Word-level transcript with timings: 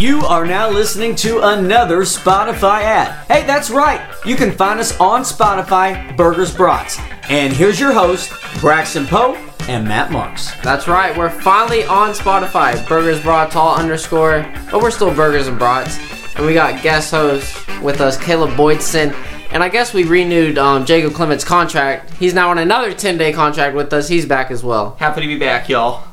You 0.00 0.20
are 0.22 0.46
now 0.46 0.70
listening 0.70 1.14
to 1.16 1.40
another 1.46 1.98
Spotify 2.04 2.80
ad. 2.84 3.26
Hey, 3.26 3.46
that's 3.46 3.68
right. 3.68 4.00
You 4.24 4.34
can 4.34 4.50
find 4.50 4.80
us 4.80 4.98
on 4.98 5.20
Spotify, 5.24 6.16
Burgers 6.16 6.54
Brats. 6.54 6.98
And 7.28 7.52
here's 7.52 7.78
your 7.78 7.92
host, 7.92 8.32
Braxton 8.60 9.04
Poe 9.06 9.34
and 9.68 9.86
Matt 9.86 10.10
Marks. 10.10 10.58
That's 10.62 10.88
right, 10.88 11.14
we're 11.14 11.28
finally 11.28 11.84
on 11.84 12.12
Spotify. 12.14 12.88
Burgers 12.88 13.20
Brought 13.20 13.50
Tall 13.50 13.76
underscore, 13.76 14.50
but 14.70 14.80
we're 14.80 14.90
still 14.90 15.14
Burgers 15.14 15.48
and 15.48 15.58
Brats. 15.58 15.98
And 16.34 16.46
we 16.46 16.54
got 16.54 16.82
guest 16.82 17.10
host 17.10 17.68
with 17.82 18.00
us, 18.00 18.16
Caleb 18.16 18.52
Boydston. 18.52 19.12
And 19.52 19.62
I 19.62 19.68
guess 19.68 19.92
we 19.92 20.04
renewed 20.04 20.56
um, 20.56 20.86
Jacob 20.86 21.12
Clements' 21.12 21.44
contract. 21.44 22.14
He's 22.14 22.32
now 22.32 22.48
on 22.48 22.56
another 22.56 22.94
10 22.94 23.18
day 23.18 23.34
contract 23.34 23.76
with 23.76 23.92
us. 23.92 24.08
He's 24.08 24.24
back 24.24 24.50
as 24.50 24.64
well. 24.64 24.96
Happy 24.98 25.20
to 25.20 25.26
be 25.26 25.38
back, 25.38 25.68
y'all. 25.68 26.04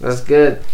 That's 0.00 0.22
good. 0.22 0.64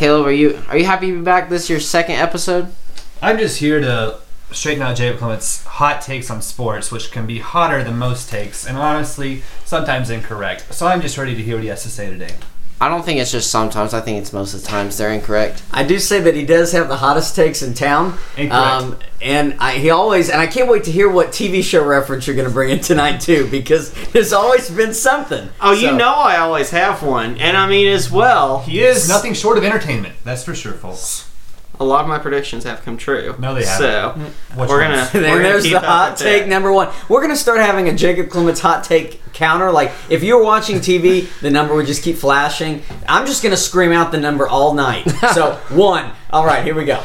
Caleb, 0.00 0.24
are 0.24 0.32
you 0.32 0.58
are 0.70 0.78
you 0.78 0.86
happy 0.86 1.08
to 1.08 1.18
be 1.18 1.20
back? 1.20 1.50
This 1.50 1.68
your 1.68 1.78
second 1.78 2.14
episode? 2.14 2.72
I'm 3.20 3.36
just 3.36 3.58
here 3.58 3.80
to 3.82 4.18
straighten 4.50 4.82
out 4.82 4.96
Jacob 4.96 5.18
Clements' 5.18 5.62
hot 5.64 6.00
takes 6.00 6.30
on 6.30 6.40
sports, 6.40 6.90
which 6.90 7.10
can 7.12 7.26
be 7.26 7.40
hotter 7.40 7.84
than 7.84 7.98
most 7.98 8.30
takes, 8.30 8.66
and 8.66 8.78
honestly, 8.78 9.42
sometimes 9.66 10.08
incorrect. 10.08 10.72
So 10.72 10.86
I'm 10.86 11.02
just 11.02 11.18
ready 11.18 11.34
to 11.34 11.42
hear 11.42 11.56
what 11.56 11.64
he 11.64 11.68
has 11.68 11.82
to 11.82 11.90
say 11.90 12.08
today. 12.08 12.34
I 12.82 12.88
don't 12.88 13.04
think 13.04 13.20
it's 13.20 13.30
just 13.30 13.50
sometimes. 13.50 13.92
I 13.92 14.00
think 14.00 14.18
it's 14.18 14.32
most 14.32 14.54
of 14.54 14.62
the 14.62 14.66
times 14.66 14.96
they're 14.96 15.12
incorrect. 15.12 15.62
I 15.70 15.84
do 15.84 15.98
say 15.98 16.20
that 16.20 16.34
he 16.34 16.46
does 16.46 16.72
have 16.72 16.88
the 16.88 16.96
hottest 16.96 17.36
takes 17.36 17.60
in 17.60 17.74
town. 17.74 18.16
Incorrect. 18.38 18.54
Um, 18.54 18.98
and 19.20 19.54
I, 19.58 19.72
he 19.74 19.90
always, 19.90 20.30
and 20.30 20.40
I 20.40 20.46
can't 20.46 20.66
wait 20.66 20.84
to 20.84 20.90
hear 20.90 21.10
what 21.10 21.28
TV 21.28 21.62
show 21.62 21.84
reference 21.84 22.26
you're 22.26 22.36
going 22.36 22.48
to 22.48 22.54
bring 22.54 22.70
in 22.70 22.80
tonight, 22.80 23.20
too, 23.20 23.46
because 23.50 23.92
there's 24.12 24.32
always 24.32 24.70
been 24.70 24.94
something. 24.94 25.50
Oh, 25.60 25.72
you 25.72 25.92
know 25.92 26.14
I 26.14 26.38
always 26.38 26.70
have 26.70 27.02
one, 27.02 27.36
and 27.36 27.54
I 27.54 27.68
mean 27.68 27.88
as 27.88 28.10
well. 28.10 28.60
He 28.60 28.82
is 28.82 29.08
nothing 29.08 29.34
short 29.34 29.58
of 29.58 29.64
entertainment. 29.64 30.14
That's 30.24 30.42
for 30.42 30.54
sure, 30.54 30.72
folks. 30.72 31.29
A 31.80 31.84
lot 31.84 32.02
of 32.02 32.08
my 32.08 32.18
predictions 32.18 32.64
have 32.64 32.82
come 32.82 32.96
true. 32.98 33.34
No, 33.38 33.54
they 33.54 33.64
have. 33.64 33.78
So 33.78 34.14
mm. 34.16 34.56
Which 34.58 34.68
we're 34.68 34.86
ones? 34.86 35.10
gonna. 35.10 35.24
We're 35.26 35.36
gonna 35.38 35.42
there's 35.42 35.62
keep 35.64 35.72
the 35.72 35.80
hot 35.80 36.16
take 36.18 36.42
that. 36.42 36.48
number 36.48 36.70
one. 36.72 36.90
We're 37.08 37.22
gonna 37.22 37.34
start 37.36 37.58
having 37.58 37.88
a 37.88 37.94
Jacob 37.94 38.28
Clements 38.28 38.60
hot 38.60 38.84
take 38.84 39.20
counter. 39.32 39.72
Like 39.72 39.90
if 40.10 40.22
you're 40.22 40.42
watching 40.42 40.76
TV, 40.76 41.26
the 41.40 41.50
number 41.50 41.74
would 41.74 41.86
just 41.86 42.02
keep 42.02 42.16
flashing. 42.16 42.82
I'm 43.08 43.26
just 43.26 43.42
gonna 43.42 43.56
scream 43.56 43.92
out 43.92 44.12
the 44.12 44.20
number 44.20 44.46
all 44.46 44.74
night. 44.74 45.08
So 45.34 45.54
one. 45.70 46.12
All 46.32 46.44
right, 46.46 46.62
here 46.64 46.74
we 46.74 46.84
go. 46.84 47.02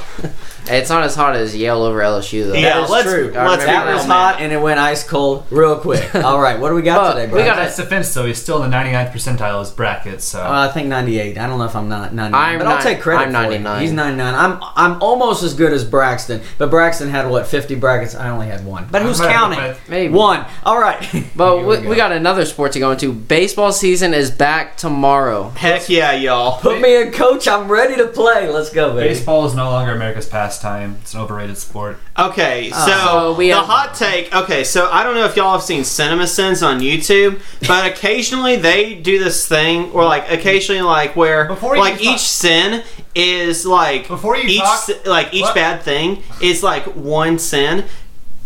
It's 0.67 0.89
not 0.89 1.03
as 1.03 1.13
hot 1.13 1.35
as 1.35 1.55
Yale 1.55 1.83
over 1.83 1.99
LSU 1.99 2.47
though. 2.47 2.53
Yeah, 2.53 2.75
That 2.77 2.83
is 2.85 2.89
let's- 2.89 3.07
true. 3.07 3.31
let's 3.35 3.65
that 3.65 3.85
was 3.93 4.03
hot 4.05 4.37
and 4.41 4.51
it 4.51 4.59
went 4.59 4.79
ice 4.79 5.07
cold 5.07 5.45
real 5.51 5.77
quick. 5.77 6.13
All 6.15 6.41
right, 6.41 6.59
what 6.59 6.69
do 6.69 6.75
we 6.75 6.81
got 6.81 6.97
But 6.97 7.13
today, 7.13 7.27
bro? 7.31 7.39
we 7.39 7.45
got 7.45 7.57
That's 7.57 7.75
defense, 7.77 8.11
though. 8.15 8.25
He's 8.25 8.41
still 8.41 8.63
in 8.63 8.71
the 8.71 8.75
99th 8.75 9.11
percentile 9.11 9.55
of 9.59 9.67
his 9.67 9.71
bracket, 9.75 10.21
so. 10.21 10.41
Uh, 10.41 10.67
I 10.67 10.73
think 10.73 10.87
98. 10.87 11.37
I 11.37 11.45
don't 11.45 11.59
know 11.59 11.65
if 11.65 11.75
I'm 11.75 11.87
not 11.87 12.15
99, 12.15 12.33
I'm 12.33 12.57
but 12.57 12.67
I'll 12.67 12.81
take 12.81 12.99
credit 12.99 13.27
I'm 13.27 13.31
for 13.31 13.51
it. 13.53 13.59
99. 13.61 13.81
He's 13.81 13.91
99. 13.91 14.33
I'm 14.33 14.59
I'm 14.75 15.01
almost 15.03 15.43
as 15.43 15.53
good 15.53 15.71
as 15.71 15.83
Braxton, 15.85 16.41
but 16.57 16.71
Braxton 16.71 17.09
had 17.09 17.29
what 17.29 17.45
50 17.45 17.75
brackets. 17.75 18.15
I 18.15 18.29
only 18.29 18.47
had 18.47 18.65
one. 18.65 18.87
But 18.89 19.03
who's 19.03 19.19
right 19.19 19.31
counting? 19.31 19.59
with- 19.61 19.79
Maybe. 19.87 20.13
One. 20.13 20.45
All 20.63 20.79
right. 20.79 20.99
But 21.35 21.57
Here 21.57 21.65
we, 21.67 21.77
we 21.79 21.87
we 21.89 21.95
got 21.95 22.11
another 22.11 22.45
sport 22.45 22.71
to 22.73 22.79
go 22.79 22.91
into. 22.91 23.11
Baseball 23.13 23.71
season 23.71 24.13
is 24.13 24.31
back 24.31 24.77
tomorrow. 24.77 25.49
Heck 25.49 25.89
yeah, 25.89 26.13
y'all. 26.13 26.59
Put 26.59 26.79
me 26.81 27.01
in, 27.01 27.11
coach. 27.11 27.47
I'm 27.47 27.67
ready 27.67 27.95
to 27.97 28.07
play. 28.07 28.47
Let's 28.49 28.69
go, 28.71 28.95
baby. 28.95 29.09
Baseball 29.17 29.45
is 29.45 29.53
no 29.55 29.69
longer 29.69 29.93
America's 29.93 30.27
pastime. 30.27 30.97
It's 31.01 31.13
an 31.13 31.21
overrated 31.21 31.57
sport. 31.57 31.97
Okay, 32.17 32.71
oh. 32.73 32.85
so 32.87 32.91
So 33.07 33.33
we 33.33 33.49
the 33.49 33.55
have- 33.55 33.65
hot 33.65 33.93
take. 33.95 34.33
Okay, 34.35 34.63
so 34.63 34.89
I 34.91 35.03
don't 35.03 35.15
know 35.15 35.25
if 35.25 35.35
y'all 35.35 35.51
have 35.53 35.61
seen 35.63 35.83
Cinema 35.83 36.27
Sins 36.27 36.61
on 36.63 36.79
YouTube, 36.79 37.39
but 37.67 37.85
occasionally 37.91 38.55
they 38.55 38.95
do 38.95 39.23
this 39.23 39.47
thing, 39.47 39.91
or 39.91 40.03
like 40.05 40.29
occasionally 40.31 40.81
like 40.81 41.15
where 41.15 41.45
Before 41.45 41.75
you 41.75 41.81
like 41.81 41.95
talk- 41.95 42.03
each 42.03 42.19
sin 42.19 42.83
is 43.13 43.65
like 43.65 44.07
Before 44.07 44.35
you 44.37 44.43
each 44.47 44.59
talk- 44.61 44.79
si- 44.83 44.99
like 45.05 45.33
each 45.33 45.43
What? 45.43 45.55
bad 45.55 45.81
thing 45.83 46.21
is 46.41 46.61
like 46.63 46.83
one 46.95 47.39
sin. 47.39 47.85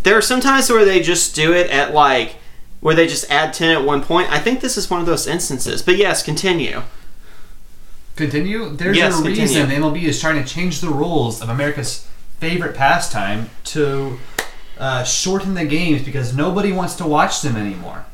There 0.02 0.16
are 0.16 0.22
some 0.22 0.40
times 0.40 0.70
where 0.70 0.84
they 0.84 1.00
just 1.00 1.34
do 1.34 1.52
it 1.52 1.70
at 1.70 1.92
like 1.92 2.36
where 2.80 2.94
they 2.94 3.06
just 3.06 3.30
add 3.30 3.52
ten 3.52 3.70
at 3.76 3.84
one 3.84 4.02
point. 4.02 4.30
I 4.32 4.38
think 4.38 4.60
this 4.60 4.78
is 4.78 4.88
one 4.88 5.00
of 5.00 5.06
those 5.06 5.26
instances. 5.26 5.82
But 5.82 5.96
yes, 5.98 6.22
continue. 6.22 6.82
Continue. 8.20 8.70
There's 8.70 8.96
Yes, 8.96 9.14
a 9.18 9.22
continue. 9.22 9.40
reason 9.42 9.68
the 9.68 9.74
MLB 9.76 10.02
is 10.04 10.20
trying 10.20 10.42
to 10.42 10.48
change 10.48 10.80
the 10.80 10.88
rules 10.88 11.40
of 11.40 11.48
America's 11.48 12.06
favorite 12.38 12.74
pastime 12.74 13.50
to 13.64 14.18
uh, 14.78 15.04
shorten 15.04 15.54
the 15.54 15.64
games 15.64 16.02
because 16.02 16.34
nobody 16.36 16.72
wants 16.72 16.94
to 16.96 17.06
watch 17.06 17.42
them 17.42 17.56
anymore. 17.56 18.04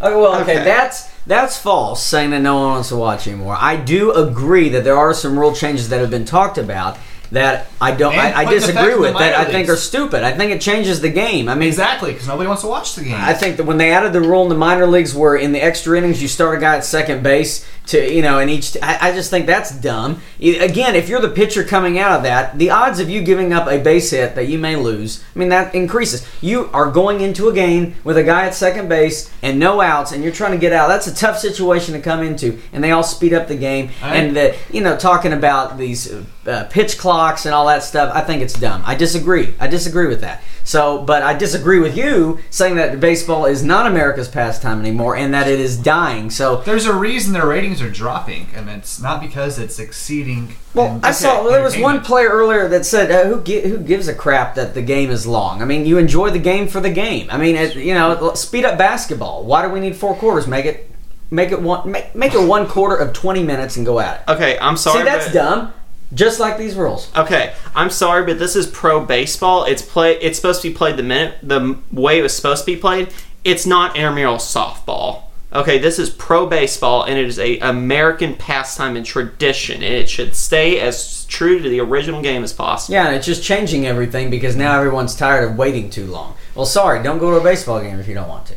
Okay, 0.00 0.14
well, 0.14 0.34
okay, 0.42 0.52
Okay. 0.56 0.64
that's 0.64 1.10
that's 1.26 1.56
false. 1.58 2.04
Saying 2.04 2.30
that 2.30 2.40
no 2.40 2.56
one 2.56 2.68
wants 2.70 2.90
to 2.90 2.96
watch 2.96 3.26
anymore. 3.26 3.56
I 3.58 3.76
do 3.76 4.12
agree 4.12 4.68
that 4.70 4.84
there 4.84 4.96
are 4.96 5.12
some 5.14 5.38
rule 5.38 5.54
changes 5.54 5.88
that 5.88 6.00
have 6.00 6.10
been 6.10 6.24
talked 6.26 6.58
about 6.58 6.98
that 7.32 7.66
I 7.80 7.92
don't. 7.92 8.12
And 8.14 8.20
I, 8.34 8.42
I 8.42 8.44
disagree 8.50 8.94
with. 8.94 9.14
That 9.18 9.34
I 9.34 9.44
think 9.44 9.68
are 9.68 9.76
stupid. 9.76 10.22
I 10.22 10.32
think 10.32 10.52
it 10.52 10.60
changes 10.60 11.00
the 11.00 11.08
game. 11.10 11.48
I 11.48 11.54
mean, 11.54 11.68
Exactly, 11.68 12.12
because 12.12 12.28
nobody 12.28 12.46
wants 12.48 12.62
to 12.62 12.68
watch 12.68 12.94
the 12.94 13.04
game. 13.04 13.14
I 13.14 13.32
think 13.34 13.56
that 13.58 13.64
when 13.64 13.76
they 13.78 13.92
added 13.92 14.12
the 14.12 14.20
rule 14.20 14.42
in 14.44 14.48
the 14.48 14.54
minor 14.54 14.86
leagues 14.86 15.14
where 15.14 15.36
in 15.36 15.52
the 15.52 15.62
extra 15.62 15.98
innings 15.98 16.22
you 16.22 16.28
start 16.28 16.56
a 16.56 16.60
guy 16.60 16.76
at 16.76 16.84
second 16.84 17.22
base 17.22 17.66
to 17.86 18.12
you 18.12 18.20
know 18.20 18.40
in 18.40 18.48
each 18.48 18.76
I, 18.82 19.10
I 19.10 19.12
just 19.12 19.30
think 19.30 19.46
that's 19.46 19.70
dumb 19.70 20.20
again 20.40 20.96
if 20.96 21.08
you're 21.08 21.20
the 21.20 21.28
pitcher 21.28 21.62
coming 21.62 22.00
out 22.00 22.10
of 22.16 22.22
that 22.24 22.58
the 22.58 22.70
odds 22.70 22.98
of 22.98 23.08
you 23.08 23.22
giving 23.22 23.52
up 23.52 23.68
a 23.68 23.78
base 23.78 24.10
hit 24.10 24.34
that 24.34 24.48
you 24.48 24.58
may 24.58 24.74
lose 24.74 25.22
I 25.34 25.38
mean 25.38 25.50
that 25.50 25.72
increases 25.72 26.26
you 26.40 26.68
are 26.72 26.90
going 26.90 27.20
into 27.20 27.48
a 27.48 27.52
game 27.54 27.94
with 28.02 28.16
a 28.18 28.24
guy 28.24 28.46
at 28.46 28.54
second 28.54 28.88
base 28.88 29.30
and 29.40 29.60
no 29.60 29.80
outs 29.80 30.10
and 30.10 30.24
you're 30.24 30.32
trying 30.32 30.50
to 30.50 30.58
get 30.58 30.72
out 30.72 30.88
that's 30.88 31.06
a 31.06 31.14
tough 31.14 31.38
situation 31.38 31.94
to 31.94 32.00
come 32.00 32.22
into 32.24 32.58
and 32.72 32.82
they 32.82 32.90
all 32.90 33.04
speed 33.04 33.32
up 33.32 33.46
the 33.46 33.56
game 33.56 33.90
I- 34.02 34.16
and 34.16 34.36
the 34.36 34.56
you 34.72 34.80
know 34.80 34.96
talking 34.96 35.32
about 35.32 35.78
these 35.78 36.12
uh, 36.46 36.66
pitch 36.70 36.98
clocks 37.16 37.46
and 37.46 37.54
all 37.54 37.66
that 37.66 37.82
stuff 37.82 38.14
I 38.14 38.20
think 38.20 38.42
it's 38.42 38.52
dumb 38.52 38.82
I 38.84 38.94
disagree 38.94 39.54
I 39.58 39.68
disagree 39.68 40.06
with 40.06 40.20
that 40.20 40.42
so 40.64 41.00
but 41.02 41.22
I 41.22 41.32
disagree 41.32 41.78
with 41.78 41.96
you 41.96 42.40
saying 42.50 42.76
that 42.76 43.00
baseball 43.00 43.46
is 43.46 43.62
not 43.62 43.86
America's 43.86 44.28
pastime 44.28 44.80
anymore 44.80 45.16
and 45.16 45.32
that 45.32 45.48
it 45.48 45.58
is 45.58 45.78
dying 45.78 46.28
so 46.28 46.56
There's 46.56 46.84
a 46.84 46.92
reason 46.94 47.32
their 47.32 47.46
ratings 47.46 47.80
are 47.80 47.90
dropping, 47.90 48.48
and 48.54 48.68
it's 48.68 49.00
not 49.00 49.20
because 49.20 49.58
it's 49.58 49.78
exceeding. 49.78 50.56
well, 50.74 51.00
I 51.02 51.12
saw 51.12 51.42
well, 51.42 51.52
there 51.52 51.62
was 51.62 51.78
one 51.78 52.00
player 52.02 52.28
earlier 52.28 52.68
that 52.68 52.84
said, 52.84 53.10
uh, 53.10 53.24
"Who 53.28 53.42
gi- 53.42 53.68
who 53.68 53.78
gives 53.78 54.08
a 54.08 54.14
crap 54.14 54.54
that 54.56 54.74
the 54.74 54.82
game 54.82 55.10
is 55.10 55.26
long? 55.26 55.62
I 55.62 55.64
mean, 55.64 55.86
you 55.86 55.98
enjoy 55.98 56.30
the 56.30 56.38
game 56.38 56.66
for 56.68 56.80
the 56.80 56.90
game. 56.90 57.28
I 57.30 57.38
mean, 57.38 57.54
it, 57.56 57.76
you 57.76 57.94
know, 57.94 58.34
speed 58.34 58.64
up 58.64 58.76
basketball. 58.76 59.44
Why 59.44 59.62
do 59.64 59.68
we 59.72 59.80
need 59.80 59.96
four 59.96 60.14
quarters? 60.16 60.46
Make 60.46 60.66
it 60.66 60.90
make 61.30 61.52
it 61.52 61.60
one 61.62 61.90
make, 61.90 62.14
make 62.14 62.34
it 62.34 62.44
one 62.46 62.66
quarter 62.66 62.96
of 62.96 63.12
twenty 63.12 63.42
minutes 63.42 63.76
and 63.76 63.86
go 63.86 64.00
at 64.00 64.12
it. 64.20 64.32
Okay, 64.32 64.58
I'm 64.58 64.76
sorry. 64.76 64.98
See, 65.00 65.04
that's 65.04 65.26
but- 65.26 65.34
dumb. 65.34 65.72
Just 66.14 66.38
like 66.38 66.56
these 66.56 66.76
rules. 66.76 67.10
Okay, 67.16 67.54
I'm 67.74 67.90
sorry, 67.90 68.24
but 68.24 68.38
this 68.38 68.54
is 68.54 68.66
pro 68.66 69.04
baseball. 69.04 69.64
It's 69.64 69.82
play. 69.82 70.16
It's 70.18 70.36
supposed 70.36 70.62
to 70.62 70.68
be 70.68 70.74
played 70.74 70.96
the 70.96 71.02
minute 71.02 71.38
the 71.42 71.78
way 71.90 72.18
it 72.18 72.22
was 72.22 72.34
supposed 72.34 72.64
to 72.64 72.66
be 72.66 72.76
played. 72.76 73.12
It's 73.44 73.66
not 73.66 73.96
intramural 73.96 74.36
softball. 74.36 75.22
Okay, 75.52 75.78
this 75.78 75.98
is 75.98 76.10
pro 76.10 76.46
baseball, 76.46 77.04
and 77.04 77.18
it 77.18 77.26
is 77.26 77.38
a 77.38 77.58
American 77.58 78.34
pastime 78.34 78.96
and 78.96 79.06
tradition, 79.06 79.76
and 79.76 79.94
it 79.94 80.08
should 80.08 80.34
stay 80.34 80.80
as 80.80 81.24
true 81.26 81.60
to 81.60 81.68
the 81.68 81.80
original 81.80 82.20
game 82.20 82.44
as 82.44 82.52
possible. 82.52 82.94
Yeah, 82.94 83.06
and 83.06 83.16
it's 83.16 83.26
just 83.26 83.42
changing 83.42 83.86
everything 83.86 84.28
because 84.28 84.54
now 84.54 84.76
everyone's 84.76 85.14
tired 85.14 85.50
of 85.50 85.56
waiting 85.56 85.88
too 85.88 86.06
long. 86.06 86.34
Well, 86.54 86.66
sorry, 86.66 87.02
don't 87.02 87.18
go 87.18 87.30
to 87.30 87.36
a 87.38 87.42
baseball 87.42 87.80
game 87.80 87.98
if 87.98 88.08
you 88.08 88.14
don't 88.14 88.28
want 88.28 88.46
to. 88.46 88.54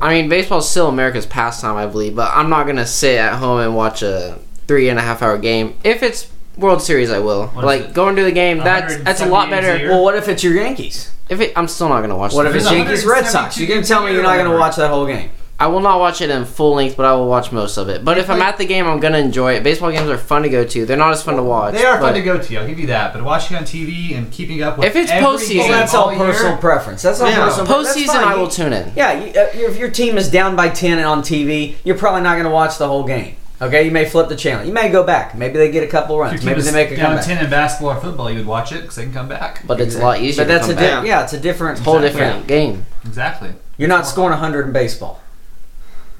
I 0.00 0.14
mean, 0.14 0.28
baseball's 0.28 0.68
still 0.68 0.88
America's 0.88 1.26
pastime, 1.26 1.76
I 1.76 1.86
believe, 1.86 2.16
but 2.16 2.30
I'm 2.34 2.48
not 2.48 2.66
gonna 2.66 2.86
sit 2.86 3.18
at 3.18 3.38
home 3.38 3.60
and 3.60 3.76
watch 3.76 4.02
a 4.02 4.38
three 4.66 4.88
and 4.88 4.98
a 4.98 5.02
half 5.02 5.22
hour 5.22 5.38
game. 5.38 5.76
If 5.84 6.02
it's 6.02 6.30
World 6.60 6.82
Series, 6.82 7.10
I 7.10 7.18
will. 7.18 7.48
What 7.48 7.62
is 7.62 7.66
like 7.66 7.80
it? 7.82 7.94
going 7.94 8.16
to 8.16 8.22
the 8.22 8.32
game, 8.32 8.58
that's 8.58 8.96
that's 9.02 9.20
a 9.20 9.26
lot 9.26 9.48
170 9.50 9.50
games 9.50 9.66
a 9.66 9.78
better. 9.78 9.90
Well, 9.90 10.04
what 10.04 10.14
if 10.16 10.28
it's 10.28 10.42
your 10.44 10.54
Yankees? 10.54 11.10
If 11.28 11.40
it, 11.40 11.52
I'm 11.56 11.68
still 11.68 11.88
not 11.88 12.00
gonna 12.00 12.16
watch. 12.16 12.32
What 12.34 12.46
if 12.46 12.54
it's. 12.54 12.70
Yankees 12.70 13.04
Red 13.04 13.26
Sox? 13.26 13.56
You 13.58 13.66
can 13.66 13.82
tell 13.82 14.04
me 14.04 14.12
you're 14.12 14.22
not 14.22 14.36
going 14.36 14.50
to 14.50 14.56
watch 14.56 14.76
that 14.76 14.90
whole 14.90 15.06
game. 15.06 15.30
I 15.60 15.66
will 15.66 15.80
not 15.80 16.00
watch 16.00 16.22
it 16.22 16.30
in 16.30 16.46
full 16.46 16.74
length, 16.76 16.96
but 16.96 17.04
I 17.04 17.12
will 17.12 17.28
watch 17.28 17.52
most 17.52 17.76
of 17.76 17.90
it. 17.90 18.02
But 18.02 18.16
if 18.16 18.30
I'm 18.30 18.40
at 18.40 18.56
the 18.56 18.64
game, 18.64 18.86
I'm 18.86 18.98
gonna 18.98 19.18
enjoy 19.18 19.52
it. 19.52 19.62
Baseball 19.62 19.90
games 19.92 20.08
are 20.08 20.16
fun 20.16 20.40
to 20.42 20.48
go 20.48 20.64
to. 20.64 20.86
They're 20.86 20.96
not 20.96 21.12
as 21.12 21.22
fun 21.22 21.36
to 21.36 21.42
watch. 21.42 21.74
They 21.74 21.84
are 21.84 22.00
fun 22.00 22.14
to 22.14 22.22
go 22.22 22.38
to. 22.38 22.56
I'll 22.56 22.66
give 22.66 22.78
you 22.80 22.86
that. 22.86 23.12
But 23.12 23.22
watching 23.24 23.58
on 23.58 23.64
TV 23.64 24.16
and 24.16 24.32
keeping 24.32 24.62
up 24.62 24.78
with 24.78 24.86
If 24.86 24.96
it's 24.96 25.10
every 25.10 25.26
postseason- 25.26 25.54
game 25.56 25.70
that's 25.70 25.94
all 25.94 26.10
year- 26.14 26.18
personal 26.24 26.56
preference. 26.56 27.02
That's 27.02 27.20
all 27.20 27.28
Yeah. 27.28 27.44
personal. 27.44 27.66
pre- 27.66 27.84
that's 27.84 27.94
Postseason. 27.96 28.24
I 28.24 28.36
will 28.36 28.48
tune 28.48 28.72
in. 28.72 28.90
Yeah, 28.96 29.12
you, 29.12 29.26
uh, 29.38 29.46
if 29.52 29.76
your 29.76 29.90
team 29.90 30.16
is 30.16 30.30
down 30.30 30.56
by 30.56 30.70
10 30.70 30.96
and 30.96 31.06
on 31.06 31.20
TV, 31.22 31.76
you're 31.84 31.98
probably 31.98 32.22
not 32.22 32.32
going 32.34 32.44
to 32.44 32.50
watch 32.50 32.78
the 32.78 32.88
whole 32.88 33.04
game. 33.04 33.36
Okay, 33.62 33.84
you 33.84 33.90
may 33.90 34.06
flip 34.08 34.28
the 34.30 34.36
channel. 34.36 34.64
You 34.66 34.72
may 34.72 34.88
go 34.88 35.02
back. 35.04 35.36
Maybe 35.36 35.58
they 35.58 35.70
get 35.70 35.82
a 35.82 35.86
couple 35.86 36.18
runs. 36.18 36.32
your 36.32 36.38
team 36.40 36.48
Maybe 36.50 36.62
they 36.62 36.72
make 36.72 36.90
a 36.92 36.96
down 36.96 37.06
comeback. 37.08 37.24
ten 37.26 37.44
in 37.44 37.50
basketball 37.50 37.90
or 37.96 38.00
football, 38.00 38.30
you 38.30 38.38
would 38.38 38.46
watch 38.46 38.72
it 38.72 38.80
because 38.80 38.96
they 38.96 39.02
can 39.04 39.12
come 39.12 39.28
back. 39.28 39.62
But 39.66 39.80
it's 39.80 39.96
a 39.96 39.98
lot 39.98 40.20
easier. 40.20 40.44
But 40.44 40.48
that's 40.48 40.66
to 40.68 40.72
a 40.72 40.76
di- 40.76 40.80
back. 40.80 41.06
yeah, 41.06 41.22
it's 41.24 41.34
a 41.34 41.40
different 41.40 41.78
whole 41.80 41.98
Exactly. 41.98 42.20
different 42.22 42.46
game. 42.46 42.86
Exactly. 43.04 43.52
You're 43.76 43.88
not 43.90 44.06
scoring 44.06 44.30
100 44.32 44.66
in 44.66 44.72
baseball. 44.72 45.20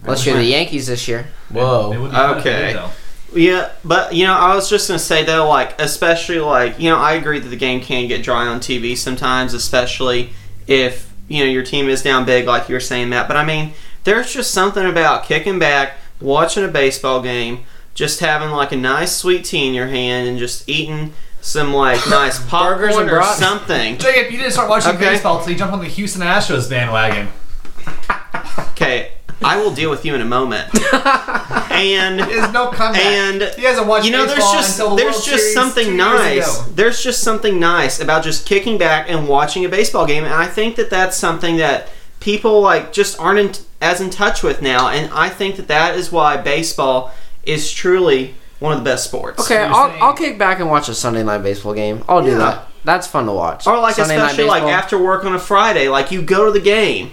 Unless 0.02 0.26
you're 0.26 0.36
the 0.36 0.44
Yankees 0.44 0.86
this 0.86 1.06
year. 1.08 1.28
Whoa. 1.50 1.92
It 1.92 1.98
would 2.00 2.10
be 2.10 2.16
fun 2.16 2.38
if 2.38 2.44
they 2.44 2.50
Okay. 2.50 2.66
did, 2.68 2.76
though. 2.76 2.90
Yeah, 3.32 3.68
but 3.84 4.12
you 4.14 4.26
know, 4.26 4.34
I 4.34 4.54
was 4.56 4.68
just 4.68 4.88
gonna 4.88 4.98
say 4.98 5.22
though, 5.24 5.48
like, 5.48 5.80
especially 5.80 6.40
like, 6.40 6.80
you 6.80 6.90
know, 6.90 6.98
I 6.98 7.12
agree 7.12 7.38
that 7.38 7.48
the 7.48 7.56
game 7.56 7.80
can 7.80 8.08
get 8.08 8.22
dry 8.24 8.46
on 8.46 8.58
TV 8.60 8.96
sometimes, 8.96 9.54
especially 9.54 10.30
if 10.66 11.10
you 11.28 11.44
know 11.44 11.50
your 11.50 11.62
team 11.62 11.88
is 11.88 12.02
down 12.02 12.24
big, 12.24 12.46
like 12.46 12.68
you 12.68 12.74
were 12.74 12.80
saying, 12.80 13.08
Matt. 13.08 13.28
But 13.28 13.36
I 13.36 13.44
mean, 13.44 13.72
there's 14.04 14.32
just 14.32 14.50
something 14.50 14.84
about 14.84 15.24
kicking 15.24 15.58
back, 15.60 15.92
watching 16.20 16.64
a 16.64 16.68
baseball 16.68 17.20
game, 17.22 17.64
just 17.94 18.20
having 18.20 18.50
like 18.50 18.72
a 18.72 18.76
nice 18.76 19.14
sweet 19.16 19.44
tea 19.44 19.66
in 19.68 19.74
your 19.74 19.88
hand, 19.88 20.28
and 20.28 20.38
just 20.38 20.68
eating 20.68 21.12
some 21.40 21.72
like 21.74 21.98
nice 22.10 22.38
Burgers 22.38 22.48
popcorn 22.50 23.02
and 23.02 23.10
or 23.10 23.16
brats. 23.16 23.38
something. 23.38 23.98
Jacob, 23.98 24.30
you 24.32 24.38
didn't 24.38 24.52
start 24.52 24.68
watching 24.68 24.92
Okay. 24.96 25.00
baseball 25.10 25.38
until 25.38 25.52
you 25.52 25.58
jumped 25.58 25.74
on 25.74 25.80
the 25.80 25.86
Houston 25.86 26.22
Astros 26.22 26.68
bandwagon. 26.68 27.28
Okay, 28.72 29.12
I 29.42 29.56
will 29.58 29.74
deal 29.74 29.90
with 29.90 30.04
you 30.04 30.14
in 30.14 30.20
a 30.20 30.24
moment. 30.26 30.68
and 31.70 32.18
There's 32.18 32.52
no 32.52 32.70
comeback. 32.70 33.02
And 33.04 33.42
he 33.56 33.62
hasn't 33.64 33.86
watched 33.86 34.06
you 34.06 34.12
know, 34.12 34.26
there's 34.26 34.38
just 34.38 34.78
until 34.78 34.90
the 34.96 35.02
there's 35.02 35.14
World 35.16 35.24
just 35.24 35.38
Series 35.42 35.54
something 35.54 35.96
nice. 35.96 36.58
There's 36.74 37.02
just 37.02 37.22
something 37.22 37.58
nice 37.58 38.00
about 38.00 38.22
just 38.24 38.46
kicking 38.46 38.78
back 38.78 39.10
and 39.10 39.28
watching 39.28 39.64
a 39.64 39.68
baseball 39.68 40.06
game, 40.06 40.24
and 40.24 40.32
I 40.32 40.46
think 40.46 40.76
that 40.76 40.90
that's 40.90 41.16
something 41.16 41.56
that 41.58 41.88
people 42.20 42.60
like 42.60 42.92
just 42.92 43.18
aren't 43.18 43.38
in, 43.38 43.64
as 43.80 44.00
in 44.00 44.10
touch 44.10 44.42
with 44.42 44.62
now. 44.62 44.88
And 44.88 45.12
I 45.12 45.28
think 45.28 45.56
that 45.56 45.68
that 45.68 45.96
is 45.96 46.12
why 46.12 46.36
baseball 46.36 47.12
is 47.44 47.72
truly 47.72 48.34
one 48.58 48.72
of 48.72 48.78
the 48.78 48.84
best 48.84 49.04
sports. 49.04 49.40
Okay, 49.44 49.58
I'll, 49.64 49.88
saying- 49.88 50.02
I'll 50.02 50.12
kick 50.14 50.38
back 50.38 50.60
and 50.60 50.68
watch 50.70 50.88
a 50.88 50.94
Sunday 50.94 51.22
night 51.22 51.42
baseball 51.42 51.74
game. 51.74 52.04
I'll 52.08 52.22
do 52.22 52.30
Yeah. 52.32 52.38
that. 52.38 52.66
That's 52.84 53.06
fun 53.06 53.26
to 53.26 53.32
watch. 53.32 53.66
Or 53.66 53.78
like 53.78 53.94
Sunday 53.96 54.16
especially 54.16 54.44
like 54.44 54.62
after 54.62 54.96
work 54.98 55.24
on 55.24 55.34
a 55.34 55.38
Friday, 55.38 55.88
like 55.88 56.10
you 56.10 56.22
go 56.22 56.46
to 56.46 56.50
the 56.50 56.60
game, 56.64 57.10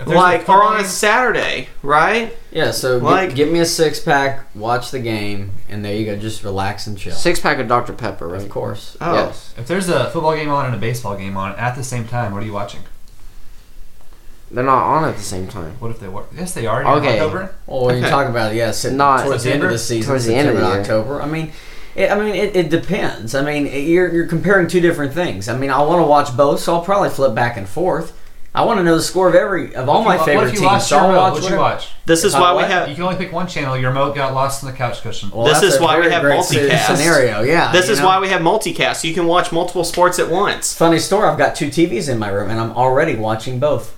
If 0.00 0.06
there's 0.06 0.10
a 0.10 0.14
like 0.14 0.48
or 0.48 0.62
on 0.62 0.80
a 0.80 0.84
Saturday, 0.84 1.68
right? 1.82 2.36
Yeah, 2.52 2.70
so 2.70 2.98
Like- 2.98 3.30
get, 3.30 3.36
get 3.36 3.52
me 3.52 3.58
a 3.60 3.64
six 3.66 3.98
pack, 4.00 4.46
watch 4.54 4.90
the 4.92 5.00
game, 5.00 5.52
and 5.68 5.84
there 5.84 5.94
you 5.94 6.04
go. 6.06 6.14
Just 6.16 6.44
relax 6.44 6.86
and 6.86 6.96
chill. 6.96 7.14
six 7.14 7.40
pack 7.40 7.58
of 7.58 7.66
Dr 7.68 7.92
Pepper, 7.94 8.28
right? 8.28 8.40
Of 8.42 8.48
course. 8.48 8.96
Oh, 9.00 9.12
Yes. 9.14 9.54
If 9.56 9.66
there's 9.66 9.88
a 9.88 10.08
football 10.10 10.34
game 10.36 10.50
on 10.50 10.66
and 10.66 10.74
a 10.74 10.78
baseball 10.78 11.16
game 11.16 11.36
on 11.36 11.52
at 11.56 11.74
the 11.74 11.82
same 11.84 12.06
time, 12.06 12.32
what 12.32 12.42
are 12.42 12.46
you 12.46 12.52
watching? 12.52 12.80
They're 14.50 14.64
not 14.64 14.82
on 14.82 15.04
at 15.08 15.16
the 15.16 15.22
same 15.22 15.46
time. 15.46 15.76
What 15.78 15.90
if 15.90 16.00
they 16.00 16.08
were? 16.08 16.24
Yes, 16.34 16.54
they 16.54 16.66
are. 16.66 16.80
In 16.80 16.86
Okay. 16.86 17.20
October. 17.20 17.54
Well, 17.66 17.84
when 17.86 17.96
you 17.96 18.00
Okay. 18.02 18.10
talk 18.10 18.28
about 18.28 18.54
yeah, 18.54 18.70
sitting 18.82 18.96
Not- 18.96 19.24
towards 19.24 19.44
the 19.44 19.52
end 19.52 19.62
of 19.64 19.70
the 19.70 19.78
season, 19.78 20.08
Towards 20.08 20.24
the 20.26 20.34
end 20.34 20.48
of 20.48 20.56
the 20.56 20.66
year. 20.66 20.80
October. 20.80 21.20
I 21.20 21.26
mean, 21.26 21.52
it, 21.94 22.10
I 22.10 22.18
mean, 22.18 22.34
it, 22.34 22.56
it 22.56 22.70
depends. 22.70 23.34
I 23.34 23.42
mean, 23.42 23.66
you're 23.66 24.12
you're 24.12 24.26
comparing 24.26 24.66
two 24.68 24.80
different 24.80 25.12
things. 25.12 25.48
I 25.48 25.56
mean, 25.56 25.70
I 25.70 25.82
want 25.82 26.00
to 26.00 26.06
watch 26.06 26.36
both, 26.36 26.60
so 26.60 26.74
I'll 26.74 26.82
probably 26.84 27.10
flip 27.10 27.34
back 27.34 27.56
and 27.56 27.68
forth. 27.68 28.14
I 28.54 28.64
want 28.64 28.78
to 28.78 28.82
know 28.82 28.96
the 28.96 29.02
score 29.02 29.28
of 29.28 29.34
every 29.34 29.74
of 29.74 29.88
all 29.88 30.02
What 30.02 30.06
my 30.06 30.14
if 30.14 30.20
you- 30.20 30.24
favorite 30.26 30.36
What 30.40 30.46
if 30.48 30.52
you 30.54 30.58
teams. 30.60 30.72
lost 30.72 30.88
So 30.88 30.96
your 30.96 31.04
I'll 31.04 31.08
remote? 31.10 31.22
watch 31.22 31.32
What'd 31.34 31.50
you 31.50 31.56
watch? 31.58 31.88
This 32.06 32.24
is 32.24 32.34
If 32.34 32.40
I 32.40 32.52
why 32.52 32.62
we 32.62 32.72
have 32.72 32.88
You 32.88 32.94
can 32.94 33.04
only 33.04 33.16
pick 33.16 33.32
one 33.32 33.46
channel. 33.46 33.76
Your 33.76 33.90
remote 33.90 34.14
got 34.16 34.32
lost 34.32 34.62
in 34.62 34.70
the 34.70 34.74
couch 34.74 35.02
cushion. 35.02 35.30
Well, 35.34 35.44
This 35.46 35.62
is 35.62 35.78
why 35.78 36.00
we 36.00 36.10
have 36.10 36.22
great 36.22 36.38
multicast. 36.40 36.96
scenario. 36.96 37.42
Yeah, 37.42 37.70
this 37.72 37.90
is 37.90 38.00
know? 38.00 38.06
why 38.06 38.18
we 38.20 38.28
have 38.30 38.40
multicast. 38.40 39.04
You 39.04 39.12
can 39.12 39.26
watch 39.26 39.52
multiple 39.52 39.84
sports 39.84 40.18
at 40.18 40.30
once. 40.30 40.72
Funny 40.74 40.98
story. 40.98 41.28
I've 41.28 41.36
got 41.38 41.54
two 41.56 41.68
TVs 41.68 42.08
in 42.08 42.18
my 42.18 42.30
room, 42.30 42.48
and 42.50 42.58
I'm 42.58 42.72
already 42.72 43.16
watching 43.16 43.58
both. 43.60 43.94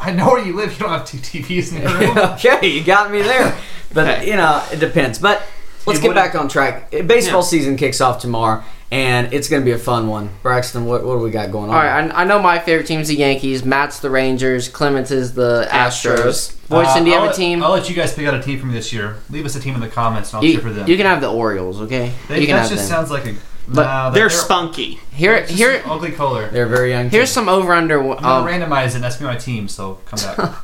I 0.00 0.12
know 0.12 0.26
where 0.28 0.44
you 0.44 0.54
live. 0.56 0.72
You 0.72 0.78
don't 0.80 0.88
have 0.90 1.04
two 1.06 1.18
TVs 1.18 1.74
in 1.74 1.82
your 1.82 1.98
room. 1.98 2.18
okay, 2.34 2.66
you 2.68 2.82
got 2.84 3.10
me 3.10 3.22
there. 3.22 3.56
But 3.92 4.08
Okay. 4.08 4.30
you 4.30 4.36
know, 4.36 4.62
it 4.72 4.80
depends. 4.80 5.18
But 5.18 5.42
let's 5.86 5.98
You 5.98 6.02
get 6.02 6.08
wouldn't- 6.08 6.14
back 6.32 6.34
on 6.34 6.48
track. 6.48 6.90
Baseball 6.90 7.40
Yeah. 7.42 7.46
season 7.46 7.76
kicks 7.76 8.00
off 8.00 8.20
tomorrow, 8.20 8.62
and 8.90 9.32
it's 9.32 9.48
going 9.48 9.62
to 9.62 9.64
be 9.64 9.70
a 9.72 9.78
fun 9.78 10.08
one. 10.08 10.30
Braxton, 10.42 10.86
what, 10.86 11.04
what 11.04 11.14
do 11.14 11.20
we 11.20 11.30
got 11.30 11.52
going 11.52 11.70
on? 11.70 11.76
All 11.76 11.82
right, 11.82 12.10
I, 12.12 12.22
I 12.22 12.24
know 12.24 12.40
my 12.40 12.58
favorite 12.58 12.86
team's 12.86 13.08
the 13.08 13.14
Yankees. 13.16 13.64
Matt's 13.64 14.00
the 14.00 14.10
Rangers. 14.10 14.68
Clements 14.68 15.10
is 15.12 15.34
the 15.34 15.68
Astros. 15.70 16.16
Astros. 16.16 16.56
Boydston, 16.68 17.04
do 17.04 17.06
you 17.06 17.12
have 17.14 17.22
I'll 17.24 17.30
a 17.30 17.34
team? 17.34 17.62
I'll 17.62 17.70
let 17.70 17.88
you 17.88 17.94
guys 17.94 18.12
pick 18.12 18.26
out 18.26 18.34
a 18.34 18.42
team 18.42 18.58
from 18.58 18.72
this 18.72 18.92
year. 18.92 19.16
Leave 19.30 19.46
us 19.46 19.54
a 19.54 19.60
team 19.60 19.74
in 19.76 19.80
the 19.80 19.88
comments, 19.88 20.30
and 20.32 20.38
I'll 20.38 20.44
You, 20.44 20.54
cheer 20.54 20.62
for 20.62 20.70
them. 20.70 20.88
you 20.88 20.96
can 20.96 21.06
have 21.06 21.20
the 21.20 21.30
Orioles, 21.30 21.80
okay? 21.82 22.12
They- 22.28 22.40
you 22.40 22.46
can 22.46 22.56
that 22.56 22.62
have 22.62 22.70
just 22.70 22.88
them. 22.88 22.98
sounds 22.98 23.10
like 23.12 23.26
a. 23.26 23.34
But 23.68 23.82
nah, 23.84 24.10
They're 24.10 24.30
spunky. 24.30 25.00
Here, 25.12 25.40
just 25.40 25.52
here, 25.52 25.72
an 25.76 25.82
ugly 25.86 26.12
color. 26.12 26.48
They're 26.48 26.66
very 26.66 26.90
young. 26.90 27.10
here's 27.10 27.28
team. 27.30 27.34
some 27.34 27.48
over 27.48 27.72
under. 27.72 28.00
I'm 28.00 28.16
gonna 28.22 28.28
Um, 28.28 28.46
randomize 28.46 28.94
it. 28.96 29.00
That's 29.00 29.16
be 29.16 29.24
my 29.24 29.36
team. 29.36 29.66
So 29.68 29.98
come 30.06 30.18
back. 30.20 30.54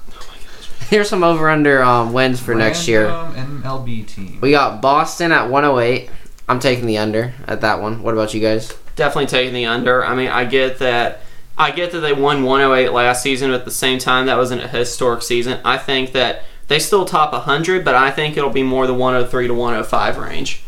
here's 0.91 1.09
some 1.09 1.25
over 1.25 1.49
under 1.49 1.83
um, 1.83 2.13
wins 2.13 2.39
for 2.41 2.55
next 2.55 2.87
year. 2.87 3.09
Random 3.09 3.63
MLB 3.63 4.07
team. 4.07 4.39
We 4.41 4.51
got 4.53 4.81
Boston 4.81 5.33
at 5.33 5.49
108. 5.51 6.11
I'm 6.49 6.61
taking 6.61 6.87
the 6.87 6.99
under 6.99 7.33
at 7.47 7.61
that 7.63 7.81
one. 7.81 8.03
What 8.03 8.15
about 8.15 8.35
you 8.35 8.41
guys? 8.41 8.73
Definitely 8.95 9.27
taking 9.27 9.55
the 9.55 9.67
under. 9.67 10.05
I 10.05 10.15
mean, 10.15 10.29
I 10.29 10.45
get 10.45 10.79
that. 10.79 11.21
I 11.57 11.71
get 11.71 11.93
that 11.93 12.01
they 12.01 12.13
won 12.13 12.43
108 12.45 12.91
last 12.93 13.23
season, 13.23 13.51
but 13.51 13.57
at 13.61 13.65
the 13.65 13.71
same 13.71 13.99
time, 13.99 14.27
that 14.27 14.37
wasn't 14.39 14.63
a 14.63 14.69
historic 14.69 15.23
season. 15.23 15.61
I 15.65 15.77
think 15.77 16.13
that 16.13 16.43
they 16.69 16.79
still 16.79 17.05
top 17.05 17.33
100, 17.33 17.85
but 17.85 17.95
I 17.95 18.11
think 18.11 18.37
it'll 18.37 18.49
be 18.51 18.63
more 18.63 18.87
the 18.87 18.95
103 18.95 19.49
to 19.49 19.55
105 19.55 20.19
range. 20.19 20.63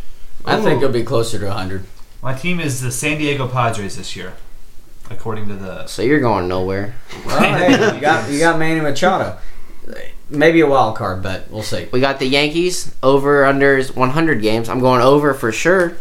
I 0.45 0.61
think 0.61 0.83
it'll 0.83 0.93
be 0.93 1.03
closer 1.03 1.39
to 1.39 1.47
100. 1.47 1.85
My 2.25 2.33
team 2.33 2.59
is 2.59 2.81
the 2.81 2.91
San 2.91 3.19
Diego 3.19 3.47
Padres 3.47 3.99
this 3.99 4.17
year, 4.17 4.33
according 5.11 5.47
to 5.49 5.57
the. 5.57 5.87
So 5.87 6.01
you're 6.01 6.21
going 6.21 6.49
nowhere. 6.49 6.95
Well, 7.27 7.39
hey, 7.39 7.95
you 7.95 8.01
got 8.01 8.31
you 8.31 8.39
got 8.39 8.59
Manny 8.59 8.81
Machado. 8.81 9.37
Maybe 10.31 10.63
a 10.63 10.67
wild 10.67 10.97
card, 10.97 11.23
but 11.23 11.51
we'll 11.51 11.63
see. 11.63 11.87
We 11.93 12.01
got 12.01 12.21
the 12.21 12.27
Yankees 12.27 12.95
over 13.03 13.45
under 13.45 13.85
100 13.85 14.41
games. 14.41 14.71
I'm 14.71 14.81
going 14.81 15.03
over 15.03 15.35
for 15.35 15.53
sure. 15.53 15.99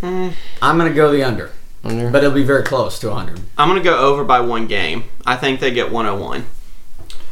Hmm. 0.00 0.30
I'm 0.60 0.76
going 0.76 0.90
to 0.90 0.94
go 0.94 1.12
the 1.12 1.22
under, 1.22 1.52
Under. 1.84 2.10
but 2.10 2.24
it'll 2.24 2.34
be 2.34 2.42
very 2.42 2.64
close 2.64 2.98
to 2.98 3.10
100. 3.10 3.40
I'm 3.56 3.68
going 3.68 3.80
to 3.80 3.88
go 3.88 3.96
over 3.96 4.24
by 4.24 4.40
one 4.40 4.66
game. 4.66 5.04
I 5.24 5.36
think 5.36 5.60
they 5.60 5.70
get 5.70 5.92
101. 5.92 6.44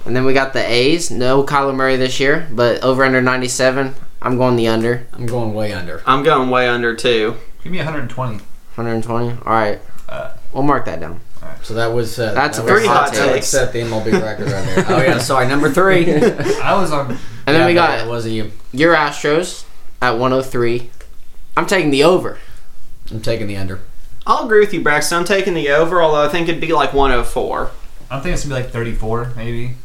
And 0.04 0.14
then 0.14 0.24
we 0.24 0.32
got 0.32 0.52
the 0.52 0.64
A's. 0.64 1.10
No 1.10 1.42
Kyler 1.42 1.74
Murray 1.74 1.96
this 1.96 2.20
year, 2.20 2.46
but 2.52 2.84
over 2.84 3.02
under 3.02 3.20
97. 3.20 3.96
I'm 4.22 4.36
going 4.36 4.54
the 4.54 4.68
under. 4.68 5.08
I'm 5.12 5.26
going 5.26 5.54
way 5.54 5.72
under. 5.72 6.04
I'm 6.06 6.22
going 6.22 6.50
way 6.50 6.68
under 6.68 6.94
too. 6.94 7.36
Give 7.62 7.72
me 7.72 7.78
120. 7.78 8.34
120. 8.36 9.30
All 9.30 9.36
right. 9.52 9.80
Uh, 10.08 10.32
We'll 10.52 10.64
mark 10.64 10.84
that 10.86 10.98
down. 10.98 11.20
So 11.62 11.74
that 11.74 11.86
was 11.88 12.18
uh, 12.18 12.34
That's 12.34 12.58
that 12.58 12.62
a 12.68 12.72
was- 12.72 12.80
three 12.80 12.88
hot 12.88 13.12
that 13.12 13.26
would 13.26 13.32
takes. 13.34 13.46
set 13.46 13.72
the 13.72 13.80
MLB 13.82 14.12
record 14.20 14.46
right 14.50 14.64
there. 14.74 14.84
Oh 14.88 15.00
yeah, 15.00 15.18
sorry, 15.30 15.46
number 15.46 15.70
three. 15.70 16.10
and 16.10 16.24
I 16.62 16.74
was 16.80 16.90
on. 16.92 17.10
And 17.46 17.56
then 17.56 17.66
we 17.66 17.74
got 17.74 18.00
it 18.04 18.08
wasn't 18.08 18.34
you. 18.34 18.50
your 18.72 18.94
Astros 18.96 19.64
at 20.02 20.12
103. 20.18 20.90
I'm 21.56 21.66
taking 21.66 21.90
the 21.90 22.02
over. 22.04 22.38
I'm 23.12 23.20
taking 23.20 23.46
the 23.46 23.56
under. 23.56 23.80
I'll 24.26 24.44
agree 24.44 24.60
with 24.60 24.74
you, 24.74 24.82
Braxton. 24.82 25.18
I'm 25.18 25.24
taking 25.24 25.54
the 25.54 25.68
over, 25.70 26.02
although 26.02 26.24
I 26.24 26.28
think 26.28 26.48
it'd 26.48 26.60
be 26.60 26.72
like 26.72 26.92
104. 26.92 27.70
I'm 28.10 28.20
thinking 28.22 28.32
it's 28.34 28.42
gonna 28.44 28.56
be 28.56 28.62
like 28.64 28.72
34, 28.72 29.32
maybe. 29.36 29.76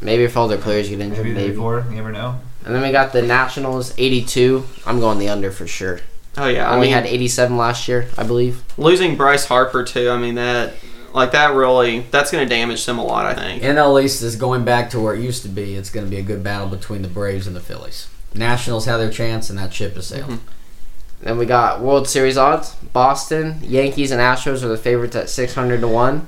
Maybe 0.00 0.22
if 0.24 0.36
all 0.36 0.46
their 0.48 0.56
players 0.58 0.88
get 0.88 1.00
injured, 1.00 1.18
Maybe 1.24 1.34
maybe. 1.34 1.46
34. 1.48 1.86
You 1.90 1.96
never 1.96 2.12
know. 2.12 2.40
And 2.64 2.74
then 2.74 2.82
we 2.82 2.92
got 2.92 3.12
the 3.12 3.22
Nationals 3.22 3.92
82. 3.98 4.64
I'm 4.86 5.00
going 5.00 5.18
the 5.18 5.28
under 5.28 5.50
for 5.50 5.66
sure. 5.66 6.00
Oh 6.40 6.48
yeah, 6.48 6.68
I 6.70 6.74
Only 6.74 6.86
mean, 6.86 6.94
had 6.94 7.06
87 7.06 7.56
last 7.56 7.86
year, 7.86 8.08
I 8.16 8.22
believe. 8.22 8.64
losing 8.78 9.14
Bryce 9.16 9.44
Harper 9.44 9.84
too. 9.84 10.08
I 10.10 10.16
mean 10.16 10.36
that, 10.36 10.72
like 11.12 11.32
that 11.32 11.54
really, 11.54 12.00
that's 12.10 12.30
going 12.30 12.48
to 12.48 12.48
damage 12.48 12.86
them 12.86 12.98
a 12.98 13.04
lot. 13.04 13.26
I 13.26 13.34
think. 13.34 13.62
NL 13.62 14.02
East 14.02 14.22
is 14.22 14.36
going 14.36 14.64
back 14.64 14.88
to 14.90 15.00
where 15.00 15.14
it 15.14 15.20
used 15.20 15.42
to 15.42 15.48
be. 15.48 15.74
It's 15.74 15.90
going 15.90 16.06
to 16.06 16.10
be 16.10 16.16
a 16.16 16.22
good 16.22 16.42
battle 16.42 16.66
between 16.66 17.02
the 17.02 17.08
Braves 17.08 17.46
and 17.46 17.54
the 17.54 17.60
Phillies. 17.60 18.08
Nationals 18.34 18.86
have 18.86 19.00
their 19.00 19.10
chance, 19.10 19.50
and 19.50 19.58
that 19.58 19.74
ship 19.74 19.96
has 19.96 20.06
sailed. 20.06 20.30
Mm-hmm. 20.30 20.46
Then 21.22 21.36
we 21.36 21.44
got 21.44 21.82
World 21.82 22.08
Series 22.08 22.38
odds. 22.38 22.74
Boston, 22.76 23.58
Yankees, 23.62 24.10
and 24.10 24.20
Astros 24.20 24.62
are 24.62 24.68
the 24.68 24.78
favorites 24.78 25.16
at 25.16 25.28
600 25.28 25.80
to 25.82 25.88
1. 25.88 26.26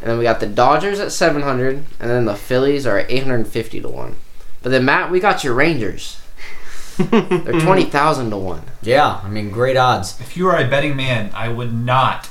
And 0.00 0.10
then 0.10 0.16
we 0.16 0.24
got 0.24 0.40
the 0.40 0.46
Dodgers 0.46 0.98
at 0.98 1.12
700. 1.12 1.84
And 2.00 2.10
then 2.10 2.24
the 2.24 2.34
Phillies 2.34 2.86
are 2.86 2.98
at 3.00 3.10
850 3.10 3.82
to 3.82 3.88
1. 3.88 4.16
But 4.62 4.70
then, 4.70 4.86
Matt, 4.86 5.10
we 5.10 5.20
got 5.20 5.44
your 5.44 5.52
Rangers. 5.52 6.21
They're 6.96 7.60
20,000 7.60 8.30
to 8.30 8.36
1. 8.36 8.62
Yeah, 8.82 9.20
I 9.22 9.28
mean, 9.28 9.50
great 9.50 9.76
odds. 9.76 10.20
If 10.20 10.36
you 10.36 10.48
are 10.48 10.56
a 10.56 10.68
betting 10.68 10.96
man, 10.96 11.30
I 11.34 11.48
would 11.48 11.72
not 11.72 12.30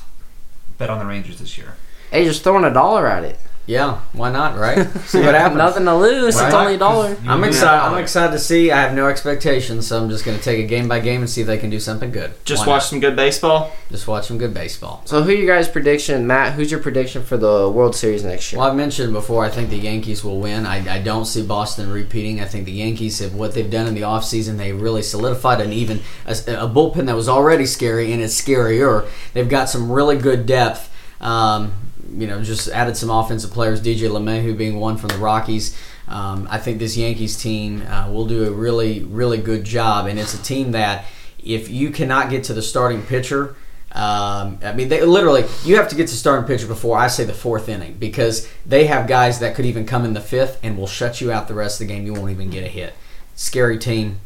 bet 0.78 0.90
on 0.90 1.00
the 1.00 1.06
Rangers 1.06 1.40
this 1.40 1.58
year. 1.58 1.76
Hey, 2.12 2.26
just 2.26 2.44
throwing 2.44 2.64
a 2.64 2.74
dollar 2.74 3.08
at 3.08 3.24
it. 3.24 3.40
Yeah, 3.68 4.02
why 4.14 4.32
not, 4.32 4.58
right? 4.58 4.88
See 5.06 5.20
what 5.22 5.36
happens. 5.36 5.58
Nothing 5.58 5.86
to 5.86 5.96
lose. 5.96 6.36
Right. 6.36 6.46
It's 6.46 6.54
only 6.54 6.76
a 6.76 6.78
dollar. 6.78 7.16
I'm 7.28 7.44
excited. 7.44 7.82
I'm 7.82 8.02
excited 8.02 8.34
to 8.34 8.40
see. 8.40 8.72
I 8.72 8.82
have 8.82 8.94
no 8.96 9.08
expectations, 9.08 9.88
so 9.88 10.02
I'm 10.02 10.10
just 10.10 10.26
going 10.26 10.38
to 10.38 10.44
take 10.44 10.60
it 10.60 10.68
game 10.68 10.88
by 10.88 11.00
game 11.00 11.22
and 11.22 11.30
see 11.30 11.42
if 11.42 11.48
they 11.48 11.58
can 11.58 11.70
do 11.70 11.80
something 11.80 12.12
good. 12.12 12.34
Just 12.44 12.66
Why 12.66 12.74
watch 12.74 12.84
not? 12.84 12.90
some 12.90 13.00
good 13.00 13.16
baseball. 13.16 13.72
Just 13.90 14.08
watch 14.08 14.28
some 14.28 14.38
good 14.38 14.54
baseball. 14.54 15.04
So, 15.06 15.22
who 15.22 15.30
are 15.30 15.34
your 15.34 15.56
guys' 15.56 15.68
prediction? 15.70 16.26
Matt, 16.26 16.54
who's 16.54 16.72
your 16.72 16.80
prediction 16.80 17.24
for 17.24 17.38
the 17.38 17.70
World 17.70 17.96
Series 17.96 18.24
next 18.24 18.52
year? 18.52 18.60
Well, 18.60 18.70
I've 18.70 18.76
mentioned 18.76 19.14
before, 19.14 19.46
I 19.46 19.50
think 19.50 19.70
the 19.70 19.78
Yankees 19.78 20.24
will 20.24 20.40
win. 20.40 20.66
I, 20.66 20.96
I 20.96 21.02
don't 21.02 21.26
see 21.26 21.46
Boston 21.46 21.92
repeating. 21.92 22.42
I 22.42 22.46
think 22.46 22.66
the 22.66 22.72
Yankees 22.72 23.20
have 23.20 23.36
what 23.36 23.54
they've 23.54 23.70
done 23.70 23.88
in 23.88 23.94
the 23.94 24.02
offseason. 24.02 24.58
They 24.58 24.74
really 24.74 25.04
solidified 25.04 25.62
an 25.62 25.72
even 25.72 26.02
a, 26.26 26.32
a 26.32 26.68
bullpen 26.68 27.06
that 27.06 27.16
was 27.16 27.30
already 27.30 27.66
scary 27.66 28.12
and 28.12 28.22
it's 28.22 28.40
scarier. 28.40 29.08
They've 29.34 29.48
got 29.48 29.70
some 29.70 29.92
really 29.92 30.18
good 30.18 30.46
depth. 30.46 30.90
Um, 31.22 31.74
you 32.14 32.28
know, 32.28 32.44
just 32.44 32.68
added 32.70 32.98
some 32.98 33.10
offensive 33.10 33.52
players. 33.52 33.82
DJ 33.82 34.10
LeMahieu 34.10 34.58
being 34.58 34.80
one 34.80 34.98
from 34.98 35.10
the 35.10 35.18
Rockies. 35.18 35.78
Um, 36.08 36.48
I 36.50 36.58
think 36.58 36.80
this 36.80 36.98
Yankees 36.98 37.38
team 37.38 37.84
uh, 37.84 38.12
will 38.12 38.26
do 38.26 38.46
a 38.46 38.52
really, 38.52 39.04
really 39.04 39.38
good 39.38 39.64
job, 39.64 40.08
and 40.08 40.20
it's 40.20 40.34
a 40.34 40.42
team 40.42 40.72
that 40.72 41.06
if 41.44 41.70
you 41.70 41.90
cannot 41.90 42.30
get 42.30 42.44
to 42.46 42.54
the 42.54 42.62
starting 42.62 43.04
pitcher. 43.04 43.56
Um, 43.94 44.60
I 44.64 44.72
mean, 44.72 44.88
they 44.88 45.04
literally 45.04 45.44
you 45.66 45.76
have 45.76 45.90
to 45.90 45.96
get 45.96 46.08
to 46.08 46.16
starting 46.16 46.48
pitcher 46.48 46.66
before 46.66 46.98
I 46.98 47.08
say 47.08 47.26
the 47.26 47.34
fourth 47.34 47.68
inning 47.68 47.96
because 48.00 48.48
they 48.66 48.86
have 48.86 49.06
guys 49.06 49.40
that 49.40 49.54
could 49.54 49.66
even 49.66 49.86
come 49.86 50.06
in 50.06 50.14
the 50.14 50.22
fifth 50.22 50.60
and 50.64 50.78
will 50.78 50.88
shut 50.88 51.20
you 51.20 51.30
out 51.30 51.50
the 51.50 51.54
rest 51.54 51.82
of 51.82 51.88
the 51.88 51.94
game. 51.94 52.06
You 52.06 52.14
won't 52.14 52.32
even 52.32 52.50
get 52.50 52.64
a 52.64 52.70
hit. 52.70 52.94
Scary 53.36 53.78
team, 53.78 54.20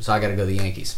so 0.00 0.12
I 0.12 0.18
got 0.18 0.28
to 0.28 0.36
go 0.36 0.44
the 0.44 0.56
Yankees. 0.56 0.96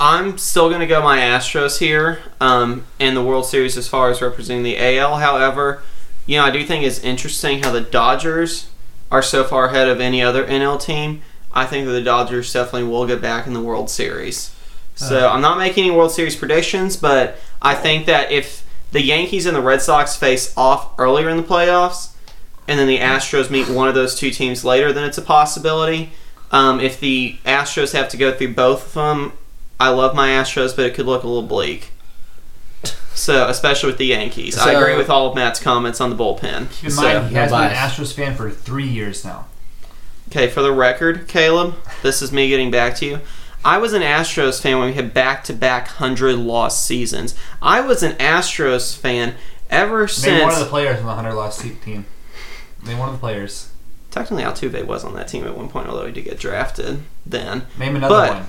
I'm 0.00 0.38
still 0.38 0.70
going 0.70 0.80
to 0.80 0.86
go 0.86 1.02
my 1.02 1.18
Astros 1.18 1.78
here 1.78 2.20
um, 2.40 2.86
in 2.98 3.14
the 3.14 3.22
World 3.22 3.44
Series 3.44 3.76
as 3.76 3.86
far 3.86 4.10
as 4.10 4.22
representing 4.22 4.62
the 4.62 4.78
AL. 4.78 5.18
However, 5.18 5.82
you 6.24 6.38
know, 6.38 6.44
I 6.44 6.50
do 6.50 6.64
think 6.64 6.84
it's 6.84 7.00
interesting 7.00 7.62
how 7.62 7.70
the 7.70 7.82
Dodgers 7.82 8.70
are 9.10 9.20
so 9.20 9.44
far 9.44 9.66
ahead 9.66 9.88
of 9.88 10.00
any 10.00 10.22
other 10.22 10.46
NL 10.46 10.80
team. 10.80 11.20
I 11.52 11.66
think 11.66 11.84
that 11.84 11.92
the 11.92 12.02
Dodgers 12.02 12.50
definitely 12.50 12.88
will 12.88 13.06
get 13.06 13.20
back 13.20 13.46
in 13.46 13.52
the 13.52 13.60
World 13.60 13.90
Series. 13.90 14.54
So 14.94 15.28
I'm 15.28 15.40
not 15.40 15.58
making 15.58 15.84
any 15.84 15.96
World 15.96 16.12
Series 16.12 16.36
predictions, 16.36 16.96
but 16.96 17.36
I 17.60 17.74
think 17.74 18.06
that 18.06 18.30
if 18.30 18.66
the 18.92 19.02
Yankees 19.02 19.46
and 19.46 19.56
the 19.56 19.62
Red 19.62 19.82
Sox 19.82 20.16
face 20.16 20.54
off 20.56 20.98
earlier 20.98 21.28
in 21.28 21.36
the 21.36 21.42
playoffs, 21.42 22.14
and 22.68 22.78
then 22.78 22.86
the 22.86 22.98
Astros 22.98 23.50
meet 23.50 23.68
one 23.68 23.88
of 23.88 23.94
those 23.94 24.14
two 24.14 24.30
teams 24.30 24.64
later, 24.64 24.92
then 24.92 25.04
it's 25.04 25.18
a 25.18 25.22
possibility. 25.22 26.12
Um, 26.52 26.80
if 26.80 27.00
the 27.00 27.38
Astros 27.44 27.92
have 27.92 28.08
to 28.10 28.16
go 28.16 28.32
through 28.32 28.54
both 28.54 28.88
of 28.88 28.92
them, 28.92 29.32
I 29.80 29.88
love 29.88 30.14
my 30.14 30.28
Astros, 30.28 30.76
but 30.76 30.84
it 30.84 30.94
could 30.94 31.06
look 31.06 31.22
a 31.24 31.26
little 31.26 31.42
bleak. 31.42 31.92
So, 33.14 33.48
especially 33.48 33.88
with 33.88 33.98
the 33.98 34.06
Yankees, 34.06 34.56
I 34.56 34.72
So- 34.72 34.80
agree 34.80 34.96
with 34.96 35.10
all 35.10 35.26
of 35.28 35.34
Matt's 35.34 35.60
comments 35.60 36.00
on 36.00 36.10
the 36.10 36.16
bullpen. 36.16 36.70
Keep 36.70 36.84
in 36.84 36.90
So- 36.90 37.02
mind, 37.02 37.28
he 37.28 37.34
has 37.34 37.50
been 37.50 37.60
an 37.62 37.68
bias. 37.70 37.78
Astros 37.92 38.12
fan 38.14 38.34
for 38.36 38.50
three 38.50 38.86
years 38.86 39.24
now. 39.24 39.46
Okay, 40.30 40.48
for 40.48 40.62
the 40.62 40.72
record, 40.72 41.26
Caleb, 41.28 41.74
this 42.02 42.22
is 42.22 42.30
me 42.32 42.48
getting 42.48 42.70
back 42.70 42.94
to 42.96 43.06
you. 43.06 43.20
I 43.64 43.76
was 43.78 43.92
an 43.92 44.00
Astros 44.02 44.60
fan 44.60 44.78
when 44.78 44.88
we 44.88 44.94
had 44.94 45.12
back 45.12 45.44
to 45.44 45.52
back 45.52 45.88
100 45.98 46.36
loss 46.36 46.82
seasons. 46.82 47.34
I 47.60 47.80
was 47.80 48.02
an 48.02 48.12
Astros 48.12 48.96
fan 48.96 49.34
ever 49.68 50.06
since 50.08 50.26
Name 50.26 50.40
one 50.40 50.48
of 50.50 50.54
since. 50.54 50.64
the 50.64 50.70
players 50.70 50.98
on 51.00 51.02
the 51.06 51.08
100 51.12 51.34
loss 51.34 51.58
te- 51.58 51.70
team. 51.84 52.06
Name 52.86 52.98
one 52.98 53.08
of 53.08 53.14
the 53.14 53.20
players. 53.20 53.66
Technically, 54.10 54.44
Altuve 54.44 54.84
was 54.86 55.04
on 55.04 55.14
that 55.14 55.28
team 55.28 55.44
at 55.46 55.56
one 55.56 55.68
point, 55.68 55.88
although 55.88 56.06
he 56.06 56.12
did 56.12 56.24
get 56.24 56.38
drafted 56.38 57.02
then. 57.26 57.66
Name 57.76 57.96
another 57.96 58.14
But- 58.14 58.30
one. 58.34 58.46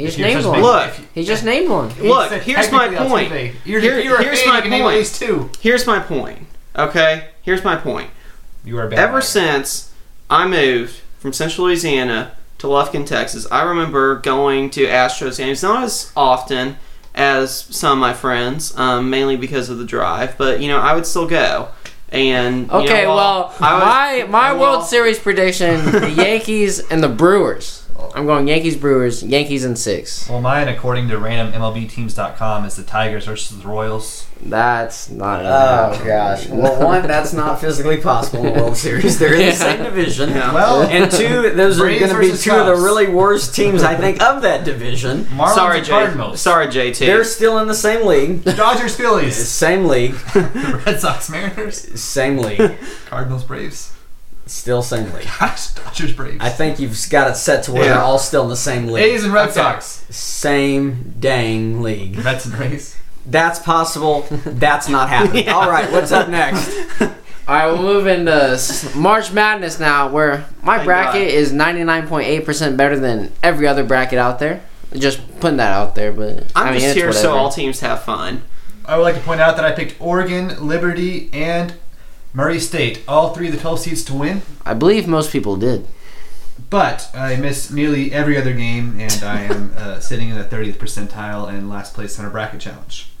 He 0.00 0.06
just 0.06 0.18
named 0.18 0.44
one. 0.44 0.60
Look. 0.62 0.92
He 1.14 1.24
just 1.24 1.44
named 1.44 1.68
one. 1.68 1.88
Look, 2.00 2.32
here's 2.42 2.70
my 2.72 2.88
point. 2.94 3.54
You're, 3.64 3.80
Here- 3.80 4.00
you're 4.00 4.16
a 4.20 4.22
here's 4.24 4.40
fan, 4.42 4.48
my 4.50 4.56
you 4.56 4.62
can 4.62 4.70
name 4.70 4.82
point. 4.82 4.96
at 5.00 5.06
two. 5.06 5.50
Here's 5.60 5.86
my 5.86 5.98
point, 6.00 6.46
okay? 6.76 7.28
Here's 7.42 7.64
my 7.64 7.76
point. 7.76 8.10
You 8.64 8.78
are 8.78 8.86
a 8.86 8.90
bad 8.90 8.98
Ever 8.98 9.10
player. 9.12 9.22
since 9.22 9.92
I 10.28 10.46
moved 10.46 11.00
from 11.18 11.32
Central 11.32 11.66
Louisiana 11.66 12.32
to 12.58 12.66
Lufkin, 12.66 13.06
Texas, 13.06 13.46
I 13.50 13.62
remember 13.62 14.16
going 14.16 14.68
to 14.70 14.86
Astros 14.86 15.38
games 15.38 15.62
not 15.62 15.82
as 15.84 16.12
often 16.16 16.76
as 17.14 17.54
some 17.74 17.92
of 17.92 17.98
my 17.98 18.12
friends, 18.12 18.76
um, 18.78 19.08
mainly 19.10 19.36
because 19.36 19.68
of 19.70 19.78
the 19.78 19.84
drive, 19.84 20.36
but 20.38 20.60
you 20.60 20.68
know 20.68 20.78
I 20.78 20.94
would 20.94 21.06
still 21.06 21.26
go. 21.26 21.68
And 22.12 22.66
you 22.66 22.72
Okay, 22.72 23.04
know, 23.04 23.14
well, 23.14 23.54
I 23.60 23.74
was- 23.74 24.28
my 24.30 24.30
my 24.30 24.52
well- 24.52 24.60
World 24.76 24.84
Series 24.86 25.18
prediction: 25.18 25.90
the 25.90 26.10
Yankees 26.16 26.80
and 26.90 27.02
the 27.02 27.08
Brewers. 27.08 27.79
I'm 28.14 28.26
going 28.26 28.48
Yankees, 28.48 28.76
Brewers, 28.76 29.22
Yankees 29.22 29.64
in 29.64 29.76
six. 29.76 30.28
Well, 30.28 30.40
mine, 30.40 30.68
according 30.68 31.08
to 31.08 31.16
randommlbteams.com, 31.16 32.64
is 32.64 32.76
the 32.76 32.82
Tigers 32.82 33.26
versus 33.26 33.58
the 33.60 33.68
Royals. 33.68 34.26
That's 34.42 35.10
not. 35.10 35.40
Oh 35.44 36.02
gosh. 36.04 36.46
Well, 36.48 36.82
one, 36.82 37.06
that's 37.06 37.32
not 37.34 37.60
physically 37.60 37.98
possible 37.98 38.46
in 38.46 38.54
the 38.54 38.60
World 38.62 38.76
Series. 38.76 39.18
They're 39.18 39.34
in 39.34 39.46
the 39.46 39.52
same 39.52 39.82
division. 39.82 40.30
Well, 40.30 40.82
And 40.84 41.10
two, 41.12 41.50
those 41.50 41.78
are 41.78 41.84
going 41.86 41.98
to 42.00 42.06
be 42.06 42.28
versus 42.28 42.42
two 42.44 42.52
of 42.52 42.66
the 42.66 42.82
really 42.82 43.08
worst 43.08 43.54
teams, 43.54 43.82
I 43.82 43.96
think, 43.96 44.22
of 44.22 44.40
that 44.42 44.64
division. 44.64 45.24
Marlins 45.26 45.54
sorry, 45.54 45.76
and 45.78 45.86
J- 45.86 45.92
Cardinals. 45.92 46.40
sorry, 46.40 46.66
JT. 46.68 46.98
They're 47.00 47.24
still 47.24 47.58
in 47.58 47.68
the 47.68 47.74
same 47.74 48.06
league. 48.06 48.42
Dodgers, 48.44 48.96
Phillies. 48.96 49.36
Same 49.36 49.84
league. 49.84 50.12
the 50.32 50.82
Red 50.86 51.00
Sox, 51.00 51.28
Mariners. 51.28 52.00
Same 52.00 52.38
league. 52.38 52.76
Cardinals, 53.06 53.44
Braves. 53.44 53.92
Still 54.50 54.82
same 54.82 55.12
league. 55.14 55.28
Gosh, 55.40 55.68
Dodgers, 55.68 56.12
Braves. 56.12 56.38
I 56.40 56.48
think 56.48 56.80
you've 56.80 56.98
got 57.08 57.30
it 57.30 57.36
set 57.36 57.62
to 57.64 57.72
where 57.72 57.84
Yeah. 57.84 57.92
they're 57.94 58.02
all 58.02 58.18
still 58.18 58.42
in 58.42 58.48
the 58.48 58.56
same 58.56 58.88
league. 58.88 59.04
A's 59.04 59.22
and 59.24 59.32
Red 59.32 59.44
Okay. 59.44 59.52
Sox. 59.52 60.04
Same 60.10 61.14
dang 61.20 61.82
league. 61.82 62.16
Mets 62.22 62.46
and 62.46 62.54
Rays. 62.58 62.96
That's 63.26 63.58
possible. 63.60 64.26
That's 64.44 64.88
not 64.88 65.08
happening. 65.16 65.44
Yeah. 65.44 65.54
All 65.54 65.70
right, 65.70 65.90
what's 65.92 66.10
up 66.10 66.28
next? 66.28 66.68
All 67.00 67.08
right, 67.56 67.66
we'll 67.66 67.82
move 67.82 68.06
into 68.08 68.32
s- 68.32 68.92
March 68.94 69.32
Madness 69.32 69.78
now, 69.78 70.08
where 70.08 70.46
my 70.62 70.76
Thank 70.78 70.86
bracket 70.86 71.28
God. 71.28 71.34
is 71.34 71.52
99.8% 71.52 72.76
better 72.76 72.98
than 72.98 73.32
every 73.42 73.66
other 73.68 73.84
bracket 73.84 74.18
out 74.18 74.38
there. 74.40 74.62
Just 74.94 75.20
putting 75.40 75.58
that 75.58 75.72
out 75.72 75.94
there, 75.94 76.12
but 76.12 76.50
I'm 76.56 76.68
I 76.68 76.70
mean, 76.72 76.80
just 76.80 76.86
it's 76.86 76.94
here 76.96 77.12
so 77.12 77.28
whatever. 77.30 77.36
all 77.38 77.50
teams 77.52 77.80
have 77.80 78.02
fun. 78.02 78.42
I 78.84 78.96
would 78.96 79.04
like 79.04 79.14
to 79.14 79.20
point 79.20 79.40
out 79.40 79.54
that 79.56 79.64
I 79.64 79.70
picked 79.72 80.00
Oregon, 80.00 80.66
Liberty, 80.66 81.30
and 81.32 81.74
Murray 82.32 82.60
State, 82.60 83.02
all 83.08 83.34
three 83.34 83.48
of 83.48 83.54
the 83.54 83.60
12 83.60 83.80
seeds 83.80 84.04
to 84.04 84.14
win. 84.14 84.42
I 84.64 84.74
believe 84.74 85.08
most 85.08 85.30
people 85.32 85.56
did. 85.56 85.86
But 86.68 87.10
I 87.14 87.36
missed 87.36 87.72
nearly 87.72 88.12
every 88.12 88.36
other 88.36 88.52
game, 88.52 88.96
and 89.00 89.22
I 89.24 89.40
am 89.42 89.72
uh, 89.76 89.98
sitting 90.00 90.28
in 90.28 90.36
the 90.38 90.44
30th 90.44 90.74
percentile 90.74 91.48
and 91.48 91.68
last 91.68 91.94
place 91.94 92.18
on 92.18 92.24
our 92.24 92.30
bracket 92.30 92.60
challenge. 92.60 93.10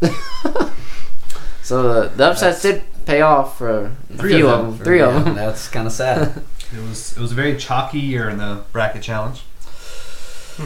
So 1.62 1.82
the, 2.02 2.08
the 2.16 2.24
upsets 2.30 2.62
did 2.62 2.82
pay 3.06 3.20
off 3.20 3.58
for 3.58 3.92
a 4.12 4.16
Three 4.16 4.34
few 4.34 4.48
of 4.48 4.52
of 4.54 4.58
them. 4.66 4.76
them. 4.78 4.84
Three 4.84 5.00
of 5.00 5.24
them. 5.24 5.34
That's 5.36 5.68
kind 5.68 5.86
of 5.86 5.92
sad. 5.92 6.42
It 6.72 6.80
was 6.88 7.16
it 7.16 7.20
was 7.20 7.32
a 7.32 7.34
very 7.34 7.56
chalky 7.56 7.98
year 7.98 8.28
in 8.28 8.38
the 8.38 8.62
bracket 8.72 9.02
challenge. 9.02 9.42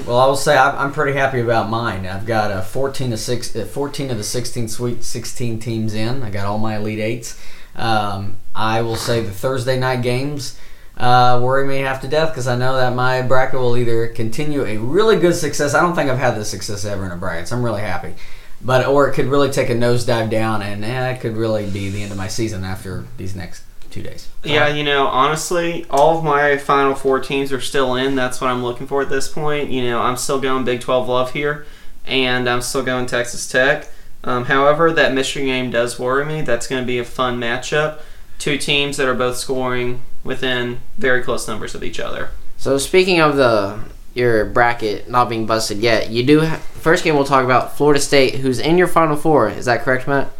Well, 0.06 0.18
I 0.18 0.26
will 0.26 0.36
say 0.36 0.54
I'm, 0.56 0.76
I'm 0.78 0.92
pretty 0.92 1.12
happy 1.18 1.40
about 1.40 1.68
mine. 1.70 2.04
I've 2.06 2.26
got 2.26 2.50
a 2.50 2.60
14 2.62 3.10
to 3.10 3.16
six, 3.16 3.56
uh, 3.56 3.64
14 3.64 4.10
of 4.10 4.18
the 4.18 4.22
16 4.24 4.68
sweet 4.68 5.02
16 5.02 5.58
teams 5.60 5.94
in. 5.94 6.22
I 6.22 6.28
got 6.30 6.44
all 6.46 6.58
my 6.58 6.76
elite 6.76 6.98
eights. 6.98 7.38
Um, 7.74 8.36
I 8.54 8.82
will 8.82 8.96
say 8.96 9.20
the 9.20 9.32
Thursday 9.32 9.78
night 9.78 10.02
games 10.02 10.58
uh, 10.96 11.40
worry 11.42 11.66
me 11.66 11.78
half 11.78 12.00
to 12.02 12.08
death 12.08 12.30
because 12.30 12.46
I 12.46 12.56
know 12.56 12.76
that 12.76 12.94
my 12.94 13.22
bracket 13.22 13.58
will 13.58 13.76
either 13.76 14.06
continue 14.08 14.64
a 14.64 14.78
really 14.78 15.16
good 15.16 15.34
success. 15.34 15.74
I 15.74 15.80
don't 15.80 15.94
think 15.94 16.08
I've 16.08 16.18
had 16.18 16.36
this 16.36 16.50
success 16.50 16.84
ever 16.84 17.04
in 17.04 17.10
a 17.10 17.16
bracket, 17.16 17.48
so 17.48 17.56
I'm 17.56 17.64
really 17.64 17.80
happy. 17.80 18.14
But 18.62 18.86
or 18.86 19.08
it 19.08 19.14
could 19.14 19.26
really 19.26 19.50
take 19.50 19.70
a 19.70 19.74
nosedive 19.74 20.30
down, 20.30 20.62
and 20.62 20.84
eh, 20.84 21.10
it 21.10 21.20
could 21.20 21.36
really 21.36 21.68
be 21.68 21.90
the 21.90 22.02
end 22.02 22.12
of 22.12 22.16
my 22.16 22.28
season 22.28 22.64
after 22.64 23.04
these 23.18 23.34
next 23.34 23.64
two 23.90 24.02
days. 24.02 24.28
Yeah, 24.42 24.68
you 24.68 24.84
know, 24.84 25.06
honestly, 25.06 25.84
all 25.90 26.16
of 26.16 26.24
my 26.24 26.56
final 26.56 26.94
four 26.94 27.20
teams 27.20 27.52
are 27.52 27.60
still 27.60 27.94
in. 27.96 28.14
That's 28.14 28.40
what 28.40 28.48
I'm 28.48 28.62
looking 28.62 28.86
for 28.86 29.02
at 29.02 29.10
this 29.10 29.28
point. 29.28 29.70
You 29.70 29.82
know, 29.82 30.00
I'm 30.00 30.16
still 30.16 30.40
going 30.40 30.64
Big 30.64 30.80
12 30.80 31.08
love 31.08 31.32
here, 31.32 31.66
and 32.06 32.48
I'm 32.48 32.62
still 32.62 32.82
going 32.82 33.06
Texas 33.06 33.48
Tech. 33.48 33.88
Um, 34.24 34.46
however, 34.46 34.90
that 34.92 35.12
Michigan 35.14 35.46
game 35.48 35.70
does 35.70 35.98
worry 35.98 36.24
me. 36.24 36.40
That's 36.42 36.66
going 36.66 36.82
to 36.82 36.86
be 36.86 36.98
a 36.98 37.04
fun 37.04 37.38
matchup. 37.38 38.00
Two 38.38 38.58
teams 38.58 38.96
that 38.96 39.06
are 39.06 39.14
both 39.14 39.36
scoring 39.36 40.02
within 40.24 40.80
very 40.98 41.22
close 41.22 41.46
numbers 41.46 41.74
of 41.74 41.84
each 41.84 42.00
other. 42.00 42.30
So 42.56 42.78
speaking 42.78 43.20
of 43.20 43.36
the 43.36 43.78
your 44.14 44.44
bracket 44.44 45.08
not 45.10 45.28
being 45.28 45.44
busted 45.46 45.78
yet, 45.78 46.10
you 46.10 46.24
do 46.24 46.40
ha- 46.40 46.56
first 46.56 47.04
game 47.04 47.14
we'll 47.16 47.24
talk 47.24 47.44
about 47.44 47.76
Florida 47.76 48.00
State, 48.00 48.36
who's 48.36 48.58
in 48.58 48.78
your 48.78 48.86
Final 48.86 49.16
Four. 49.16 49.50
Is 49.50 49.66
that 49.66 49.82
correct, 49.82 50.08
Matt? 50.08 50.30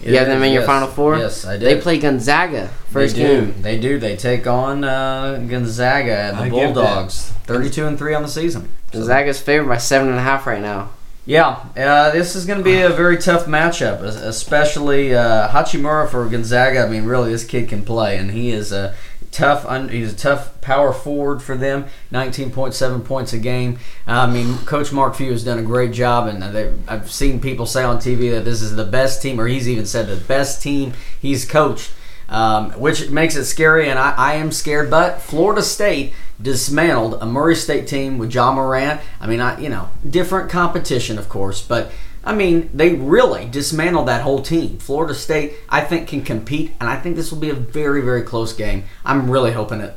You 0.00 0.16
have 0.16 0.28
them 0.28 0.42
in 0.44 0.52
your 0.52 0.62
Yes. 0.62 0.66
Final 0.68 0.88
Four? 0.88 1.18
Yes, 1.18 1.44
I 1.44 1.56
did. 1.56 1.62
They 1.62 1.80
play 1.80 1.98
Gonzaga 1.98 2.68
first 2.90 3.16
they 3.16 3.22
do. 3.22 3.40
game. 3.52 3.62
They 3.62 3.78
do. 3.80 3.98
They 3.98 4.16
take 4.16 4.46
on 4.46 4.84
uh, 4.84 5.44
Gonzaga 5.48 6.16
and 6.16 6.38
the 6.38 6.42
I 6.42 6.48
Bulldogs. 6.50 7.30
Thirty-two 7.44 7.84
and 7.86 7.98
three 7.98 8.14
on 8.14 8.22
the 8.22 8.28
season. 8.28 8.68
So- 8.92 8.98
Gonzaga's 9.00 9.40
favored 9.40 9.68
by 9.68 9.78
seven 9.78 10.08
and 10.08 10.16
a 10.18 10.22
half 10.22 10.46
right 10.46 10.62
now. 10.62 10.90
Yeah, 11.28 11.62
uh, 11.76 12.10
this 12.10 12.34
is 12.34 12.46
going 12.46 12.56
to 12.56 12.64
be 12.64 12.80
a 12.80 12.88
very 12.88 13.18
tough 13.18 13.44
matchup, 13.44 14.00
especially 14.00 15.14
uh, 15.14 15.50
Hachimura 15.50 16.08
for 16.08 16.26
Gonzaga. 16.26 16.80
I 16.80 16.88
mean, 16.88 17.04
really, 17.04 17.32
this 17.32 17.44
kid 17.44 17.68
can 17.68 17.84
play, 17.84 18.16
and 18.16 18.30
he 18.30 18.50
is 18.50 18.72
a 18.72 18.94
tough. 19.30 19.66
Un- 19.66 19.90
he's 19.90 20.14
a 20.14 20.16
tough 20.16 20.58
power 20.62 20.90
forward 20.90 21.42
for 21.42 21.54
them. 21.54 21.84
Nineteen 22.10 22.50
point 22.50 22.72
seven 22.72 23.02
points 23.02 23.34
a 23.34 23.38
game. 23.38 23.78
I 24.06 24.26
mean, 24.26 24.56
Coach 24.64 24.90
Mark 24.90 25.16
Few 25.16 25.30
has 25.30 25.44
done 25.44 25.58
a 25.58 25.62
great 25.62 25.92
job, 25.92 26.28
and 26.28 26.42
they, 26.42 26.72
I've 26.88 27.12
seen 27.12 27.42
people 27.42 27.66
say 27.66 27.84
on 27.84 27.98
TV 27.98 28.30
that 28.30 28.46
this 28.46 28.62
is 28.62 28.74
the 28.74 28.86
best 28.86 29.20
team, 29.20 29.38
or 29.38 29.46
he's 29.48 29.68
even 29.68 29.84
said 29.84 30.06
the 30.06 30.16
best 30.16 30.62
team 30.62 30.94
he's 31.20 31.44
coached. 31.44 31.92
Um, 32.30 32.72
which 32.72 33.08
makes 33.08 33.36
it 33.36 33.46
scary, 33.46 33.88
and 33.88 33.98
I, 33.98 34.10
I 34.10 34.34
am 34.34 34.52
scared. 34.52 34.90
But 34.90 35.22
Florida 35.22 35.62
State 35.62 36.12
dismantled 36.40 37.22
a 37.22 37.26
Murray 37.26 37.56
State 37.56 37.86
team 37.86 38.18
with 38.18 38.32
Ja 38.32 38.52
Morant. 38.52 39.00
I 39.20 39.26
mean, 39.26 39.40
I 39.40 39.58
you 39.58 39.68
know 39.68 39.88
different 40.08 40.50
competition, 40.50 41.18
of 41.18 41.28
course, 41.28 41.62
but 41.62 41.90
I 42.24 42.34
mean 42.34 42.70
they 42.74 42.94
really 42.94 43.46
dismantled 43.46 44.08
that 44.08 44.22
whole 44.22 44.42
team. 44.42 44.78
Florida 44.78 45.14
State, 45.14 45.54
I 45.68 45.80
think, 45.80 46.08
can 46.08 46.22
compete, 46.22 46.74
and 46.80 46.88
I 46.88 46.96
think 47.00 47.16
this 47.16 47.32
will 47.32 47.40
be 47.40 47.50
a 47.50 47.54
very 47.54 48.02
very 48.02 48.22
close 48.22 48.52
game. 48.52 48.84
I'm 49.04 49.30
really 49.30 49.52
hoping 49.52 49.80
it 49.80 49.96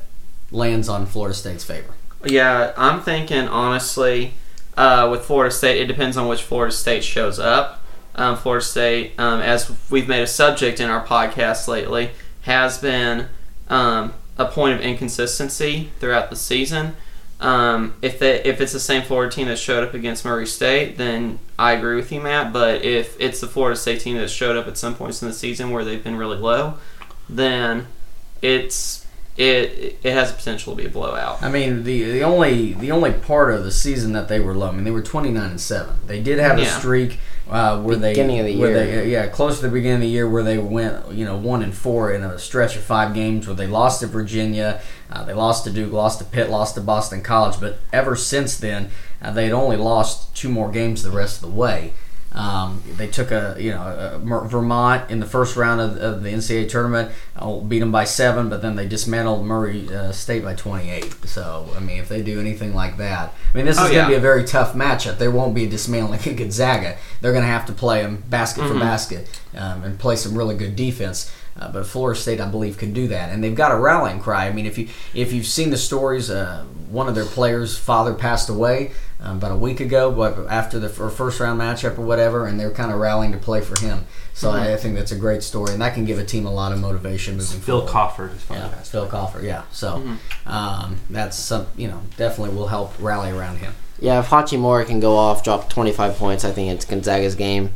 lands 0.52 0.90
on 0.90 1.06
Florida 1.06 1.36
State's 1.36 1.64
favor. 1.64 1.94
Yeah, 2.26 2.74
I'm 2.78 3.02
thinking 3.02 3.48
honestly, 3.48 4.34
uh, 4.78 5.08
with 5.12 5.24
Florida 5.24 5.54
State, 5.54 5.82
it 5.82 5.86
depends 5.86 6.18
on 6.18 6.28
which 6.28 6.44
Florida 6.44 6.74
State 6.74 7.04
shows 7.04 7.40
up. 7.40 7.81
Um, 8.16 8.36
Florida 8.38 8.64
State, 8.66 9.14
um, 9.20 9.40
as 9.40 9.72
we've 9.90 10.08
made 10.08 10.22
a 10.22 10.28
subject 10.28 10.80
in 10.80 10.90
our 10.90 11.06
podcast 11.06 11.68
lately, 11.68 12.12
has 12.42 12.78
been 12.78 13.28
um, 13.70 14.14
a 14.38 14.46
point 14.46 14.76
of 14.76 14.82
inconsistency 14.82 15.90
throughout 16.00 16.30
the 16.30 16.36
season. 16.36 16.96
Um, 17.40 17.96
if 18.02 18.20
they, 18.20 18.44
if 18.44 18.62
it's 18.62 18.74
the 18.74 18.80
same 18.80 19.02
Florida 19.02 19.34
team 19.34 19.48
that 19.48 19.58
showed 19.58 19.84
up 19.84 19.94
against 19.96 20.24
Murray 20.26 20.46
State, 20.46 20.98
then 20.98 21.40
I 21.58 21.72
agree 21.72 21.96
with 21.96 22.12
you, 22.12 22.22
Matt. 22.22 22.54
But 22.54 22.84
if 22.86 23.20
it's 23.20 23.40
the 23.42 23.48
Florida 23.48 23.76
State 23.76 24.02
team 24.02 24.18
that 24.18 24.30
showed 24.30 24.56
up 24.58 24.68
at 24.68 24.78
some 24.78 24.94
points 24.94 25.22
in 25.24 25.28
the 25.28 25.34
season 25.34 25.72
where 25.72 25.84
they've 25.84 26.04
been 26.04 26.18
really 26.18 26.38
low, 26.38 26.76
then 27.30 27.88
it's 28.42 29.08
it 29.38 29.98
it 30.04 30.14
has 30.14 30.32
the 30.32 30.38
potential 30.38 30.76
to 30.76 30.82
be 30.82 30.86
a 30.88 30.90
blowout. 30.92 31.42
I 31.42 31.50
mean, 31.50 31.84
the 31.84 32.04
the 32.12 32.24
only 32.24 32.74
the 32.74 32.92
only 32.92 33.12
part 33.14 33.54
of 33.54 33.64
the 33.64 33.72
season 33.72 34.12
that 34.14 34.28
they 34.28 34.40
were 34.40 34.54
low. 34.54 34.68
I 34.68 34.72
mean, 34.74 34.84
they 34.84 34.92
were 34.92 35.02
29 35.02 35.50
and 35.52 35.60
seven. 35.62 35.96
They 36.06 36.22
did 36.22 36.38
have 36.38 36.58
a 36.60 36.62
Yeah. 36.64 36.78
streak 36.78 37.18
uh, 37.52 37.82
where 37.82 37.98
they 37.98 38.12
Beginning 38.12 38.40
of 38.40 38.46
the 38.46 38.54
year. 38.54 38.74
They, 38.74 39.12
yeah, 39.12 39.28
close 39.28 39.58
to 39.58 39.64
the 39.64 39.72
beginning 39.72 39.96
of 39.96 40.02
the 40.02 40.08
year 40.08 40.28
where 40.28 40.42
they 40.42 40.58
went, 40.58 41.12
you 41.12 41.26
know, 41.26 41.36
one 41.36 41.62
and 41.62 41.76
four 41.76 42.12
in 42.12 42.24
a 42.24 42.40
stretch 42.40 42.78
of 42.78 42.84
five 42.84 43.14
games 43.14 43.46
where 43.46 43.56
they 43.56 43.68
lost 43.68 44.00
to 44.00 44.08
Virginia, 44.08 44.82
uh, 45.12 45.26
they 45.26 45.34
lost 45.34 45.66
to 45.66 45.70
Duke, 45.70 45.92
lost 45.92 46.20
to 46.20 46.26
Pitt, 46.26 46.50
lost 46.50 46.76
to 46.76 46.82
Boston 46.82 47.22
College. 47.22 47.60
But 47.60 47.80
ever 47.92 48.16
since 48.16 48.58
then, 48.58 48.90
uh, 49.22 49.32
they 49.32 49.44
had 49.44 49.54
only 49.54 49.76
lost 49.76 50.34
two 50.34 50.50
more 50.50 50.72
games 50.72 51.04
the 51.04 51.12
rest 51.12 51.44
of 51.44 51.50
the 51.50 51.56
way. 51.56 51.94
Um, 52.34 52.82
they 52.96 53.08
took 53.08 53.30
a 53.32 53.58
you 53.60 53.72
know 53.72 53.82
a 53.82 54.18
Vermont 54.48 55.12
in 55.12 55.20
the 55.20 55.26
first 55.26 55.58
round 55.58 55.82
of, 55.82 55.98
of 55.98 56.24
the 56.24 56.30
NCAA 56.30 56.70
tournament, 56.70 57.12
uh, 57.36 57.58
beat 57.60 57.80
them 57.80 57.92
by 57.92 58.06
seven, 58.06 58.48
but 58.48 58.62
then 58.62 58.76
they 58.78 58.88
dismantled 58.88 59.46
Murray 59.46 59.94
uh, 59.94 60.14
State 60.14 60.42
by 60.44 60.56
28. 60.56 61.26
So 61.26 61.68
I 61.76 61.80
mean, 61.82 62.00
if 62.00 62.08
they 62.08 62.22
do 62.22 62.40
anything 62.40 62.74
like 62.74 62.96
that, 62.98 63.34
I 63.54 63.58
mean, 63.58 63.66
this 63.66 63.76
is 63.76 63.82
Oh, 63.82 63.86
going 63.88 63.96
yeah. 63.96 64.04
to 64.04 64.10
be 64.10 64.16
a 64.16 64.20
very 64.22 64.46
tough 64.46 64.74
matchup. 64.74 65.18
There 65.18 65.30
won't 65.32 65.54
be 65.54 65.66
a 65.66 65.70
dismantling 65.70 66.22
Gonzaga. 66.38 66.98
They're 67.20 67.34
going 67.34 67.44
to 67.44 67.50
have 67.52 67.66
to 67.66 67.74
play 67.74 68.02
them 68.02 68.24
basket 68.30 68.62
Mm-hmm. 68.62 68.74
for 68.74 68.80
basket 68.80 69.42
um, 69.58 69.84
and 69.84 70.00
play 70.00 70.16
some 70.16 70.38
really 70.38 70.56
good 70.56 70.76
defense. 70.78 71.34
Uh, 71.60 71.72
but 71.72 71.86
Florida 71.86 72.20
State, 72.20 72.40
I 72.40 72.48
believe, 72.48 72.78
can 72.78 72.94
do 72.94 73.08
that, 73.10 73.30
and 73.30 73.44
they've 73.44 73.56
got 73.56 73.72
a 73.72 73.78
rallying 73.78 74.20
cry. 74.20 74.48
I 74.48 74.54
mean, 74.54 74.66
if 74.66 74.78
you 74.78 74.88
if 75.14 75.34
you've 75.34 75.46
seen 75.46 75.70
the 75.70 75.78
stories, 75.78 76.30
uh, 76.30 76.64
one 76.90 77.08
of 77.08 77.16
their 77.16 77.26
players' 77.26 77.78
father 77.78 78.14
passed 78.14 78.50
away 78.50 78.92
um, 79.20 79.38
about 79.38 79.52
a 79.52 79.58
week 79.58 79.80
ago, 79.80 80.12
but 80.12 80.48
after 80.48 80.80
the 80.80 80.90
fir- 80.90 81.10
first 81.10 81.40
round 81.40 81.60
matchup 81.60 81.98
or 81.98 82.02
whatever, 82.02 82.48
and 82.48 82.60
they're 82.60 82.72
kind 82.72 82.92
of 82.92 83.00
rallying 83.00 83.32
to 83.34 83.38
play 83.38 83.62
for 83.62 83.80
him. 83.80 84.06
So 84.34 84.50
I, 84.50 84.74
I 84.74 84.78
think 84.78 84.96
that's 84.96 85.12
a 85.12 85.18
great 85.18 85.44
story, 85.44 85.74
and 85.74 85.82
that 85.82 85.94
can 85.94 86.06
give 86.06 86.18
a 86.18 86.26
team 86.26 86.46
a 86.46 86.52
lot 86.52 86.72
of 86.72 86.80
motivation 86.80 87.38
moving 87.38 87.60
Phil 87.60 87.80
forward. 87.80 87.92
Crawford 87.92 88.32
is 88.34 88.46
Yeah, 88.50 88.58
yeah. 88.58 88.70
Phil 88.82 89.08
Cofer. 89.08 89.44
Yeah, 89.44 89.64
so 89.72 90.18
um, 90.46 90.98
that's 91.10 91.38
some 91.38 91.68
you 91.76 91.88
know 91.88 92.02
definitely 92.18 92.56
will 92.56 92.68
help 92.68 92.94
rally 93.00 93.30
around 93.30 93.58
him. 93.58 93.74
Yeah, 94.00 94.20
if 94.20 94.30
Hachimura 94.30 94.86
can 94.88 95.00
go 95.00 95.16
off, 95.16 95.44
drop 95.44 95.70
25 95.70 96.16
points, 96.16 96.44
I 96.44 96.52
think 96.52 96.72
it's 96.72 96.86
Gonzaga's 96.86 97.36
game. 97.36 97.72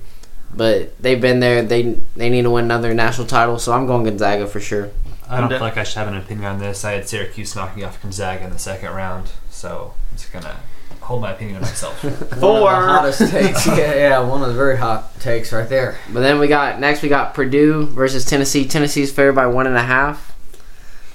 But 0.56 0.98
they've 1.02 1.20
been 1.20 1.40
there. 1.40 1.62
They 1.62 1.98
they 2.16 2.30
need 2.30 2.44
to 2.44 2.50
win 2.52 2.66
another 2.66 2.94
national 2.94 3.28
title, 3.28 3.60
so 3.60 3.74
I'm 3.74 3.86
going 3.88 4.04
Gonzaga 4.06 4.48
for 4.48 4.60
sure. 4.60 4.90
I 5.28 5.40
don't 5.42 5.50
feel 5.50 5.60
like 5.60 5.78
I 5.78 5.84
should 5.84 5.98
have 5.98 6.08
an 6.08 6.16
opinion 6.18 6.46
on 6.46 6.60
this. 6.60 6.86
I 6.86 6.92
had 6.94 7.10
Syracuse 7.10 7.56
knocking 7.56 7.84
off 7.84 8.02
Gonzaga 8.02 8.44
in 8.44 8.52
the 8.52 8.60
second 8.60 8.92
round, 8.94 9.32
so 9.50 9.94
I'm 10.12 10.18
just 10.18 10.32
gonna 10.32 10.56
hold 11.02 11.22
my 11.22 11.32
opinion 11.34 11.56
to 11.60 11.62
myself. 11.62 12.04
One 12.04 12.14
of 12.14 12.30
the 12.30 12.36
Four. 12.38 12.70
hottest 12.72 13.20
takes. 13.32 13.66
Yeah, 13.68 13.96
yeah, 13.96 14.20
one 14.20 14.42
of 14.44 14.48
the 14.50 14.54
very 14.54 14.78
hot 14.78 15.20
takes 15.20 15.52
right 15.52 15.68
there. 15.68 15.98
But 16.14 16.22
then 16.22 16.40
we 16.40 16.48
got 16.48 16.80
next 16.80 17.02
we 17.02 17.10
got 17.10 17.34
Purdue 17.34 17.88
versus 17.88 18.24
Tennessee. 18.24 18.66
Tennessee's 18.68 19.12
favored 19.12 19.34
by 19.34 19.48
one 19.48 19.68
and 19.68 19.76
a 19.76 19.84
half. 19.84 20.34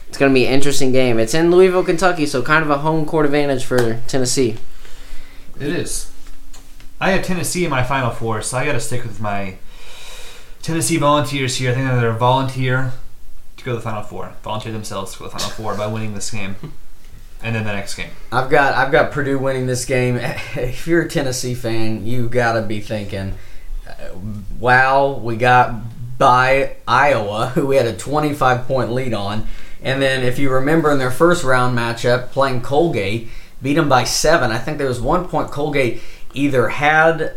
It's 0.08 0.18
gonna 0.18 0.34
be 0.34 0.44
an 0.46 0.52
interesting 0.52 0.90
game. 0.92 1.18
It's 1.20 1.32
in 1.34 1.50
Louisville, 1.52 1.84
Kentucky, 1.84 2.26
so 2.26 2.42
kind 2.42 2.64
of 2.64 2.70
a 2.70 2.78
home 2.78 3.06
court 3.06 3.24
advantage 3.26 3.64
for 3.64 4.00
Tennessee. 4.08 4.56
It 5.60 5.68
is. 5.68 6.09
I 7.00 7.12
have 7.12 7.24
Tennessee 7.24 7.64
in 7.64 7.70
my 7.70 7.82
final 7.82 8.10
four, 8.10 8.42
so 8.42 8.58
I 8.58 8.66
got 8.66 8.72
to 8.72 8.80
stick 8.80 9.04
with 9.04 9.20
my 9.20 9.56
Tennessee 10.60 10.98
Volunteers 10.98 11.56
here. 11.56 11.70
I 11.70 11.74
think 11.74 11.86
they're 11.86 12.10
a 12.10 12.14
volunteer 12.14 12.92
to 13.56 13.64
go 13.64 13.72
to 13.72 13.76
the 13.76 13.82
final 13.82 14.02
four. 14.02 14.34
Volunteer 14.42 14.72
themselves 14.72 15.14
to 15.14 15.18
go 15.18 15.24
to 15.26 15.32
the 15.32 15.38
final 15.38 15.50
four 15.54 15.74
by 15.74 15.86
winning 15.86 16.12
this 16.12 16.30
game, 16.30 16.56
and 17.42 17.54
then 17.54 17.64
the 17.64 17.72
next 17.72 17.94
game. 17.94 18.10
I've 18.30 18.50
got 18.50 18.74
I've 18.74 18.92
got 18.92 19.12
Purdue 19.12 19.38
winning 19.38 19.66
this 19.66 19.86
game. 19.86 20.16
If 20.56 20.86
you're 20.86 21.02
a 21.02 21.08
Tennessee 21.08 21.54
fan, 21.54 22.06
you 22.06 22.28
got 22.28 22.52
to 22.52 22.62
be 22.62 22.80
thinking, 22.80 23.34
uh, 23.88 23.92
"Wow, 24.58 25.18
we 25.22 25.36
got 25.36 26.18
by 26.18 26.76
Iowa, 26.86 27.48
who 27.54 27.66
we 27.66 27.76
had 27.76 27.86
a 27.86 27.96
25 27.96 28.66
point 28.66 28.92
lead 28.92 29.14
on." 29.14 29.46
And 29.82 30.02
then, 30.02 30.22
if 30.22 30.38
you 30.38 30.50
remember 30.50 30.90
in 30.90 30.98
their 30.98 31.10
first 31.10 31.44
round 31.44 31.78
matchup, 31.78 32.28
playing 32.28 32.60
Colgate, 32.60 33.28
beat 33.62 33.74
them 33.74 33.88
by 33.88 34.04
seven. 34.04 34.50
I 34.50 34.58
think 34.58 34.76
there 34.76 34.86
was 34.88 35.00
one 35.00 35.26
point 35.26 35.50
Colgate 35.50 36.02
either 36.34 36.68
had 36.68 37.36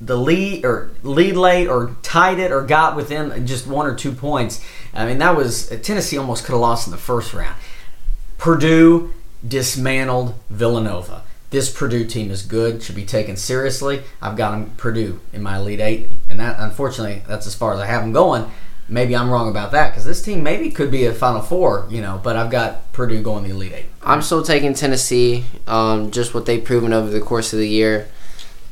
the 0.00 0.16
lead 0.16 0.64
or 0.64 0.90
lead 1.02 1.36
late 1.36 1.66
or 1.66 1.96
tied 2.02 2.38
it 2.38 2.50
or 2.50 2.62
got 2.62 2.96
within 2.96 3.46
just 3.46 3.66
one 3.66 3.86
or 3.86 3.94
two 3.94 4.12
points. 4.12 4.64
I 4.94 5.06
mean, 5.06 5.18
that 5.18 5.36
was 5.36 5.68
Tennessee 5.82 6.16
almost 6.16 6.44
could 6.44 6.52
have 6.52 6.60
lost 6.60 6.86
in 6.86 6.90
the 6.90 6.96
first 6.96 7.34
round. 7.34 7.56
Purdue 8.38 9.12
dismantled 9.46 10.34
Villanova. 10.48 11.22
This 11.50 11.70
Purdue 11.70 12.06
team 12.06 12.30
is 12.30 12.42
good, 12.42 12.82
should 12.82 12.94
be 12.94 13.04
taken 13.04 13.36
seriously. 13.36 14.02
I've 14.22 14.36
got 14.36 14.54
'em 14.54 14.70
Purdue 14.76 15.20
in 15.32 15.42
my 15.42 15.58
Elite 15.58 15.80
Eight, 15.80 16.08
and 16.30 16.38
that 16.40 16.56
unfortunately 16.58 17.22
that's 17.28 17.46
as 17.46 17.54
far 17.54 17.74
as 17.74 17.80
I 17.80 17.86
have 17.86 18.02
them 18.02 18.12
going. 18.12 18.46
Maybe 18.88 19.14
I'm 19.14 19.30
wrong 19.30 19.48
about 19.48 19.70
that 19.72 19.90
because 19.90 20.04
this 20.04 20.22
team 20.22 20.42
maybe 20.42 20.70
could 20.70 20.90
be 20.90 21.06
a 21.06 21.12
Final 21.12 21.42
Four, 21.42 21.86
you 21.90 22.00
know. 22.00 22.20
But 22.22 22.36
I've 22.36 22.50
got 22.50 22.92
Purdue 22.92 23.22
going 23.22 23.44
the 23.44 23.50
Elite 23.50 23.72
Eight. 23.72 23.86
I'm 24.02 24.22
still 24.22 24.42
taking 24.42 24.74
Tennessee, 24.74 25.44
um, 25.66 26.10
just 26.10 26.34
what 26.34 26.46
they've 26.46 26.64
proven 26.64 26.92
over 26.92 27.10
the 27.10 27.20
course 27.20 27.52
of 27.52 27.58
the 27.58 27.68
year. 27.68 28.08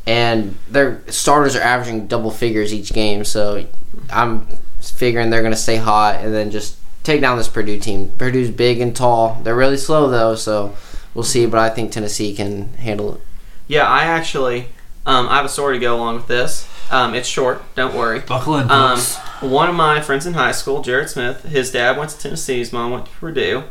And 0.08 0.56
their 0.70 1.02
starters 1.08 1.54
are 1.54 1.60
averaging 1.60 2.06
double 2.06 2.30
figures 2.30 2.72
each 2.72 2.94
game, 2.94 3.26
so 3.26 3.66
I'm 4.10 4.46
figuring 4.80 5.28
they're 5.28 5.42
going 5.42 5.52
to 5.52 5.58
stay 5.58 5.76
hot 5.76 6.24
and 6.24 6.32
then 6.32 6.50
just 6.50 6.78
take 7.02 7.20
down 7.20 7.36
this 7.36 7.46
Purdue 7.46 7.78
team. 7.78 8.12
Purdue's 8.16 8.50
big 8.50 8.80
and 8.80 8.96
tall. 8.96 9.38
They're 9.42 9.54
really 9.54 9.76
slow, 9.76 10.08
though, 10.08 10.34
so 10.34 10.74
we'll 11.12 11.24
see, 11.24 11.44
but 11.44 11.60
I 11.60 11.68
think 11.68 11.92
Tennessee 11.92 12.34
can 12.34 12.72
handle 12.74 13.16
it. 13.16 13.20
Yeah, 13.66 13.86
I 13.86 14.04
actually, 14.04 14.68
um, 15.04 15.28
I 15.28 15.36
have 15.36 15.44
a 15.44 15.50
story 15.50 15.76
to 15.76 15.80
go 15.80 15.94
along 15.94 16.14
with 16.14 16.26
this. 16.26 16.66
Um, 16.90 17.14
it's 17.14 17.28
short, 17.28 17.62
don't 17.74 17.94
worry. 17.94 18.20
Buckle 18.20 18.56
in, 18.56 18.70
Um, 18.70 18.98
one 19.40 19.68
of 19.68 19.74
my 19.74 20.00
friends 20.00 20.24
in 20.24 20.32
high 20.32 20.52
school, 20.52 20.80
Jared 20.80 21.10
Smith, 21.10 21.42
his 21.42 21.70
dad 21.70 21.98
went 21.98 22.12
to 22.12 22.18
Tennessee, 22.18 22.60
his 22.60 22.72
mom 22.72 22.92
went 22.92 23.04
to 23.04 23.12
Purdue. 23.12 23.64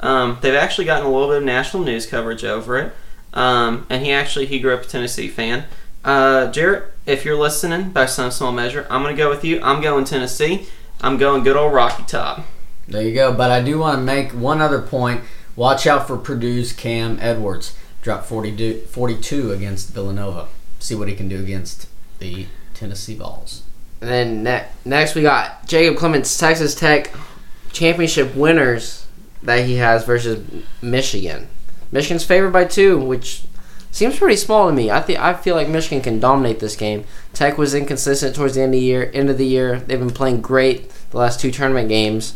Um, 0.00 0.38
they've 0.40 0.54
actually 0.54 0.86
gotten 0.86 1.06
a 1.06 1.12
little 1.12 1.28
bit 1.28 1.38
of 1.38 1.44
national 1.44 1.84
news 1.84 2.04
coverage 2.04 2.42
over 2.42 2.78
it. 2.78 2.92
Um, 3.32 3.86
and 3.90 4.04
he 4.04 4.12
actually 4.12 4.46
he 4.46 4.58
grew 4.60 4.74
up 4.74 4.82
a 4.82 4.86
Tennessee 4.86 5.28
fan. 5.28 5.64
Uh, 6.04 6.50
Jared, 6.50 6.84
if 7.06 7.24
you're 7.24 7.36
listening, 7.36 7.90
by 7.90 8.06
some 8.06 8.30
small 8.30 8.52
measure, 8.52 8.86
I'm 8.90 9.02
going 9.02 9.16
to 9.16 9.20
go 9.20 9.30
with 9.30 9.44
you. 9.44 9.60
I'm 9.62 9.80
going 9.80 10.04
Tennessee. 10.04 10.66
I'm 11.00 11.16
going 11.16 11.42
good 11.42 11.56
old 11.56 11.72
Rocky 11.72 12.02
Top. 12.04 12.44
There 12.86 13.02
you 13.02 13.14
go. 13.14 13.32
But 13.32 13.50
I 13.50 13.62
do 13.62 13.78
want 13.78 13.98
to 13.98 14.02
make 14.02 14.32
one 14.32 14.60
other 14.60 14.82
point. 14.82 15.22
Watch 15.56 15.86
out 15.86 16.06
for 16.06 16.16
Purdue's 16.16 16.72
Cam 16.72 17.18
Edwards. 17.20 17.76
Dropped 18.02 18.26
42, 18.26 18.86
42 18.90 19.52
against 19.52 19.94
Villanova. 19.94 20.48
See 20.78 20.94
what 20.94 21.08
he 21.08 21.14
can 21.14 21.28
do 21.28 21.40
against 21.40 21.88
the 22.18 22.46
Tennessee 22.74 23.14
Vols. 23.14 23.62
And 24.00 24.10
then 24.10 24.42
ne- 24.42 24.66
next 24.84 25.14
we 25.14 25.22
got 25.22 25.66
Jacob 25.66 25.96
Clements, 25.96 26.36
Texas 26.36 26.74
Tech 26.74 27.10
championship 27.72 28.34
winners 28.34 29.06
that 29.42 29.64
he 29.64 29.76
has 29.76 30.04
versus 30.04 30.46
Michigan. 30.82 31.48
Michigan's 31.90 32.24
favored 32.24 32.52
by 32.52 32.64
two, 32.64 32.98
which 32.98 33.44
seems 33.94 34.18
pretty 34.18 34.36
small 34.36 34.66
to 34.68 34.74
me. 34.74 34.90
I 34.90 35.00
think 35.00 35.20
I 35.20 35.34
feel 35.34 35.54
like 35.54 35.68
Michigan 35.68 36.02
can 36.02 36.18
dominate 36.18 36.58
this 36.58 36.74
game. 36.74 37.04
Tech 37.32 37.56
was 37.56 37.74
inconsistent 37.74 38.34
towards 38.34 38.56
the 38.56 38.62
end 38.62 38.74
of 38.74 38.80
the 38.80 38.84
year. 38.84 39.08
End 39.14 39.30
of 39.30 39.38
the 39.38 39.46
year, 39.46 39.78
they've 39.78 40.00
been 40.00 40.10
playing 40.10 40.40
great 40.40 40.90
the 41.10 41.18
last 41.18 41.38
two 41.38 41.52
tournament 41.52 41.88
games, 41.88 42.34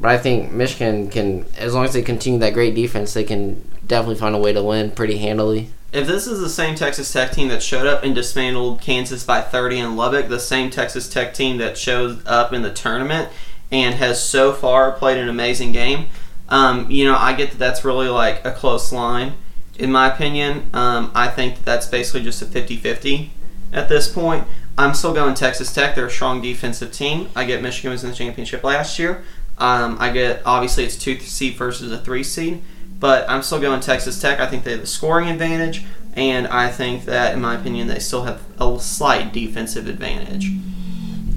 but 0.00 0.12
I 0.12 0.18
think 0.18 0.52
Michigan 0.52 1.10
can, 1.10 1.44
as 1.58 1.74
long 1.74 1.84
as 1.84 1.92
they 1.92 2.02
continue 2.02 2.38
that 2.38 2.54
great 2.54 2.76
defense, 2.76 3.14
they 3.14 3.24
can 3.24 3.68
definitely 3.84 4.14
find 4.14 4.34
a 4.34 4.38
way 4.38 4.52
to 4.52 4.62
win 4.62 4.92
pretty 4.92 5.18
handily. 5.18 5.70
If 5.92 6.06
this 6.06 6.28
is 6.28 6.40
the 6.40 6.48
same 6.48 6.76
Texas 6.76 7.12
Tech 7.12 7.32
team 7.32 7.48
that 7.48 7.64
showed 7.64 7.86
up 7.86 8.04
and 8.04 8.14
dismantled 8.14 8.80
Kansas 8.80 9.24
by 9.24 9.40
30 9.40 9.80
in 9.80 9.96
Lubbock, 9.96 10.28
the 10.28 10.38
same 10.38 10.70
Texas 10.70 11.08
Tech 11.08 11.34
team 11.34 11.58
that 11.58 11.76
showed 11.76 12.24
up 12.26 12.52
in 12.52 12.62
the 12.62 12.72
tournament 12.72 13.28
and 13.72 13.96
has 13.96 14.22
so 14.22 14.52
far 14.52 14.92
played 14.92 15.18
an 15.18 15.28
amazing 15.28 15.72
game, 15.72 16.06
um, 16.48 16.88
you 16.90 17.04
know, 17.04 17.16
I 17.16 17.32
get 17.32 17.50
that 17.50 17.58
that's 17.58 17.84
really 17.84 18.08
like 18.08 18.44
a 18.44 18.52
close 18.52 18.92
line. 18.92 19.34
In 19.78 19.90
my 19.90 20.12
opinion, 20.12 20.68
um, 20.74 21.10
I 21.14 21.28
think 21.28 21.56
that 21.56 21.64
that's 21.64 21.86
basically 21.86 22.22
just 22.22 22.42
a 22.42 22.46
50 22.46 22.76
50 22.76 23.32
at 23.72 23.88
this 23.88 24.12
point. 24.12 24.46
I'm 24.76 24.94
still 24.94 25.12
going 25.12 25.34
Texas 25.34 25.72
Tech. 25.72 25.94
They're 25.94 26.06
a 26.06 26.10
strong 26.10 26.40
defensive 26.40 26.92
team. 26.92 27.28
I 27.36 27.44
get 27.44 27.62
Michigan 27.62 27.90
was 27.90 28.04
in 28.04 28.10
the 28.10 28.16
championship 28.16 28.64
last 28.64 28.98
year. 28.98 29.22
Um, 29.58 29.96
I 30.00 30.10
get 30.10 30.42
obviously 30.44 30.84
it's 30.84 30.96
two 30.96 31.18
seed 31.20 31.56
versus 31.56 31.92
a 31.92 31.98
three 31.98 32.22
seed, 32.22 32.62
but 32.98 33.28
I'm 33.28 33.42
still 33.42 33.60
going 33.60 33.80
Texas 33.80 34.20
Tech. 34.20 34.40
I 34.40 34.46
think 34.46 34.64
they 34.64 34.72
have 34.72 34.80
the 34.80 34.86
scoring 34.86 35.28
advantage, 35.28 35.84
and 36.14 36.46
I 36.46 36.68
think 36.68 37.04
that, 37.04 37.34
in 37.34 37.40
my 37.40 37.54
opinion, 37.54 37.86
they 37.88 37.98
still 37.98 38.24
have 38.24 38.42
a 38.58 38.78
slight 38.80 39.32
defensive 39.32 39.88
advantage. 39.88 40.50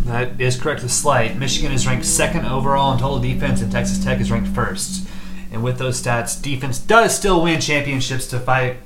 That 0.05 0.39
is 0.39 0.59
correct. 0.59 0.81
The 0.81 0.89
slight. 0.89 1.35
Michigan 1.35 1.71
is 1.71 1.85
ranked 1.87 2.05
second 2.05 2.45
overall 2.45 2.93
in 2.93 2.99
total 2.99 3.19
defense, 3.19 3.61
and 3.61 3.71
Texas 3.71 4.03
Tech 4.03 4.19
is 4.21 4.31
ranked 4.31 4.49
first. 4.49 5.07
And 5.51 5.63
with 5.63 5.77
those 5.77 6.01
stats, 6.01 6.41
defense 6.41 6.79
does 6.79 7.15
still 7.15 7.41
win 7.43 7.61
championships 7.61 8.27
to 8.27 8.39
fight 8.39 8.77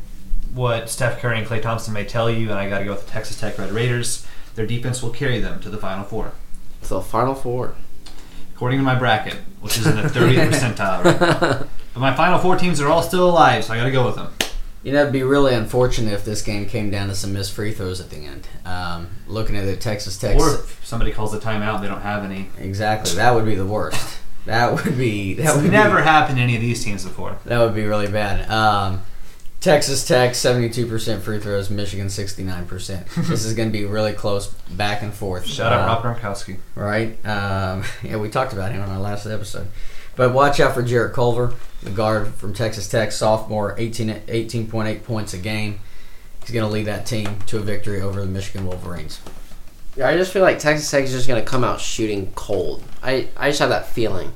what 0.54 0.90
Steph 0.90 1.20
Curry 1.20 1.40
and 1.40 1.48
Klay 1.48 1.62
Thompson 1.62 1.94
may 1.94 2.04
tell 2.06 2.30
you. 2.30 2.50
And 2.50 2.60
I 2.60 2.70
got 2.70 2.80
to 2.80 2.86
go 2.86 2.92
with 2.92 3.06
the 3.06 3.12
Texas 3.12 3.40
Tech 3.40 3.58
Red 3.58 3.72
Raiders. 3.72 4.26
Their 4.56 4.66
defense 4.66 5.02
will 5.02 5.12
carry 5.12 5.40
them 5.40 5.62
to 5.62 5.70
the 5.70 5.78
Final 5.78 6.04
Four, 6.04 6.32
So 6.82 7.00
Final 7.02 7.34
Four. 7.36 7.76
according 8.54 8.80
to 8.80 8.84
my 8.84 8.96
bracket, 8.96 9.36
which 9.62 9.78
is 9.78 9.88
in 9.88 9.96
the 9.96 10.02
30th 10.04 10.52
percentile 10.52 11.04
right 11.04 11.22
now. 11.22 11.68
But 11.94 12.02
my 12.02 12.16
Final 12.16 12.38
Four 12.40 12.56
teams 12.56 12.80
are 12.82 12.88
all 12.88 13.02
still 13.02 13.28
alive, 13.30 13.64
so 13.66 13.74
I 13.74 13.78
got 13.78 13.86
to 13.86 13.92
go 13.92 14.06
with 14.06 14.16
them. 14.16 14.32
You 14.84 14.94
know, 14.94 15.02
it'd 15.02 15.12
be 15.12 15.24
really 15.24 15.56
unfortunate 15.56 16.14
if 16.14 16.24
this 16.24 16.42
game 16.44 16.66
came 16.68 16.90
down 16.92 17.08
to 17.08 17.16
some 17.16 17.34
missed 17.34 17.52
free 17.54 17.74
throws 17.74 18.00
at 18.00 18.10
the 18.12 18.18
end. 18.18 18.48
Um, 18.64 19.08
looking 19.28 19.56
at 19.58 19.66
the 19.66 19.76
Texas 19.76 20.18
Tech, 20.18 20.38
Or 20.38 20.56
if 20.56 20.86
somebody 20.86 21.12
calls 21.12 21.34
a 21.34 21.40
timeout 21.40 21.76
and 21.76 21.84
they 21.84 21.88
don't 21.88 22.02
have 22.02 22.24
any. 22.24 22.50
exactly, 22.60 23.16
that 23.16 23.34
would 23.34 23.44
be 23.46 23.56
the 23.56 23.66
worst. 23.66 24.20
That 24.50 24.74
would 24.74 24.98
be 24.98 25.36
that 25.36 25.44
That's 25.44 25.58
would 25.62 25.72
never 25.72 25.98
be, 25.98 26.04
happened 26.04 26.38
to 26.38 26.44
any 26.44 26.56
of 26.56 26.62
these 26.62 26.84
teams 26.84 27.04
before. 27.04 27.38
that 27.46 27.60
would 27.60 27.76
be 27.76 27.86
really 27.86 28.08
bad. 28.08 28.50
Um, 28.50 29.04
Texas 29.62 30.08
Tech, 30.08 30.32
72% 30.32 31.20
free 31.22 31.40
throws, 31.40 31.70
Michigan, 31.70 32.08
69%. 32.08 33.28
this 33.28 33.44
is 33.46 33.54
going 33.54 33.70
to 33.70 33.78
be 33.78 33.84
really 33.86 34.14
close 34.14 34.48
back 34.72 35.02
and 35.04 35.14
forth. 35.14 35.46
Shout 35.46 35.74
out 35.74 35.82
Uh, 35.82 36.04
Rob 36.04 36.18
Gronkowski. 36.18 36.58
right? 36.76 37.24
Um, 37.26 37.84
yeah, 38.04 38.16
we 38.18 38.30
talked 38.30 38.54
about 38.54 38.72
him 38.72 38.82
on 38.82 38.90
our 38.90 39.00
last 39.00 39.26
episode. 39.26 39.68
But 40.16 40.34
watch 40.34 40.60
out 40.60 40.74
for 40.74 40.82
Jarrett 40.82 41.14
Culver, 41.14 41.54
the 41.84 41.92
guard 41.92 42.34
from 42.36 42.54
Texas 42.54 42.88
Tech, 42.90 43.12
sophomore, 43.12 43.76
18, 43.78 44.10
18.8 44.28 45.04
points 45.04 45.34
a 45.34 45.38
game. 45.38 45.80
He's 46.42 46.52
going 46.52 46.66
to 46.66 46.72
lead 46.72 46.86
that 46.86 47.06
team 47.06 47.40
to 47.48 47.58
a 47.58 47.62
victory 47.62 48.02
over 48.02 48.22
the 48.22 48.28
Michigan 48.28 48.66
Wolverines. 48.66 49.20
Yeah, 49.98 50.08
I 50.08 50.16
just 50.16 50.32
feel 50.32 50.42
like 50.44 50.60
Texas 50.60 50.90
Tech 50.90 51.04
is 51.04 51.12
just 51.12 51.28
gonna 51.28 51.42
come 51.42 51.64
out 51.64 51.82
shooting 51.82 52.32
cold. 52.34 52.82
I, 53.04 53.28
I 53.36 53.50
just 53.50 53.60
have 53.60 53.70
that 53.70 53.88
feeling. 53.88 54.32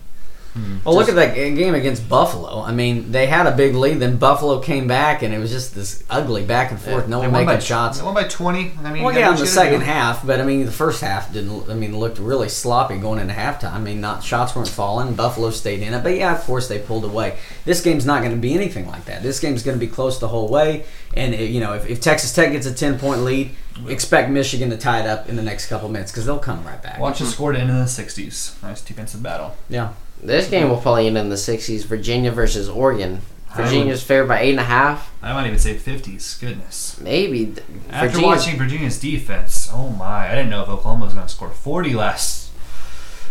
Hmm. 0.53 0.77
Well, 0.85 0.93
look 0.95 1.09
at 1.09 1.15
that 1.15 1.33
g- 1.35 1.55
game 1.55 1.73
against 1.73 2.07
Buffalo. 2.07 2.61
I 2.61 2.71
mean, 2.71 3.11
they 3.11 3.25
had 3.25 3.47
a 3.47 3.51
big 3.55 3.73
lead, 3.73 3.99
then 3.99 4.17
Buffalo 4.17 4.59
came 4.59 4.87
back, 4.87 5.23
and 5.23 5.33
it 5.33 5.39
was 5.39 5.49
just 5.49 5.73
this 5.73 6.03
ugly 6.11 6.43
back 6.45 6.69
and 6.69 6.79
forth. 6.79 7.07
no 7.07 7.19
one 7.19 7.31
making 7.31 7.47
by, 7.47 7.59
shots. 7.59 7.97
They 7.97 8.05
won 8.05 8.13
by 8.13 8.25
20. 8.25 8.71
I 8.83 8.93
mean, 8.93 9.03
Well, 9.03 9.13
yeah, 9.15 9.29
in 9.29 9.31
the 9.31 9.37
do 9.37 9.39
what 9.39 9.39
you 9.39 9.45
second 9.47 9.79
do. 9.79 9.85
half, 9.85 10.25
but 10.25 10.39
I 10.39 10.43
mean, 10.43 10.65
the 10.65 10.71
first 10.71 11.01
half 11.01 11.33
didn't. 11.33 11.69
I 11.69 11.73
mean, 11.73 11.97
looked 11.97 12.19
really 12.19 12.49
sloppy 12.49 12.97
going 12.99 13.19
into 13.19 13.33
halftime. 13.33 13.73
I 13.73 13.79
mean, 13.79 13.99
not 13.99 14.23
shots 14.23 14.55
weren't 14.55 14.67
falling. 14.69 15.15
Buffalo 15.15 15.49
stayed 15.49 15.81
in 15.81 15.93
it, 15.93 16.03
but 16.03 16.15
yeah, 16.15 16.35
of 16.35 16.41
course 16.43 16.67
they 16.67 16.77
pulled 16.77 17.05
away. 17.05 17.37
This 17.65 17.81
game's 17.81 18.05
not 18.05 18.21
going 18.21 18.35
to 18.35 18.39
be 18.39 18.53
anything 18.53 18.87
like 18.87 19.05
that. 19.05 19.23
This 19.23 19.39
game's 19.39 19.63
going 19.63 19.79
to 19.79 19.83
be 19.83 19.91
close 19.91 20.19
the 20.19 20.27
whole 20.27 20.47
way, 20.49 20.85
and 21.15 21.33
you 21.33 21.59
know, 21.61 21.73
if, 21.73 21.89
if 21.89 21.99
Texas 21.99 22.31
Tech 22.33 22.51
gets 22.51 22.67
a 22.67 22.73
ten 22.73 22.99
point 22.99 23.21
lead, 23.21 23.51
expect 23.87 24.29
Michigan 24.29 24.69
to 24.69 24.77
tie 24.77 24.99
it 24.99 25.07
up 25.07 25.27
in 25.29 25.35
the 25.35 25.41
next 25.41 25.65
couple 25.65 25.89
minutes 25.89 26.11
because 26.11 26.27
they'll 26.27 26.37
come 26.37 26.63
right 26.63 26.83
back. 26.83 26.99
Watch 26.99 27.17
the 27.19 27.25
score 27.25 27.53
to 27.53 27.57
end 27.59 27.71
in 27.71 27.77
the 27.79 27.85
60s. 27.85 28.61
Nice 28.61 28.81
defensive 28.81 29.23
battle. 29.23 29.55
Yeah, 29.67 29.93
This 30.23 30.49
game 30.49 30.69
will 30.69 30.77
probably 30.77 31.07
end 31.07 31.17
in 31.17 31.29
the 31.29 31.35
60s. 31.35 31.85
Virginia 31.85 32.31
versus 32.31 32.69
Oregon. 32.69 33.21
Virginia's 33.55 34.01
favored 34.01 34.27
by 34.27 34.39
eight 34.39 34.51
and 34.51 34.59
a 34.59 34.63
half. 34.63 35.11
I 35.21 35.33
might 35.33 35.45
even 35.45 35.59
say 35.59 35.75
50s. 35.75 36.39
Goodness. 36.39 36.99
Maybe. 36.99 37.53
After 37.89 38.07
Virginia- 38.07 38.27
watching 38.27 38.57
Virginia's 38.57 38.99
defense, 38.99 39.69
oh 39.71 39.89
my, 39.89 40.31
I 40.31 40.35
didn't 40.35 40.49
know 40.49 40.63
if 40.63 40.69
Oklahoma 40.69 41.05
was 41.05 41.13
going 41.13 41.27
to 41.27 41.31
score 41.31 41.49
40 41.49 41.93
last 41.93 42.51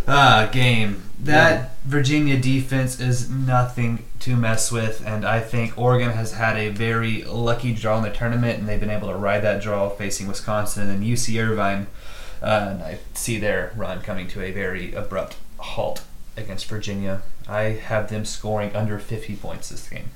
uh, 0.07 0.47
game. 0.47 1.03
That 1.19 1.77
Virginia 1.85 2.37
defense 2.37 2.99
is 2.99 3.29
nothing 3.29 4.05
to 4.19 4.35
mess 4.35 4.71
with, 4.71 5.05
and 5.05 5.25
I 5.25 5.39
think 5.39 5.77
Oregon 5.77 6.11
has 6.11 6.33
had 6.33 6.57
a 6.57 6.69
very 6.69 7.23
lucky 7.23 7.73
draw 7.73 7.97
in 7.97 8.03
the 8.03 8.09
tournament, 8.11 8.59
and 8.59 8.67
they've 8.67 8.79
been 8.79 8.89
able 8.89 9.07
to 9.09 9.15
ride 9.15 9.41
that 9.41 9.61
draw 9.61 9.89
facing 9.89 10.27
Wisconsin 10.27 10.89
and 10.89 11.03
UC 11.03 11.41
Irvine. 11.41 11.87
Uh, 12.41 12.67
and 12.71 12.83
I 12.83 12.99
see 13.13 13.39
their 13.39 13.71
run 13.75 14.01
coming 14.01 14.27
to 14.29 14.41
a 14.41 14.51
very 14.51 14.93
abrupt 14.93 15.37
halt 15.57 16.03
against 16.35 16.65
Virginia. 16.67 17.21
I 17.47 17.61
have 17.63 18.09
them 18.09 18.25
scoring 18.25 18.75
under 18.75 18.99
50 18.99 19.35
points 19.37 19.69
this 19.69 19.87
game. 19.87 20.11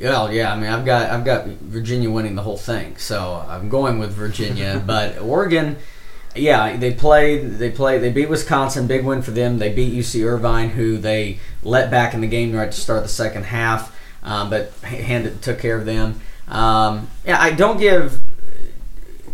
Well, 0.00 0.32
yeah. 0.32 0.52
I 0.52 0.56
mean, 0.56 0.70
I've 0.70 0.84
got 0.84 1.10
I've 1.10 1.24
got 1.24 1.46
Virginia 1.46 2.10
winning 2.10 2.34
the 2.34 2.42
whole 2.42 2.58
thing, 2.58 2.96
so 2.98 3.44
I'm 3.48 3.68
going 3.68 3.98
with 3.98 4.12
Virginia. 4.12 4.82
but 4.86 5.18
Oregon, 5.18 5.78
yeah, 6.34 6.76
they 6.76 6.92
played 6.92 7.52
they 7.52 7.70
played 7.70 8.02
they 8.02 8.10
beat 8.10 8.28
Wisconsin, 8.28 8.86
big 8.86 9.04
win 9.04 9.22
for 9.22 9.30
them. 9.30 9.58
They 9.58 9.72
beat 9.72 9.94
UC 9.94 10.24
Irvine, 10.24 10.70
who 10.70 10.98
they 10.98 11.40
let 11.62 11.90
back 11.90 12.12
in 12.12 12.20
the 12.20 12.26
game 12.26 12.54
right 12.54 12.70
to 12.70 12.80
start 12.80 13.02
the 13.02 13.08
second 13.08 13.44
half, 13.44 13.96
um, 14.22 14.50
but 14.50 14.72
handed 14.80 15.40
took 15.40 15.58
care 15.58 15.78
of 15.78 15.86
them. 15.86 16.20
Um, 16.48 17.08
yeah, 17.24 17.40
I 17.40 17.52
don't 17.52 17.78
give. 17.78 18.20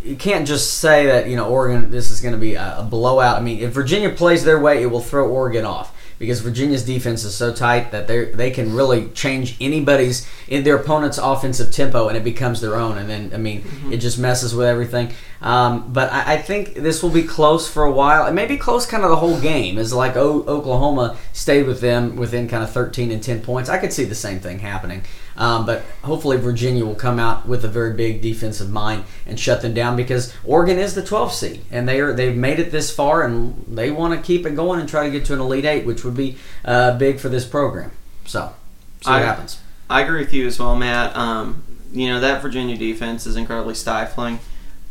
You 0.05 0.17
can't 0.17 0.47
just 0.47 0.79
say 0.79 1.07
that 1.07 1.29
you 1.29 1.37
know 1.37 1.49
Oregon. 1.49 1.91
This 1.91 2.11
is 2.11 2.21
going 2.21 2.35
to 2.35 2.41
be 2.41 2.55
a, 2.55 2.79
a 2.79 2.83
blowout. 2.83 3.39
I 3.39 3.41
mean, 3.41 3.61
if 3.61 3.73
Virginia 3.73 4.11
plays 4.11 4.45
their 4.45 4.59
way, 4.61 4.83
it 4.83 4.87
will 4.87 5.01
throw 5.01 5.29
Oregon 5.29 5.65
off 5.65 5.97
because 6.23 6.41
Virginia's 6.41 6.85
defense 6.85 7.25
is 7.25 7.35
so 7.35 7.53
tight 7.53 7.91
that 7.91 8.07
they 8.07 8.27
they 8.27 8.51
can 8.53 8.73
really 8.75 9.09
change 9.09 9.57
anybody's 9.61 10.25
in 10.47 10.63
their 10.63 10.77
opponent's 10.77 11.19
offensive 11.19 11.73
tempo 11.73 12.07
and 12.07 12.17
it 12.17 12.23
becomes 12.23 12.61
their 12.61 12.77
own. 12.77 12.97
And 12.97 13.11
then 13.11 13.33
I 13.35 13.39
mean, 13.39 13.65
it 13.91 13.97
just 13.97 14.19
messes 14.19 14.55
with 14.55 14.69
everything. 14.69 15.13
Um, 15.41 15.93
but 15.93 16.13
I, 16.13 16.35
I 16.35 16.39
think 16.39 16.75
this 16.75 17.03
will 17.03 17.11
be 17.11 17.25
close 17.25 17.69
for 17.69 17.83
a 17.83 17.91
while. 17.91 18.27
It 18.29 18.33
may 18.35 18.47
be 18.47 18.57
close 18.57 18.87
kind 18.87 19.03
of 19.03 19.11
the 19.11 19.17
whole 19.17 19.41
game. 19.41 19.79
Is 19.79 19.93
like 19.93 20.15
o- 20.15 20.45
Oklahoma 20.47 21.17
stayed 21.33 21.67
with 21.67 21.81
them 21.81 22.15
within 22.15 22.49
kind 22.49 22.63
of 22.63 22.71
13 22.71 23.11
and 23.11 23.21
10 23.21 23.43
points. 23.43 23.69
I 23.69 23.79
could 23.79 23.93
see 23.93 24.05
the 24.05 24.15
same 24.15 24.39
thing 24.39 24.61
happening. 24.61 25.03
Um, 25.37 25.65
but 25.65 25.83
hopefully 26.03 26.37
Virginia 26.37 26.85
will 26.85 26.95
come 26.95 27.19
out 27.19 27.47
with 27.49 27.65
a 27.65 27.69
very 27.69 27.95
big 27.95 28.21
defensive 28.21 28.71
mind 28.71 29.05
and 29.27 29.41
shut 29.41 29.63
them 29.63 29.73
down 29.73 29.97
because 29.97 30.35
Oregon 30.45 30.79
is 30.79 30.95
the 30.95 31.03
12th 31.03 31.33
seed 31.33 31.65
and 31.71 31.89
they 31.89 32.01
are 32.01 32.13
they've 32.13 32.37
made 32.37 32.59
it 32.59 32.71
this 32.71 32.95
far 32.95 33.23
and 33.23 33.65
they 33.67 33.91
want 33.91 34.15
to 34.15 34.21
keep 34.21 34.45
it 34.45 34.55
going 34.55 34.79
and 34.79 34.89
try 34.89 35.05
to 35.05 35.11
get 35.11 35.25
to 35.27 35.33
an 35.35 35.41
elite 35.41 35.65
eight, 35.65 35.87
which 35.87 36.05
would 36.05 36.17
be 36.17 36.37
uh, 36.65 36.97
big 36.99 37.19
for 37.19 37.29
this 37.31 37.47
program. 37.47 37.93
So, 38.27 38.53
see 39.01 39.11
what 39.11 39.23
I- 39.23 39.25
happens. 39.25 39.59
I 39.89 40.03
agree 40.03 40.21
with 40.21 40.33
you 40.33 40.47
as 40.47 40.59
well, 40.59 40.75
Matt. 40.77 41.15
Um, 41.17 41.63
you 41.93 42.09
know 42.09 42.21
that 42.21 42.41
Virginia 42.41 42.77
defense 42.77 43.27
is 43.27 43.37
incredibly 43.37 43.75
stifling. 43.75 44.39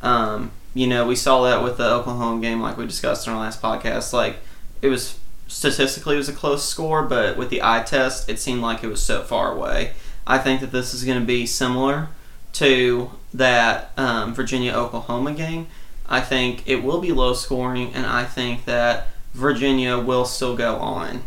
Um, 0.02 0.52
you 0.74 0.88
know 0.88 1.06
we 1.08 1.16
saw 1.16 1.42
that 1.44 1.64
with 1.64 1.78
the 1.78 1.90
Oklahoma 1.90 2.42
game, 2.42 2.62
like 2.62 2.78
we 2.78 2.86
discussed 2.86 3.26
in 3.28 3.34
our 3.34 3.40
last 3.40 3.62
podcast. 3.62 4.14
Like 4.14 4.38
it 4.82 4.88
was 4.90 5.18
statistically 5.48 6.16
it 6.16 6.20
was 6.20 6.30
a 6.30 6.34
close 6.34 6.68
score, 6.68 7.04
but 7.04 7.38
with 7.38 7.50
the 7.50 7.62
eye 7.64 7.84
test, 7.84 8.30
it 8.30 8.40
seemed 8.40 8.62
like 8.62 8.84
it 8.84 8.88
was 8.88 9.02
so 9.02 9.24
far 9.24 9.52
away. 9.52 9.92
I 10.32 10.38
think 10.38 10.62
that 10.62 10.72
this 10.72 10.94
is 10.94 11.04
going 11.04 11.20
to 11.20 11.26
be 11.26 11.46
similar 11.46 12.08
to 12.54 13.12
that 13.34 13.92
um, 13.98 14.34
Virginia 14.34 14.72
Oklahoma 14.74 15.34
game. 15.34 15.68
I 16.08 16.22
think 16.22 16.64
it 16.68 16.84
will 16.84 17.02
be 17.02 17.12
low 17.12 17.34
scoring, 17.34 17.94
and 17.94 18.06
I 18.06 18.24
think 18.26 18.66
that 18.66 19.08
Virginia 19.34 19.98
will 19.98 20.26
still 20.26 20.56
go 20.56 20.76
on. 20.78 21.24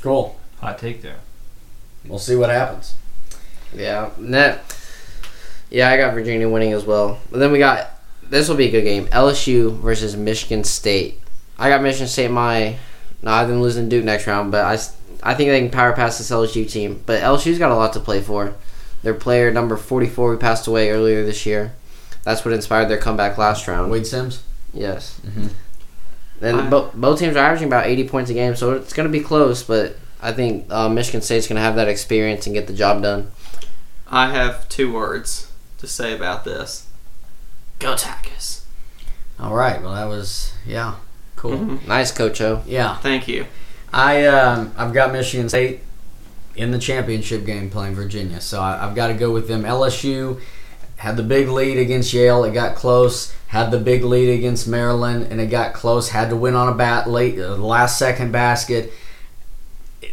Cool. 0.00 0.38
Hot 0.60 0.78
take 0.78 1.02
there. 1.02 1.16
We'll 2.06 2.18
see 2.18 2.36
what 2.36 2.50
happens. 2.50 2.94
Yeah, 3.74 4.10
net. 4.18 4.64
Yeah, 5.70 5.90
I 5.90 5.96
got 5.96 6.14
Virginia 6.14 6.48
winning 6.48 6.72
as 6.72 6.84
well. 6.84 7.18
But 7.30 7.38
then 7.38 7.52
we 7.52 7.58
got 7.58 7.90
this 8.28 8.48
will 8.48 8.56
be 8.56 8.66
a 8.68 8.70
good 8.70 8.82
game. 8.84 9.06
LSU 9.08 9.76
versus 9.78 10.16
Michigan 10.16 10.64
State. 10.64 11.20
I 11.58 11.68
got 11.68 11.82
Michigan 11.82 12.08
State 12.08 12.30
my. 12.30 12.76
No, 13.22 13.30
I've 13.30 13.48
been 13.48 13.60
losing 13.60 13.88
Duke 13.88 14.04
next 14.04 14.26
round, 14.26 14.50
but 14.50 14.64
I, 14.64 14.74
s- 14.74 14.96
I 15.22 15.34
think 15.34 15.50
they 15.50 15.60
can 15.60 15.70
power 15.70 15.92
past 15.92 16.18
this 16.18 16.30
LSU 16.30 16.70
team. 16.70 17.02
But 17.06 17.22
LSU's 17.22 17.58
got 17.58 17.70
a 17.70 17.74
lot 17.76 17.92
to 17.94 18.00
play 18.00 18.20
for. 18.20 18.54
Their 19.02 19.14
player 19.14 19.50
number 19.50 19.76
44 19.76 20.32
who 20.32 20.38
passed 20.38 20.66
away 20.66 20.90
earlier 20.90 21.24
this 21.24 21.46
year. 21.46 21.72
That's 22.22 22.44
what 22.44 22.52
inspired 22.54 22.88
their 22.88 22.98
comeback 22.98 23.38
last 23.38 23.66
round. 23.66 23.90
Wayde 23.90 24.06
Sims. 24.06 24.42
Yes. 24.74 25.20
Mhm. 25.26 25.50
Then 26.40 26.54
I- 26.60 26.68
both 26.70 26.94
both 26.94 27.18
teams 27.18 27.36
are 27.36 27.40
averaging 27.44 27.68
about 27.68 27.86
80 27.86 28.08
points 28.08 28.30
a 28.30 28.34
game, 28.34 28.54
so 28.56 28.72
it's 28.72 28.92
going 28.92 29.08
to 29.08 29.12
be 29.12 29.20
close. 29.24 29.62
But 29.62 29.96
I 30.22 30.32
think 30.32 30.66
uh, 30.70 30.88
Michigan 30.88 31.22
State's 31.22 31.46
going 31.48 31.56
to 31.56 31.62
have 31.62 31.76
that 31.76 31.88
experience 31.88 32.46
and 32.46 32.54
get 32.54 32.66
the 32.66 32.72
job 32.74 33.02
done. 33.02 33.30
I 34.10 34.30
have 34.32 34.68
two 34.68 34.92
words 34.92 35.50
to 35.78 35.86
say 35.86 36.14
about 36.14 36.44
this. 36.44 36.86
Go 37.78 37.96
Tackers. 37.96 38.62
All 39.38 39.54
right. 39.54 39.80
Well, 39.82 39.94
that 39.94 40.04
was 40.08 40.52
yeah, 40.66 40.96
cool. 41.36 41.52
Mhm. 41.52 41.86
Nice, 41.86 42.12
Coach 42.12 42.40
O. 42.42 42.62
Yeah, 42.66 42.96
Thank 42.98 43.26
you. 43.28 43.46
I 43.92 44.26
um, 44.26 44.72
I've 44.76 44.92
got 44.92 45.12
Michigan 45.12 45.48
State 45.48 45.80
in 46.54 46.70
the 46.70 46.78
championship 46.78 47.44
game 47.44 47.70
playing 47.70 47.94
Virginia, 47.94 48.40
so 48.40 48.60
I, 48.60 48.86
I've 48.86 48.94
got 48.94 49.08
to 49.08 49.14
go 49.14 49.32
with 49.32 49.48
them. 49.48 49.62
LSU 49.62 50.40
had 50.96 51.16
the 51.16 51.22
big 51.22 51.48
lead 51.48 51.78
against 51.78 52.12
Yale, 52.12 52.44
it 52.44 52.52
got 52.52 52.74
close. 52.76 53.34
Had 53.48 53.70
the 53.70 53.78
big 53.78 54.04
lead 54.04 54.28
against 54.28 54.68
Maryland, 54.68 55.28
and 55.30 55.40
it 55.40 55.46
got 55.46 55.72
close. 55.74 56.10
Had 56.10 56.30
to 56.30 56.36
win 56.36 56.54
on 56.54 56.68
a 56.68 56.74
bat 56.74 57.08
late, 57.08 57.38
uh, 57.38 57.56
last 57.56 57.98
second 57.98 58.30
basket. 58.32 58.92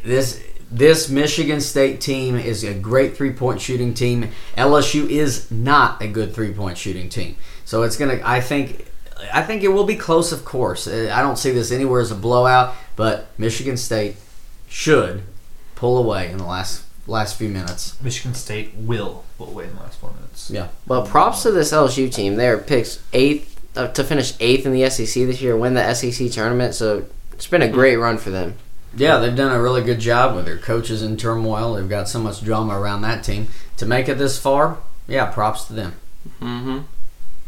This 0.03 0.43
this 0.71 1.09
Michigan 1.09 1.61
State 1.61 2.01
team 2.01 2.35
is 2.35 2.63
a 2.63 2.73
great 2.73 3.15
three 3.15 3.31
point 3.31 3.61
shooting 3.61 3.93
team. 3.93 4.29
LSU 4.57 5.07
is 5.09 5.51
not 5.51 6.01
a 6.01 6.07
good 6.07 6.33
three 6.33 6.53
point 6.53 6.77
shooting 6.77 7.09
team, 7.09 7.35
so 7.65 7.83
it's 7.83 7.97
gonna. 7.97 8.19
I 8.23 8.41
think. 8.41 8.85
I 9.33 9.43
think 9.43 9.63
it 9.63 9.69
will 9.69 9.85
be 9.85 9.95
close, 9.95 10.31
of 10.31 10.45
course. 10.45 10.87
Uh, 10.87 11.11
I 11.13 11.21
don't 11.21 11.37
see 11.37 11.51
this 11.51 11.71
anywhere 11.71 12.01
as 12.01 12.11
a 12.11 12.15
blowout, 12.15 12.75
but 12.95 13.27
Michigan 13.37 13.77
State 13.77 14.15
should 14.67 15.23
pull 15.75 15.97
away 15.97 16.29
in 16.31 16.37
the 16.37 16.45
last 16.45 16.83
last 17.07 17.37
few 17.37 17.49
minutes. 17.49 18.01
Michigan 18.01 18.33
State 18.33 18.73
will 18.75 19.23
pull 19.37 19.49
away 19.49 19.65
in 19.65 19.75
the 19.75 19.81
last 19.81 19.99
four 19.99 20.11
minutes. 20.11 20.51
Yeah. 20.51 20.67
But 20.85 21.07
props 21.07 21.43
to 21.43 21.51
this 21.51 21.71
LSU 21.71 22.13
team. 22.13 22.35
They're 22.35 22.57
picked 22.57 22.99
eighth 23.13 23.59
uh, 23.77 23.87
to 23.89 24.03
finish 24.03 24.33
eighth 24.39 24.65
in 24.65 24.73
the 24.73 24.89
SEC 24.89 25.07
this 25.25 25.41
year, 25.41 25.55
win 25.55 25.73
the 25.73 25.93
SEC 25.93 26.31
tournament. 26.31 26.75
So 26.75 27.05
it's 27.33 27.47
been 27.47 27.61
a 27.61 27.69
great 27.69 27.95
run 27.95 28.17
for 28.17 28.29
them. 28.29 28.55
Yeah, 28.95 29.17
they've 29.17 29.35
done 29.35 29.51
a 29.51 29.61
really 29.61 29.83
good 29.83 29.99
job 29.99 30.35
with 30.35 30.45
their 30.45 30.57
coaches 30.57 31.03
in 31.03 31.17
turmoil. 31.17 31.73
They've 31.75 31.87
got 31.87 32.09
so 32.09 32.19
much 32.19 32.43
drama 32.43 32.79
around 32.79 33.01
that 33.03 33.23
team. 33.23 33.47
To 33.77 33.85
make 33.85 34.09
it 34.09 34.17
this 34.17 34.39
far, 34.39 34.79
yeah, 35.07 35.27
props 35.27 35.65
to 35.65 35.73
them. 35.73 35.93
hmm 36.39 36.79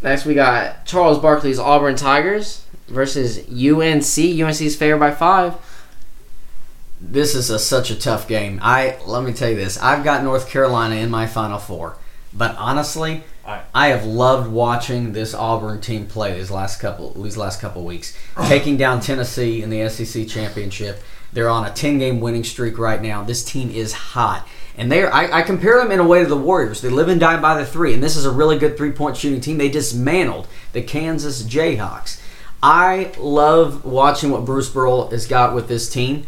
Next, 0.01 0.25
we 0.25 0.33
got 0.33 0.85
Charles 0.85 1.19
Barkley's 1.19 1.59
Auburn 1.59 1.95
Tigers 1.95 2.65
versus 2.87 3.39
UNC. 3.49 4.41
UNC's 4.41 4.75
favored 4.75 4.99
by 4.99 5.11
five. 5.11 5.55
This 7.01 7.35
is 7.35 7.49
a, 7.49 7.59
such 7.59 7.91
a 7.91 7.95
tough 7.95 8.27
game. 8.27 8.59
I 8.61 8.97
let 9.05 9.23
me 9.23 9.33
tell 9.33 9.49
you 9.49 9.55
this. 9.55 9.77
I've 9.81 10.03
got 10.03 10.23
North 10.23 10.49
Carolina 10.49 10.95
in 10.95 11.09
my 11.09 11.27
Final 11.27 11.57
Four, 11.57 11.97
but 12.33 12.55
honestly, 12.57 13.23
Aye. 13.45 13.61
I 13.73 13.87
have 13.87 14.05
loved 14.05 14.51
watching 14.51 15.13
this 15.13 15.33
Auburn 15.33 15.79
team 15.79 16.07
play 16.07 16.33
these 16.33 16.51
last 16.51 16.79
couple 16.79 17.13
these 17.13 17.37
last 17.37 17.61
couple 17.61 17.85
weeks, 17.85 18.17
taking 18.47 18.75
down 18.75 18.99
Tennessee 18.99 19.61
in 19.61 19.69
the 19.69 19.87
SEC 19.89 20.27
championship. 20.27 21.01
They're 21.31 21.49
on 21.49 21.65
a 21.65 21.71
ten 21.71 21.99
game 21.99 22.19
winning 22.19 22.43
streak 22.43 22.77
right 22.77 23.01
now. 23.01 23.23
This 23.23 23.45
team 23.45 23.69
is 23.69 23.93
hot, 23.93 24.47
And 24.79 24.89
they 24.89 25.03
I, 25.03 25.39
I 25.39 25.41
compare 25.41 25.77
them 25.77 25.91
in 25.91 25.99
a 25.99 26.07
way 26.07 26.23
to 26.23 26.25
the 26.25 26.37
Warriors. 26.37 26.79
They 26.79 26.89
live 26.89 27.09
and 27.09 27.19
die 27.19 27.39
by 27.39 27.59
the 27.59 27.65
three, 27.65 27.93
and 27.93 28.01
this 28.01 28.15
is 28.15 28.25
a 28.25 28.31
really 28.31 28.57
good 28.57 28.77
three 28.77 28.93
point 28.93 29.17
shooting 29.17 29.41
team. 29.41 29.57
They 29.57 29.69
dismantled 29.69 30.47
the 30.71 30.81
Kansas 30.81 31.43
Jayhawks. 31.43 32.21
I 32.63 33.11
love 33.17 33.83
watching 33.83 34.31
what 34.31 34.45
Bruce 34.45 34.69
Pearl 34.69 35.09
has 35.09 35.27
got 35.27 35.53
with 35.53 35.67
this 35.67 35.89
team. 35.89 36.25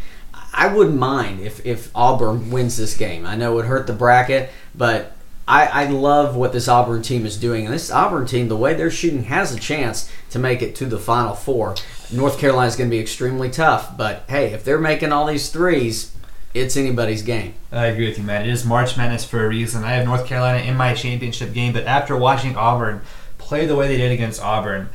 I 0.54 0.68
wouldn't 0.68 0.98
mind 0.98 1.40
if, 1.40 1.66
if 1.66 1.90
Auburn 1.96 2.52
wins 2.52 2.76
this 2.76 2.98
game. 2.98 3.26
I 3.26 3.36
know 3.36 3.54
it 3.54 3.56
would 3.56 3.66
hurt 3.66 3.88
the 3.88 3.94
bracket, 3.94 4.50
but 4.76 5.14
I, 5.48 5.66
I 5.68 5.86
love 5.88 6.36
what 6.36 6.52
this 6.52 6.68
Auburn 6.68 7.02
team 7.02 7.26
is 7.26 7.38
doing. 7.38 7.66
And 7.66 7.74
this 7.74 7.90
Auburn 7.90 8.26
team, 8.26 8.50
the 8.50 8.58
way 8.58 8.74
they're 8.74 8.92
shooting, 8.92 9.26
has 9.26 9.54
a 9.54 9.60
chance 9.60 10.12
to 10.32 10.40
make 10.40 10.62
it 10.62 10.76
to 10.76 10.86
the 10.86 11.00
Final 11.00 11.36
Four. 11.36 11.76
North 12.12 12.38
Carolina 12.38 12.68
is 12.68 12.76
going 12.76 12.90
to 12.90 12.96
be 12.96 13.02
extremely 13.02 13.50
tough, 13.50 13.96
but 13.98 14.24
hey, 14.28 14.54
if 14.54 14.66
they're 14.66 14.78
making 14.78 15.14
all 15.14 15.26
these 15.26 15.50
threes, 15.50 16.14
it's 16.54 16.76
anybody's 16.78 17.22
game. 17.22 17.54
I 17.72 17.86
agree 17.88 18.08
with 18.08 18.18
you, 18.18 18.24
man. 18.24 18.42
It 18.44 18.50
is 18.50 18.66
March 18.66 18.98
Madness 18.98 19.24
for 19.26 19.44
a 19.46 19.48
reason. 19.48 19.84
I 19.84 19.92
have 19.94 20.06
North 20.06 20.26
Carolina 20.26 20.60
in 20.64 20.76
my 20.76 20.94
championship 20.94 21.54
game, 21.54 21.74
but 21.74 21.86
after 21.86 22.16
watching 22.18 22.56
Auburn 22.56 23.02
play 23.38 23.66
the 23.66 23.76
way 23.76 23.88
they 23.88 23.98
did 23.98 24.12
against 24.12 24.42
Auburn, 24.42 24.90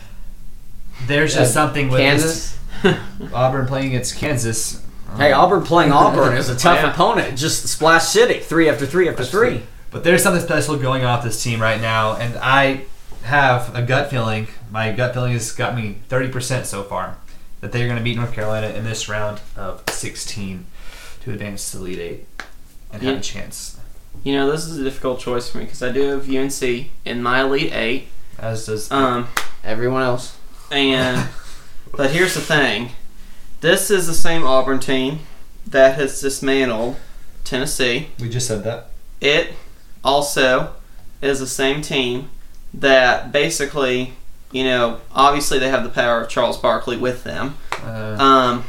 there's 1.06 1.34
just 1.34 1.50
uh, 1.56 1.60
something 1.66 1.88
with 1.88 2.00
Kansas. 2.00 2.58
this- 2.82 2.98
Auburn 3.32 3.66
playing 3.66 3.88
against 3.88 4.16
Kansas. 4.16 4.82
Hey, 5.16 5.32
um, 5.32 5.40
Auburn 5.44 5.62
playing 5.64 5.92
Auburn 5.92 6.36
is 6.36 6.48
a 6.48 6.56
tough 6.58 6.80
Yeah. 6.82 6.90
opponent. 6.92 7.38
Just 7.38 7.66
Splash 7.68 8.04
City, 8.08 8.40
three 8.40 8.68
after 8.68 8.86
three 8.86 9.08
after 9.08 9.24
three. 9.24 9.62
But 9.90 10.04
there's 10.04 10.22
something 10.22 10.42
special 10.42 10.76
going 10.76 11.04
on 11.04 11.18
with 11.18 11.32
this 11.32 11.42
team 11.42 11.60
right 11.62 11.80
now, 11.80 12.16
and 12.16 12.36
I 12.38 12.82
have 13.22 13.74
a 13.74 13.82
gut 13.82 14.10
feeling. 14.10 14.48
My 14.70 14.92
gut 14.92 15.14
feeling 15.14 15.32
has 15.32 15.52
got 15.52 15.74
me 15.74 15.98
30% 16.10 16.64
so 16.66 16.82
far 16.82 17.16
that 17.60 17.72
they're 17.72 17.86
going 17.86 17.96
to 17.98 18.04
beat 18.04 18.16
North 18.16 18.32
Carolina 18.32 18.68
in 18.68 18.84
this 18.84 19.08
round 19.08 19.40
of 19.56 19.82
16 19.88 20.66
to 21.26 21.32
advance 21.32 21.72
to 21.72 21.78
Elite 21.78 21.98
Eight 21.98 22.26
and 22.92 23.02
have 23.02 23.14
Yeah. 23.14 23.18
a 23.18 23.22
chance. 23.22 23.76
You 24.22 24.32
know, 24.34 24.50
this 24.50 24.64
is 24.64 24.78
a 24.78 24.84
difficult 24.84 25.18
choice 25.20 25.48
for 25.50 25.58
me 25.58 25.64
because 25.64 25.82
I 25.82 25.90
do 25.90 26.02
have 26.08 26.28
UNC 26.28 26.90
in 27.04 27.22
my 27.22 27.42
Elite 27.42 27.72
Eight. 27.72 28.08
As 28.38 28.66
does 28.66 28.90
Um, 28.92 29.26
Everyone 29.64 30.02
else. 30.02 30.34
and 30.70 31.28
but 31.96 32.10
here's 32.10 32.34
the 32.34 32.40
thing: 32.40 32.90
this 33.60 33.90
is 33.90 34.06
the 34.06 34.14
same 34.14 34.44
Auburn 34.46 34.78
team 34.78 35.20
that 35.66 35.96
has 35.96 36.20
dismantled 36.20 36.96
Tennessee. 37.44 38.08
we 38.20 38.28
just 38.28 38.46
said 38.46 38.62
that. 38.64 38.90
It 39.20 39.54
also 40.04 40.74
is 41.20 41.40
the 41.40 41.46
same 41.48 41.82
team 41.82 42.28
that 42.72 43.32
basically, 43.32 44.12
you 44.52 44.62
know, 44.64 45.00
obviously 45.12 45.58
they 45.58 45.70
have 45.70 45.82
the 45.82 45.88
power 45.88 46.20
of 46.20 46.28
Charles 46.28 46.56
Barkley 46.58 46.96
with 46.96 47.24
them. 47.24 47.56
Uh, 47.84 48.16
Um, 48.18 48.64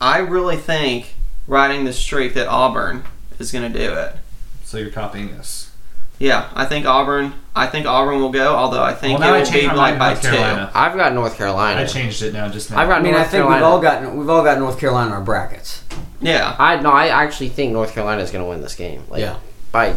I 0.00 0.18
really 0.18 0.56
think 0.56 1.14
riding 1.46 1.84
the 1.84 1.92
streak 1.92 2.34
that 2.34 2.46
Auburn 2.48 3.04
is 3.38 3.50
going 3.52 3.70
to 3.72 3.78
do 3.78 3.92
it. 3.94 4.16
so 4.64 4.78
you're 4.78 4.90
copying 4.90 5.32
us. 5.32 5.70
Yeah, 6.18 6.50
I 6.54 6.66
think 6.66 6.84
Auburn. 6.84 7.32
I 7.56 7.66
think 7.66 7.86
Auburn 7.86 8.20
will 8.20 8.30
go. 8.30 8.54
Although 8.54 8.82
I 8.82 8.92
think 8.92 9.18
Well, 9.18 9.28
now 9.30 9.34
I 9.34 9.38
it 9.38 9.40
will 9.40 9.46
changed 9.50 9.70
be 9.70 9.76
my 9.76 9.90
like 9.90 9.98
mind 9.98 9.98
by 9.98 10.08
North 10.12 10.22
two. 10.22 10.28
Carolina. 10.30 10.70
I've 10.74 10.94
got 10.96 11.14
North 11.14 11.36
Carolina. 11.38 11.80
I 11.80 11.84
changed 11.86 12.22
it 12.22 12.34
now 12.34 12.48
just 12.50 12.70
now. 12.70 12.78
I've 12.78 12.88
got 12.88 13.00
I 13.00 13.02
mean, 13.02 13.12
North 13.12 13.26
I 13.26 13.28
think 13.30 13.42
Carolina. 13.44 13.56
we've 13.64 13.72
all 13.72 13.80
got 13.80 14.14
we've 14.16 14.28
all 14.28 14.44
got 14.44 14.58
North 14.58 14.78
Carolina 14.78 15.06
in 15.08 15.12
our 15.14 15.22
brackets. 15.22 15.82
Yeah, 16.20 16.54
I 16.58 16.76
no, 16.80 16.90
I 16.90 17.08
actually 17.08 17.48
think 17.48 17.72
North 17.72 17.92
Carolina 17.94 18.20
is 18.22 18.30
going 18.30 18.44
to 18.44 18.48
win 18.50 18.60
this 18.60 18.74
game. 18.74 19.02
Like, 19.08 19.20
Yeah. 19.22 19.36
by 19.72 19.96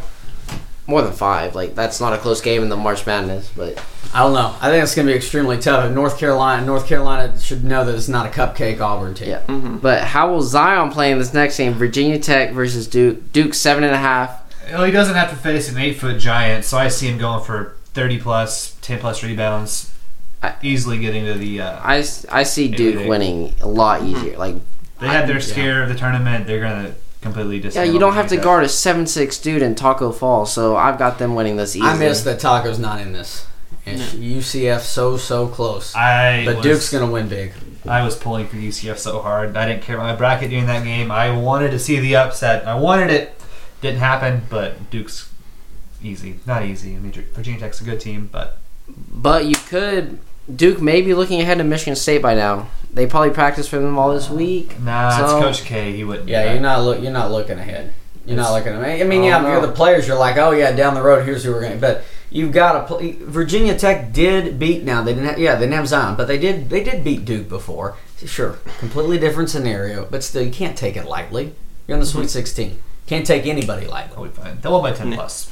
more 0.88 1.02
than 1.02 1.14
five. 1.14 1.56
Like 1.56 1.76
that's 1.76 2.00
not 2.02 2.14
a 2.14 2.18
close 2.18 2.42
game 2.42 2.62
in 2.64 2.70
the 2.70 2.76
March 2.78 3.06
Madness, 3.06 3.52
but 3.56 3.84
I 4.14 4.20
don't 4.20 4.34
know. 4.34 4.56
I 4.62 4.70
think 4.70 4.84
it's 4.84 4.94
going 4.96 5.08
to 5.08 5.14
be 5.14 5.18
extremely 5.18 5.58
tough. 5.58 5.86
And 5.86 5.96
North 5.96 6.18
Carolina, 6.20 6.66
North 6.66 6.88
Carolina 6.88 7.40
should 7.40 7.64
know 7.64 7.84
that 7.86 7.96
it's 7.96 8.08
not 8.10 8.26
a 8.26 8.30
cupcake 8.30 8.80
Auburn 8.80 9.14
team. 9.16 9.30
Yeah. 9.30 9.42
hmm 9.44 9.78
but 9.78 10.04
how 10.04 10.30
will 10.32 10.42
Zion 10.42 10.92
play 10.92 11.12
in 11.12 11.18
this 11.20 11.34
next 11.34 11.58
game? 11.58 11.74
Virginia 11.74 12.20
Tech 12.20 12.52
versus 12.54 12.88
Duke. 12.88 13.32
Duke 13.32 13.54
seven 13.54 13.84
and 13.84 13.94
a 13.94 13.98
half. 13.98 14.42
Well, 14.72 14.84
he 14.86 14.92
doesn't 14.92 15.16
have 15.16 15.30
to 15.30 15.36
face 15.36 15.70
an 15.70 15.78
eight 15.78 15.96
foot 16.00 16.20
giant, 16.20 16.64
so 16.66 16.78
I 16.78 16.88
see 16.88 17.08
him 17.08 17.18
going 17.18 17.44
for 17.44 17.76
30 17.94 18.20
plus, 18.20 18.76
10 18.82 19.00
plus 19.00 19.22
rebounds, 19.24 19.94
I- 20.42 20.56
easily 20.62 21.00
getting 21.00 21.26
to 21.26 21.34
the. 21.34 21.62
Uh, 21.62 21.80
I, 21.84 21.98
s- 22.00 22.26
I 22.32 22.44
see 22.44 22.68
Duke 22.70 23.08
winning 23.08 23.56
a 23.62 23.68
lot 23.68 24.04
easier. 24.04 24.38
Like 24.38 24.56
they 25.00 25.08
had 25.08 25.28
their 25.28 25.36
yeah. 25.36 25.42
scare 25.42 25.84
of 25.84 25.90
the 25.90 25.96
tournament. 25.96 26.48
They're 26.48 26.62
going 26.62 26.96
to 27.24 27.34
completely 27.34 27.70
yeah, 27.72 27.84
you 27.84 28.00
don't 28.00 28.14
have 28.14 28.28
to 28.30 28.38
guard 28.38 28.64
a 28.64 28.70
seven 28.70 29.08
six 29.08 29.40
dude 29.40 29.62
in 29.62 29.76
Taco 29.76 30.12
Fall. 30.12 30.46
So 30.46 30.76
I've 30.76 30.98
got 30.98 31.20
them 31.20 31.36
winning 31.36 31.58
this 31.58 31.76
easily. 31.76 31.92
I 31.92 31.98
miss 31.98 32.24
that 32.24 32.40
Taco's 32.40 32.80
not 32.80 33.02
in 33.02 33.14
this. 33.14 33.48
And 33.86 34.00
UCF 34.00 34.82
so 34.82 35.18
so 35.18 35.48
close. 35.48 35.94
I 35.96 36.46
But 36.46 36.58
was, 36.58 36.64
Duke's 36.64 36.92
going 36.92 37.06
to 37.06 37.12
win 37.12 37.28
big. 37.28 37.54
I 37.86 38.04
was 38.04 38.16
pulling 38.16 38.48
for 38.48 38.56
UCF 38.56 38.98
so 38.98 39.22
hard. 39.22 39.58
I 39.58 39.68
didn't 39.68 39.84
care 39.84 39.96
about 39.96 40.06
my 40.06 40.16
bracket 40.16 40.50
during 40.50 40.68
that 40.68 40.84
game. 40.84 41.12
I 41.12 41.36
wanted 41.38 41.72
to 41.72 41.80
see 41.80 42.00
the 42.00 42.16
upset. 42.16 42.66
I 42.66 42.76
wanted 42.76 43.10
it. 43.10 43.40
Didn't 43.82 44.00
happen, 44.00 44.44
but 44.50 44.90
Duke's 44.90 45.30
easy. 46.02 46.40
Not 46.46 46.64
easy. 46.64 46.96
I 46.96 47.00
mean, 47.00 47.12
Virginia 47.12 47.60
Tech's 47.60 47.82
a 47.82 47.84
good 47.84 48.00
team, 48.00 48.30
but 48.32 48.58
But 48.88 49.46
you 49.46 49.56
could 49.56 50.20
Duke 50.54 50.82
may 50.82 51.02
be 51.02 51.14
looking 51.14 51.42
ahead 51.42 51.58
to 51.60 51.64
Michigan 51.64 51.96
State 51.96 52.22
by 52.22 52.36
now. 52.36 52.68
They 52.94 53.08
probably 53.08 53.32
practiced 53.32 53.70
for 53.70 53.80
them 53.80 53.98
all 53.98 54.14
this 54.14 54.30
week. 54.30 54.80
nah, 54.80 55.10
So- 55.10 55.24
it's 55.48 55.60
Coach 55.60 55.66
K. 55.68 55.94
He 55.96 56.04
wouldn't. 56.04 56.28
Yeah, 56.30 56.52
you're 56.54 56.62
not 56.62 56.84
look. 56.84 57.02
You're 57.02 57.12
not 57.12 57.32
looking 57.32 57.58
ahead. 57.58 57.94
You're 58.26 58.38
not 58.38 58.54
looking 58.54 58.74
ahead. 58.74 59.02
I 59.02 59.04
mean, 59.04 59.24
yeah, 59.24 59.38
Oh, 59.38 59.46
if 59.46 59.52
you're 59.52 59.62
the 59.62 59.74
players, 59.74 60.08
you're 60.08 60.18
like, 60.18 60.38
oh 60.38 60.52
yeah, 60.52 60.72
down 60.72 60.94
the 60.94 61.02
road, 61.02 61.26
here's 61.26 61.44
who 61.44 61.52
we're 61.52 61.62
going. 61.62 61.74
to 61.74 61.78
But 61.80 62.04
you've 62.30 62.52
got 62.54 62.74
to 62.74 62.84
play. 62.96 63.18
Virginia 63.20 63.78
Tech 63.78 64.14
did 64.14 64.58
beat. 64.60 64.84
Now 64.84 65.02
they 65.02 65.14
didn't. 65.14 65.28
Have, 65.30 65.40
yeah, 65.40 65.56
they 65.56 65.62
didn't 65.62 65.74
have 65.76 65.88
Zion, 65.88 66.16
but 66.16 66.28
they 66.28 66.38
did. 66.38 66.70
They 66.70 66.84
did 66.84 67.04
beat 67.04 67.26
Duke 67.26 67.50
before. 67.50 67.96
Sure, 68.26 68.58
completely 68.80 69.18
different 69.20 69.50
scenario, 69.50 70.06
but 70.10 70.24
still, 70.24 70.42
you 70.44 70.52
can't 70.52 70.78
take 70.78 70.96
it 70.96 71.06
lightly. 71.06 71.54
You're 71.88 71.96
in 71.96 72.00
the 72.00 72.06
Sweet 72.06 72.30
16. 72.30 72.80
Can't 73.08 73.26
take 73.28 73.46
anybody 73.46 73.86
lightly. 73.86 74.16
They'll 74.16 74.24
be 74.26 74.42
fine. 74.42 74.58
They'll 74.62 74.82
win 74.82 74.94
by 74.94 74.98
10 74.98 75.12
plus. 75.14 75.52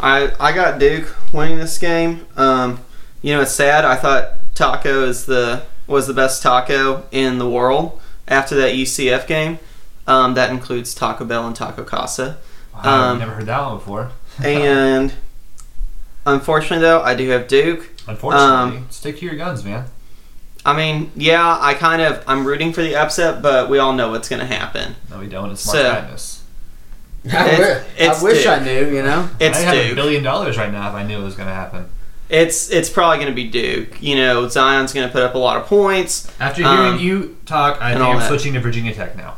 I 0.00 0.32
I 0.40 0.52
got 0.52 0.80
Duke 0.80 1.14
winning 1.32 1.58
this 1.58 1.78
game. 1.78 2.26
Um, 2.36 2.80
you 3.22 3.34
know, 3.34 3.42
it's 3.42 3.52
sad. 3.52 3.84
I 3.84 3.96
thought 3.96 4.32
Taco 4.54 5.04
is 5.04 5.26
the 5.26 5.62
was 5.86 6.06
the 6.06 6.14
best 6.14 6.42
taco 6.42 7.04
in 7.10 7.38
the 7.38 7.48
world 7.48 8.00
after 8.28 8.54
that 8.56 8.74
UCF 8.74 9.26
game. 9.26 9.58
Um, 10.06 10.34
that 10.34 10.50
includes 10.50 10.94
Taco 10.94 11.24
Bell 11.24 11.46
and 11.46 11.54
Taco 11.56 11.82
Casa. 11.84 12.38
Wow, 12.74 12.80
Um, 12.80 13.12
I've 13.14 13.18
never 13.18 13.32
heard 13.32 13.46
that 13.46 13.62
one 13.62 13.76
before. 13.78 14.10
And 14.44 15.12
unfortunately, 16.26 16.82
though, 16.84 17.02
I 17.02 17.14
do 17.14 17.28
have 17.30 17.48
Duke. 17.48 17.90
Unfortunately, 18.06 18.78
um, 18.78 18.86
stick 18.90 19.18
to 19.18 19.26
your 19.26 19.36
guns, 19.36 19.64
man. 19.64 19.86
I 20.64 20.76
mean, 20.76 21.10
yeah, 21.16 21.56
I 21.60 21.74
kind 21.74 22.02
of 22.02 22.22
I'm 22.26 22.46
rooting 22.46 22.72
for 22.72 22.82
the 22.82 22.94
upset, 22.96 23.40
but 23.42 23.70
we 23.70 23.78
all 23.78 23.92
know 23.92 24.10
what's 24.10 24.28
going 24.28 24.40
to 24.40 24.46
happen. 24.46 24.94
No, 25.10 25.18
we 25.18 25.26
don't. 25.26 25.50
It's 25.50 25.66
March 25.66 25.76
So- 25.78 25.92
Madness. 25.92 26.36
I, 27.24 27.28
It's- 27.28 27.58
wi- 27.58 27.84
it's 27.98 28.20
I 28.20 28.24
wish 28.24 28.42
Duke. 28.44 28.52
I 28.52 28.64
knew. 28.64 28.96
You 28.96 29.02
know. 29.02 29.28
It's 29.38 29.58
I 29.58 29.62
have 29.62 29.74
a 29.74 29.94
billion 29.94 30.22
dollars 30.22 30.56
right 30.56 30.72
now 30.72 30.88
if 30.88 30.94
I 30.94 31.02
knew 31.02 31.20
it 31.20 31.24
was 31.24 31.34
going 31.34 31.48
to 31.48 31.54
happen. 31.54 31.86
It's 32.30 32.70
it's 32.70 32.88
probably 32.88 33.16
going 33.18 33.28
to 33.28 33.34
be 33.34 33.48
Duke. 33.48 34.00
You 34.00 34.14
know, 34.16 34.48
Zion's 34.48 34.92
going 34.92 35.06
to 35.06 35.12
put 35.12 35.22
up 35.22 35.34
a 35.34 35.38
lot 35.38 35.56
of 35.56 35.66
points. 35.66 36.30
After 36.38 36.62
hearing 36.62 36.94
Um, 36.94 36.98
you 37.00 37.36
talk, 37.44 37.82
I 37.82 37.92
think 37.94 38.04
I'm 38.04 38.18
that. 38.18 38.28
switching 38.28 38.54
to 38.54 38.60
Virginia 38.60 38.94
Tech 38.94 39.16
now. 39.16 39.36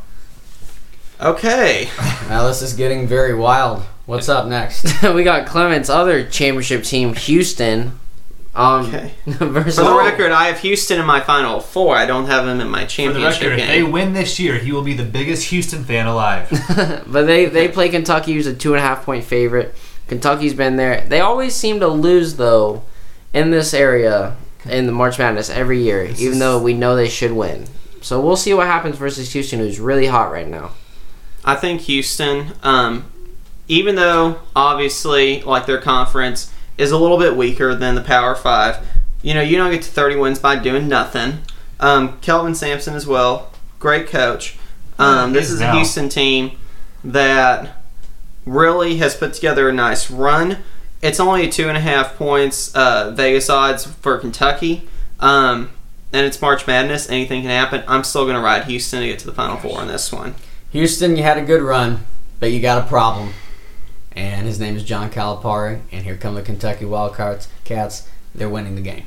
Okay. 1.20 1.88
Now 2.28 2.46
this 2.46 2.62
is 2.62 2.72
getting 2.74 3.07
very 3.07 3.35
wild. 3.35 3.83
What's 4.07 4.28
up 4.28 4.46
next? 4.46 5.02
we 5.14 5.22
got 5.22 5.46
Clements' 5.46 5.88
other 5.90 6.24
championship 6.24 6.83
team, 6.85 7.14
Houston. 7.14 7.98
Um, 8.55 8.87
Okay. 8.87 9.12
versus 9.26 9.76
For 9.78 9.85
the 9.85 9.94
record, 9.96 10.31
I 10.33 10.44
have 10.46 10.59
Houston 10.61 10.98
in 11.00 11.07
my 11.07 11.20
final 11.20 11.61
four. 11.61 11.96
I 11.96 12.07
don't 12.07 12.26
have 12.26 12.44
them 12.46 12.61
in 12.61 12.68
my 12.68 12.85
championship 12.85 13.14
For 13.14 13.20
the 13.20 13.20
championship 13.20 13.50
record, 13.50 13.61
if 13.62 13.68
they 13.68 13.83
win 13.83 14.12
this 14.14 14.38
year, 14.38 14.59
he 14.59 14.72
will 14.72 14.83
be 14.83 14.94
the 14.94 15.05
biggest 15.05 15.48
Houston 15.50 15.85
fan 15.85 16.07
alive. 16.07 16.48
but 17.07 17.22
they 17.26 17.46
they 17.46 17.68
play 17.68 17.88
Kentucky, 17.88 18.33
who's 18.35 18.46
a 18.46 18.55
two 18.55 18.74
and 18.74 18.83
a 18.83 18.87
half 18.87 19.05
point 19.05 19.24
favorite. 19.24 19.74
Kentucky's 20.12 20.53
been 20.53 20.77
there. 20.77 21.07
They 21.09 21.20
always 21.20 21.55
seem 21.55 21.81
to 21.81 21.88
lose 21.88 22.37
though 22.37 22.83
in 23.33 23.51
this 23.51 23.72
area 23.72 24.37
in 24.68 24.85
the 24.85 24.92
March 24.92 25.18
Madness 25.18 25.48
every 25.48 25.81
year, 25.83 26.07
This 26.07 26.20
even 26.20 26.35
is- 26.35 26.38
though 26.38 26.59
we 26.59 26.75
know 26.75 26.94
they 26.94 27.09
should 27.09 27.33
win. 27.33 27.64
So 28.03 28.20
we'll 28.20 28.37
see 28.37 28.53
what 28.53 28.66
happens 28.66 28.96
versus 28.98 29.33
Houston, 29.33 29.61
who's 29.61 29.81
really 29.81 30.07
hot 30.09 30.31
right 30.31 30.46
now. 30.46 30.72
I 31.46 31.55
think 31.55 31.81
Houston, 31.83 32.53
um, 32.62 33.07
even 33.68 33.94
though 33.94 34.37
obviously 34.55 35.40
like 35.44 35.64
their 35.64 35.81
conference 35.81 36.51
is 36.77 36.90
a 36.90 36.98
little 36.98 37.18
bit 37.18 37.35
weaker 37.35 37.75
than 37.75 37.94
the 37.94 38.03
Power 38.03 38.35
Five, 38.35 38.79
you 39.22 39.33
know, 39.33 39.40
you 39.40 39.57
don't 39.57 39.70
get 39.70 39.81
to 39.83 39.90
30 39.90 40.16
wins 40.16 40.38
by 40.38 40.57
doing 40.57 40.88
nothing. 40.88 41.38
Um, 41.81 42.18
Kelvin 42.20 42.55
Sampson 42.55 42.94
as 42.94 43.07
well, 43.07 43.51
great 43.79 44.09
coach. 44.09 44.59
Um, 44.98 45.33
this 45.33 45.46
is 45.46 45.55
is 45.55 45.61
a. 45.62 45.72
Houston 45.72 46.11
team 46.11 46.53
that 47.03 47.82
really 48.44 48.96
has 48.96 49.14
put 49.14 49.35
together 49.35 49.68
a 49.68 49.72
nice 49.72 50.11
run. 50.11 50.59
It's 51.00 51.18
only 51.18 51.48
two 51.48 51.68
and 51.68 51.76
a 51.76 51.81
half 51.81 52.16
points 52.16 52.74
uh, 52.74 53.11
Vegas 53.11 53.50
odds 53.50 53.85
for 53.85 54.18
Kentucky. 54.18 54.88
Um, 55.20 55.70
and 56.12 56.26
it's 56.26 56.40
March 56.40 56.66
Madness. 56.66 57.09
Anything 57.09 57.42
can 57.42 57.50
happen. 57.50 57.83
I'm 57.88 58.05
still 58.05 58.24
going 58.24 58.37
to 58.37 58.42
ride 58.42 58.64
Houston 58.64 59.00
to 59.00 59.07
get 59.07 59.18
to 59.20 59.26
the 59.26 59.33
Final 59.33 59.57
Four 59.57 59.83
in 59.83 59.88
this 59.88 60.12
one. 60.12 60.35
Houston, 60.70 61.16
you 61.16 61.22
had 61.22 61.38
a 61.38 61.44
good 61.44 61.62
run, 61.62 62.00
but 62.38 62.52
you 62.52 62.61
got 62.61 62.85
a 62.85 62.87
problem. 62.87 63.33
And 64.14 64.46
his 64.46 64.61
name 64.61 64.76
is 64.76 64.85
John 64.85 65.11
Calipari. 65.11 65.81
And 65.90 66.05
here 66.05 66.16
come 66.16 66.35
the 66.35 66.42
Kentucky 66.42 66.85
Wildcats. 66.85 67.48
Cats. 67.64 68.09
They're 68.35 68.48
winning 68.48 68.74
the 68.74 68.83
game. 68.83 69.05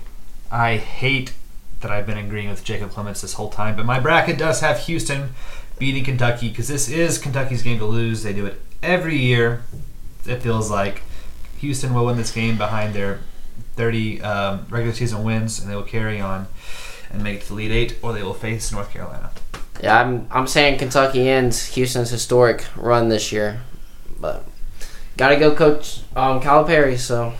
I 0.52 0.78
hate 0.78 1.34
that 1.82 1.92
I've 1.92 2.06
been 2.06 2.18
agreeing 2.18 2.50
with 2.50 2.64
Jacob 2.64 2.92
Clements 2.92 3.22
this 3.22 3.34
whole 3.34 3.50
time, 3.50 3.76
but 3.76 3.86
my 3.86 4.00
bracket 4.00 4.38
does 4.38 4.62
have 4.62 4.80
Houston 4.82 5.34
beating 5.78 6.04
Kentucky 6.04 6.50
because 6.50 6.68
this 6.68 6.90
is 6.90 7.18
Kentucky's 7.18 7.62
game 7.62 7.80
to 7.80 7.86
lose. 7.86 8.24
They 8.24 8.34
do 8.34 8.46
it 8.46 8.60
every 8.86 9.18
year, 9.18 9.64
it 10.26 10.42
feels 10.42 10.70
like 10.70 11.02
Houston 11.60 11.94
will 11.94 12.06
win 12.06 12.18
this 12.18 12.32
game 12.32 12.58
behind 12.58 12.94
their 12.94 13.20
30 13.76 14.22
um, 14.22 14.66
regular 14.70 14.94
season 14.94 15.24
wins, 15.24 15.60
and 15.60 15.70
they 15.70 15.76
will 15.76 15.84
carry 15.84 16.20
on 16.22 16.48
and 17.12 17.24
make 17.24 17.38
it 17.38 17.42
to 17.44 17.50
the 17.50 17.54
lead 17.56 17.72
Eight, 17.72 17.98
or 18.02 18.14
they 18.14 18.24
will 18.24 18.34
face 18.34 18.72
North 18.72 18.92
Carolina. 18.92 19.32
Yeah, 19.82 20.00
I'm 20.00 20.28
I'm 20.32 20.48
saying 20.48 20.80
Kentucky 20.80 21.28
ends 21.28 21.66
Houston's 21.76 22.10
historic 22.10 22.66
run 22.78 23.10
this 23.10 23.32
year, 23.32 23.62
but 24.20 24.46
gotta 25.18 25.38
go, 25.38 25.54
Coach 25.54 26.02
um, 26.16 26.40
Calipari. 26.40 26.98
So, 26.98 27.34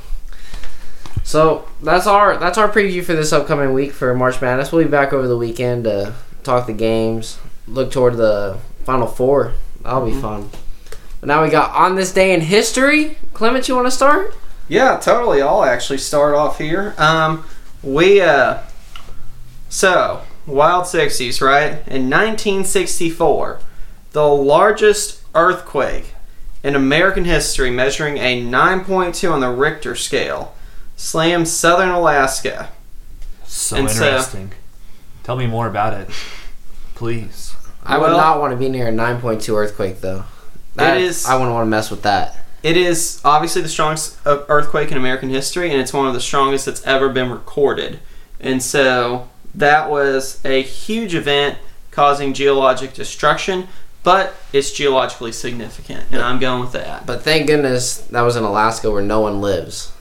so 1.24 1.68
that's 1.82 2.08
our 2.08 2.38
that's 2.38 2.58
our 2.58 2.70
preview 2.70 3.04
for 3.04 3.14
this 3.14 3.32
upcoming 3.32 3.74
week 3.74 3.94
for 3.94 4.14
March 4.14 4.42
Madness. 4.42 4.72
We'll 4.72 4.84
be 4.84 4.90
back 4.90 5.14
over 5.14 5.28
the 5.28 5.38
weekend 5.38 5.86
to 5.86 6.14
talk 6.44 6.68
the 6.68 6.74
games, 6.74 7.38
look 7.68 7.92
toward 7.92 8.18
the 8.18 8.60
Final 8.84 9.08
Four. 9.08 9.54
That'll 9.82 10.06
be 10.06 10.20
fun. 10.20 10.50
But 11.20 11.28
now 11.28 11.44
we 11.44 11.50
got 11.50 11.72
on 11.72 11.96
this 11.96 12.12
day 12.12 12.34
in 12.34 12.42
history. 12.42 13.18
Clement, 13.34 13.68
you 13.68 13.76
want 13.76 13.88
to 13.88 13.92
start? 13.92 14.36
Yeah, 14.68 14.98
totally. 14.98 15.42
I'll 15.42 15.64
actually 15.64 15.98
start 16.00 16.36
off 16.36 16.58
here. 16.58 16.94
Um, 16.98 17.46
we 17.84 18.22
uh, 18.22 18.62
so 19.70 20.22
wild 20.48 20.88
sixties, 20.88 21.42
right? 21.42 21.74
In 21.88 22.10
1964, 22.10 23.60
the 24.12 24.28
largest 24.28 25.22
earthquake 25.36 26.14
in 26.64 26.76
American 26.76 27.26
history, 27.26 27.70
measuring 27.70 28.18
a 28.18 28.42
9.2 28.42 29.32
on 29.32 29.40
the 29.40 29.50
Richter 29.52 29.94
scale, 29.96 30.56
slammed 30.96 31.48
southern 31.48 31.90
Alaska. 31.90 32.70
So 33.46 33.76
And 33.78 33.90
so- 33.90 34.06
interesting. 34.06 34.52
Tell 35.24 35.36
me 35.36 35.46
more 35.48 35.68
about 35.68 35.94
it, 35.94 36.10
please. 36.96 37.56
I 37.84 37.98
would 38.00 38.08
not 38.12 38.40
want 38.40 38.52
to 38.52 38.58
be 38.58 38.70
near 38.70 38.88
a 38.88 38.92
9.2 38.92 39.56
earthquake 39.56 40.02
though. 40.02 40.26
That, 40.76 40.98
is- 40.98 41.26
I 41.26 41.36
wouldn't 41.36 41.54
want 41.54 41.66
to 41.66 41.70
mess 41.70 41.90
with 41.92 42.04
that. 42.04 42.38
It 42.64 42.78
is 42.78 43.22
obviously 43.24 43.62
the 43.62 43.70
strongest 43.70 44.18
uh, 44.26 44.44
earthquake 44.50 44.92
in 44.92 44.98
American 44.98 45.30
history, 45.30 45.70
and 45.72 45.80
it's 45.80 45.94
one 45.94 46.08
of 46.08 46.14
the 46.16 46.20
strongest 46.20 46.66
that's 46.66 46.84
ever 46.86 47.10
been 47.10 47.30
recorded. 47.30 48.00
And 48.40 48.62
so 48.62 49.30
that 49.54 49.90
was 49.90 50.44
a 50.44 50.62
huge 50.64 51.14
event 51.14 51.58
causing 51.92 52.34
geologic 52.34 52.94
destruction, 52.94 53.68
but 54.04 54.34
it's 54.52 54.72
geologically 54.72 55.32
significant, 55.32 56.06
and 56.12 56.22
I'm 56.22 56.40
going 56.40 56.62
with 56.62 56.72
that. 56.74 57.06
But 57.06 57.22
thank 57.22 57.46
goodness 57.48 57.98
that 57.98 58.22
was 58.22 58.36
in 58.36 58.44
Alaska 58.44 58.90
where 58.92 59.02
no 59.04 59.20
one 59.22 59.42
lives. 59.42 59.92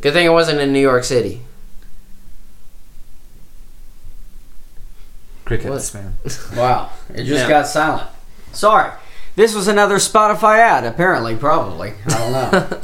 Good 0.00 0.14
thing 0.14 0.24
it 0.26 0.30
wasn't 0.30 0.60
in 0.60 0.72
New 0.72 0.80
York 0.80 1.04
City. 1.04 1.42
Crickets, 5.44 5.92
man. 5.94 6.16
Wow, 6.56 6.90
it 7.10 7.24
just 7.24 7.42
Yeah. 7.44 7.48
got 7.48 7.66
silent. 7.66 8.08
Sorry. 8.52 8.90
This 9.34 9.54
was 9.54 9.66
another 9.68 9.96
Spotify 9.96 10.58
ad, 10.58 10.84
apparently, 10.84 11.34
probably. 11.36 11.94
I 12.06 12.10
don't 12.10 12.32
know. 12.32 12.80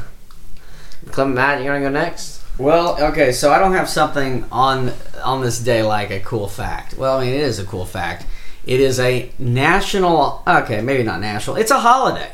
Clement, 1.10 1.36
Matt, 1.36 1.62
you 1.62 1.70
to 1.72 1.80
go 1.80 1.88
next? 1.90 2.38
well, 2.58 3.00
okay, 3.00 3.30
so 3.32 3.52
I 3.52 3.58
don't 3.58 3.72
have 3.72 3.88
something 3.88 4.44
on 4.50 4.92
on 5.22 5.42
this 5.42 5.60
day 5.60 5.82
like 5.82 6.10
a 6.10 6.20
cool 6.20 6.48
fact. 6.48 6.94
Well, 6.94 7.18
I 7.18 7.24
mean, 7.24 7.34
it 7.34 7.40
is 7.40 7.58
a 7.58 7.64
cool 7.64 7.86
fact. 7.86 8.26
It 8.66 8.80
is 8.80 8.98
a 8.98 9.30
national. 9.38 10.42
Okay, 10.46 10.80
maybe 10.80 11.02
not 11.02 11.20
national. 11.20 11.56
It's 11.56 11.70
a 11.70 11.78
holiday. 11.78 12.32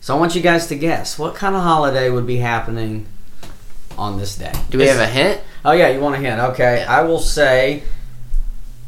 So 0.00 0.16
I 0.16 0.18
want 0.18 0.34
you 0.34 0.42
guys 0.42 0.66
to 0.66 0.74
guess 0.74 1.18
what 1.18 1.34
kind 1.36 1.54
of 1.54 1.62
holiday 1.62 2.10
would 2.10 2.26
be 2.26 2.38
happening 2.38 3.06
on 3.96 4.18
this 4.18 4.36
day. 4.36 4.52
Do 4.68 4.78
we 4.78 4.86
have 4.86 4.98
a 4.98 5.06
hint? 5.06 5.40
Oh 5.64 5.72
yeah, 5.72 5.88
you 5.88 6.00
want 6.00 6.16
a 6.16 6.18
hint? 6.18 6.40
Okay, 6.40 6.84
I 6.84 7.02
will 7.02 7.20
say 7.20 7.84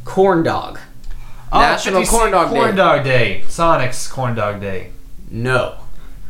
corn 0.05 0.43
dog. 0.43 0.79
National 1.61 2.01
50 2.01 2.11
Corn 2.17 2.31
Dog 2.33 2.51
Day. 2.51 2.57
Corn 2.57 2.77
Dog 2.77 3.05
Day. 3.05 3.45
Sonic's 3.49 4.07
Corn 4.09 4.35
Dog 4.35 4.61
Day. 4.61 4.91
No. 5.31 5.77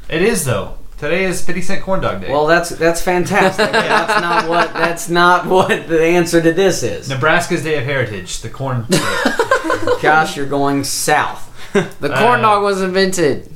It 0.08 0.22
is 0.22 0.44
though. 0.44 0.76
Today 0.98 1.24
is 1.24 1.44
50 1.44 1.60
Cent 1.62 1.82
Corn 1.82 2.00
Dog 2.00 2.20
Day. 2.20 2.30
Well, 2.30 2.46
that's 2.46 2.70
that's 2.70 3.02
fantastic. 3.02 3.70
that's 3.72 4.20
not 4.20 4.48
what 4.48 4.72
that's 4.72 5.08
not 5.08 5.46
what 5.46 5.88
the 5.88 6.02
answer 6.02 6.40
to 6.40 6.52
this 6.52 6.82
is. 6.82 7.08
Nebraska's 7.08 7.62
Day 7.62 7.76
of 7.78 7.84
Heritage, 7.84 8.40
the 8.40 8.48
corn 8.48 8.86
state. 8.90 10.00
Gosh, 10.02 10.36
you're 10.36 10.46
going 10.46 10.84
south. 10.84 11.50
The 12.00 12.12
Uh, 12.12 12.18
corn 12.22 12.40
dog 12.42 12.62
was 12.62 12.80
invented. 12.80 13.50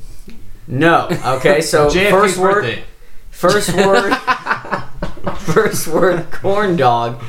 No. 0.67 1.07
Okay, 1.37 1.61
so 1.61 1.87
JFK's 1.89 2.11
first 2.11 2.37
word, 2.37 2.53
birthday. 2.63 2.83
first 3.31 3.73
word, 3.73 4.13
first 5.37 5.87
word, 5.87 6.29
corn 6.31 6.75
dog. 6.75 7.23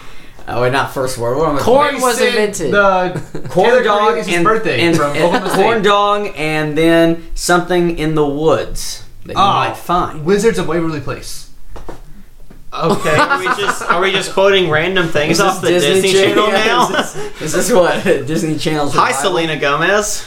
Oh, 0.53 0.63
wait, 0.63 0.73
not 0.73 0.93
first 0.93 1.19
word. 1.19 1.37
What 1.39 1.49
am 1.51 1.57
I? 1.57 1.61
Corn 1.61 1.95
was 2.01 2.19
Mason, 2.21 2.27
invented. 2.29 2.73
The 2.73 3.49
corn 3.51 3.67
Taylor 3.71 3.83
dog 3.83 3.99
Cornelius' 4.01 4.29
and, 4.29 4.45
birthday 4.45 4.81
and, 4.81 4.97
from 4.97 5.11
and 5.17 5.19
Oklahoma 5.25 5.51
State. 5.51 5.63
corn 5.63 5.83
dog, 5.83 6.33
and 6.37 6.77
then 6.79 7.27
something 7.35 7.99
in 7.99 8.15
the 8.15 8.27
woods 8.27 9.05
that 9.27 9.35
you 9.37 9.41
Oh. 9.41 9.53
might 9.53 9.77
find. 9.77 10.25
Wizards 10.25 10.59
of 10.59 10.67
Waverly 10.69 11.01
Place. 11.01 11.51
Okay, 12.73 13.17
are 13.19 13.39
we 13.39 13.47
just 13.47 13.83
are 13.83 14.01
we 14.01 14.13
just 14.13 14.33
quoting 14.33 14.71
random 14.71 15.09
things 15.09 15.33
Is 15.33 15.41
off 15.41 15.61
the 15.61 15.69
this 15.69 15.83
Disney, 15.85 16.13
Channel? 16.13 16.47
Channel 16.47 16.49
Yeah, 16.51 16.65
now? 16.67 17.01
Is 17.01 17.13
this, 17.15 17.43
is 17.43 17.53
this 17.53 17.73
what 17.73 18.05
Disney 18.05 18.59
Channel's? 18.59 18.95
Hi, 18.95 19.09
revival? 19.09 19.31
Selena 19.31 19.59
Gomez. 19.59 20.25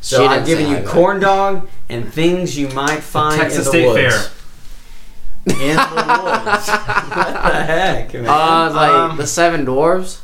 So 0.00 0.18
She 0.18 0.26
I'm 0.26 0.44
didn't 0.44 0.46
giving 0.68 0.68
you 0.84 0.88
corn 0.88 1.20
dog 1.20 1.68
and 1.88 2.12
things 2.12 2.58
you 2.58 2.68
might 2.70 3.00
find 3.00 3.40
Texas 3.40 3.58
in 3.58 3.64
the 3.64 3.70
State 3.70 3.86
woods. 3.86 4.26
Fair. 4.28 4.32
In 5.50 5.76
the 5.76 6.20
woods. 6.24 6.68
what 6.68 7.42
the 7.52 7.64
heck, 7.64 8.14
man? 8.14 8.26
Uh, 8.26 8.72
like 8.74 8.90
Um, 8.92 9.16
the 9.16 9.26
Seven 9.26 9.64
Dwarves. 9.66 10.20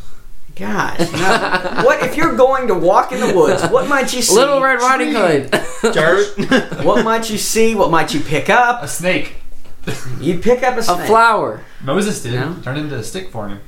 Gosh, 0.56 1.00
no. 1.12 1.82
what 1.84 2.02
if 2.04 2.16
you're 2.16 2.37
going 2.37 2.68
to 2.68 2.74
walk 2.74 3.10
in 3.10 3.18
the 3.20 3.34
woods? 3.34 3.62
What 3.70 3.88
might 3.88 4.14
you 4.14 4.22
see? 4.22 4.34
Little 4.37 4.60
Red 4.62 4.76
Riding 4.80 5.12
Hood. 5.12 5.50
Dirt. 5.92 6.84
What 6.84 7.04
might 7.04 7.28
you 7.28 7.38
see? 7.38 7.74
What 7.74 7.90
might 7.90 8.14
you 8.14 8.20
pick 8.20 8.48
up? 8.48 8.82
A 8.82 8.87
snake. 8.88 9.34
You'd 10.20 10.42
pick 10.42 10.62
up 10.62 10.76
a 10.76 10.78
a 10.78 10.82
snake. 10.82 11.06
flower. 11.08 11.60
Moses 11.82 12.22
did. 12.22 12.34
No. 12.34 12.54
Turned 12.62 12.78
into 12.78 12.96
a 12.96 13.02
stick 13.02 13.30
for 13.32 13.48
him. 13.48 13.60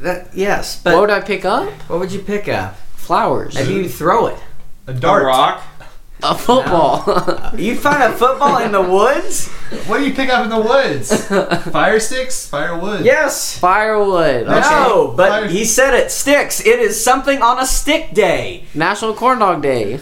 That, 0.00 0.28
yes, 0.34 0.80
but 0.82 0.92
what 0.94 1.00
would 1.02 1.10
I 1.10 1.20
pick 1.20 1.44
up? 1.44 1.70
what 1.88 1.98
would 2.00 2.12
you 2.12 2.20
pick 2.20 2.48
up? 2.48 2.76
Flowers. 2.96 3.54
Maybe 3.54 3.74
you'd 3.74 3.90
throw 3.90 4.26
it. 4.26 4.38
A 4.86 4.90
A 4.92 4.94
dart. 4.94 5.24
rock. 5.24 5.62
A 6.22 6.36
football. 6.36 7.04
You'd 7.56 7.78
find 7.78 8.02
a 8.02 8.12
football 8.16 8.58
in 8.58 8.72
the 8.72 8.82
woods? 8.82 9.48
What 9.86 9.98
do 9.98 10.06
you 10.08 10.14
pick 10.14 10.28
up 10.28 10.44
in 10.44 10.50
the 10.50 10.60
woods? 10.60 11.26
Fire 11.70 12.00
sticks? 12.00 12.46
Firewood? 12.48 13.04
Yes. 13.04 13.58
Firewood. 13.58 14.46
Okay. 14.46 14.60
No, 14.60 15.14
but 15.16 15.28
Fire- 15.28 15.48
he 15.48 15.64
said 15.64 15.94
it. 15.94 16.10
Sticks. 16.10 16.60
It 16.64 16.78
is 16.78 17.02
something 17.02 17.40
on 17.42 17.58
a 17.58 17.66
stick 17.66 18.12
day. 18.12 18.64
National 18.74 19.14
Corn 19.14 19.38
Dog 19.38 19.62
Day. 19.62 20.00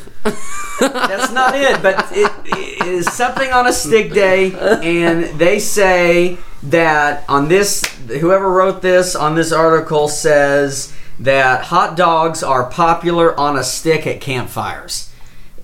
That's 0.80 1.32
not 1.32 1.54
it, 1.54 1.82
but 1.82 2.06
it, 2.12 2.30
it 2.46 2.86
is 2.86 3.12
something 3.12 3.50
on 3.52 3.66
a 3.66 3.72
stick 3.72 4.12
day, 4.12 4.52
and 4.82 5.38
they 5.38 5.58
say 5.58 6.38
that 6.62 7.24
on 7.28 7.48
this, 7.48 7.84
whoever 8.20 8.50
wrote 8.50 8.82
this 8.82 9.16
on 9.16 9.34
this 9.34 9.52
article 9.52 10.08
says 10.08 10.92
that 11.18 11.64
hot 11.64 11.96
dogs 11.96 12.42
are 12.42 12.70
popular 12.70 13.38
on 13.38 13.56
a 13.56 13.64
stick 13.64 14.06
at 14.06 14.20
campfires. 14.20 15.07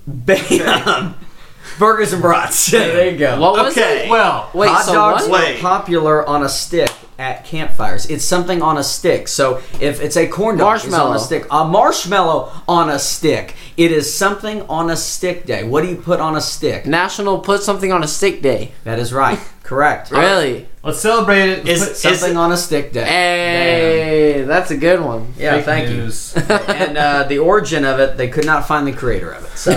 Bam! 0.07 1.15
Burgers 1.79 2.13
and 2.13 2.21
brats. 2.21 2.67
there 2.71 3.09
you 3.11 3.17
go. 3.17 3.39
What 3.41 3.53
was 3.53 3.75
Okay. 3.77 4.05
it? 4.05 4.09
Well, 4.09 4.49
Wait, 4.53 4.69
hot 4.69 4.85
so 4.85 4.93
dogs 4.93 5.27
what? 5.27 5.41
are 5.41 5.45
Wait. 5.53 5.59
popular 5.61 6.25
on 6.25 6.43
a 6.43 6.49
stick 6.49 6.91
at 7.17 7.43
campfires. 7.43 8.05
It's 8.05 8.23
something 8.23 8.61
on 8.61 8.77
a 8.77 8.83
stick. 8.83 9.27
So 9.27 9.61
if 9.81 9.99
it's 9.99 10.15
a 10.15 10.27
corn 10.27 10.57
dog, 10.57 10.75
it's 10.75 10.85
on 10.85 10.91
Marshmallow. 10.91 11.15
a 11.15 11.19
stick. 11.19 11.47
A 11.49 11.65
marshmallow 11.65 12.51
on 12.67 12.89
a 12.89 12.99
stick. 12.99 13.55
It 13.77 13.91
is 13.91 14.13
something 14.13 14.61
on 14.63 14.89
a 14.91 14.95
stick 14.95 15.45
day. 15.45 15.63
What 15.63 15.81
do 15.81 15.89
you 15.89 15.95
put 15.95 16.19
on 16.19 16.35
a 16.37 16.41
stick? 16.41 16.85
National 16.85 17.39
Put 17.39 17.63
Something 17.63 17.91
on 17.91 18.03
a 18.03 18.07
Stick 18.07 18.41
Day. 18.41 18.71
That 18.83 18.99
is 18.99 19.11
right. 19.11 19.39
Correct. 19.65 20.11
Really? 20.11 20.67
let's 20.83 20.99
celebrate 20.99 21.49
it. 21.49 21.67
Is- 21.67 21.81
Put 21.81 21.91
is- 21.91 21.97
Something 22.19 22.37
on 22.37 22.51
a 22.51 22.57
stick 22.57 22.93
day. 22.93 23.03
Hey, 23.03 24.41
that's 24.43 24.69
a 24.69 24.77
good 24.77 25.01
one. 25.01 25.33
Yeah, 25.37 25.55
fake 25.55 25.65
thank 25.65 25.89
news. 25.89 26.33
you. 26.35 26.41
and 26.55 26.97
uh, 26.97 27.23
the 27.23 27.39
origin 27.39 27.83
of 27.83 27.99
it, 27.99 28.15
they 28.17 28.27
could 28.27 28.45
not 28.45 28.67
find 28.67 28.85
the 28.85 28.93
creator 28.93 29.31
of 29.31 29.43
it. 29.43 29.57
So 29.57 29.71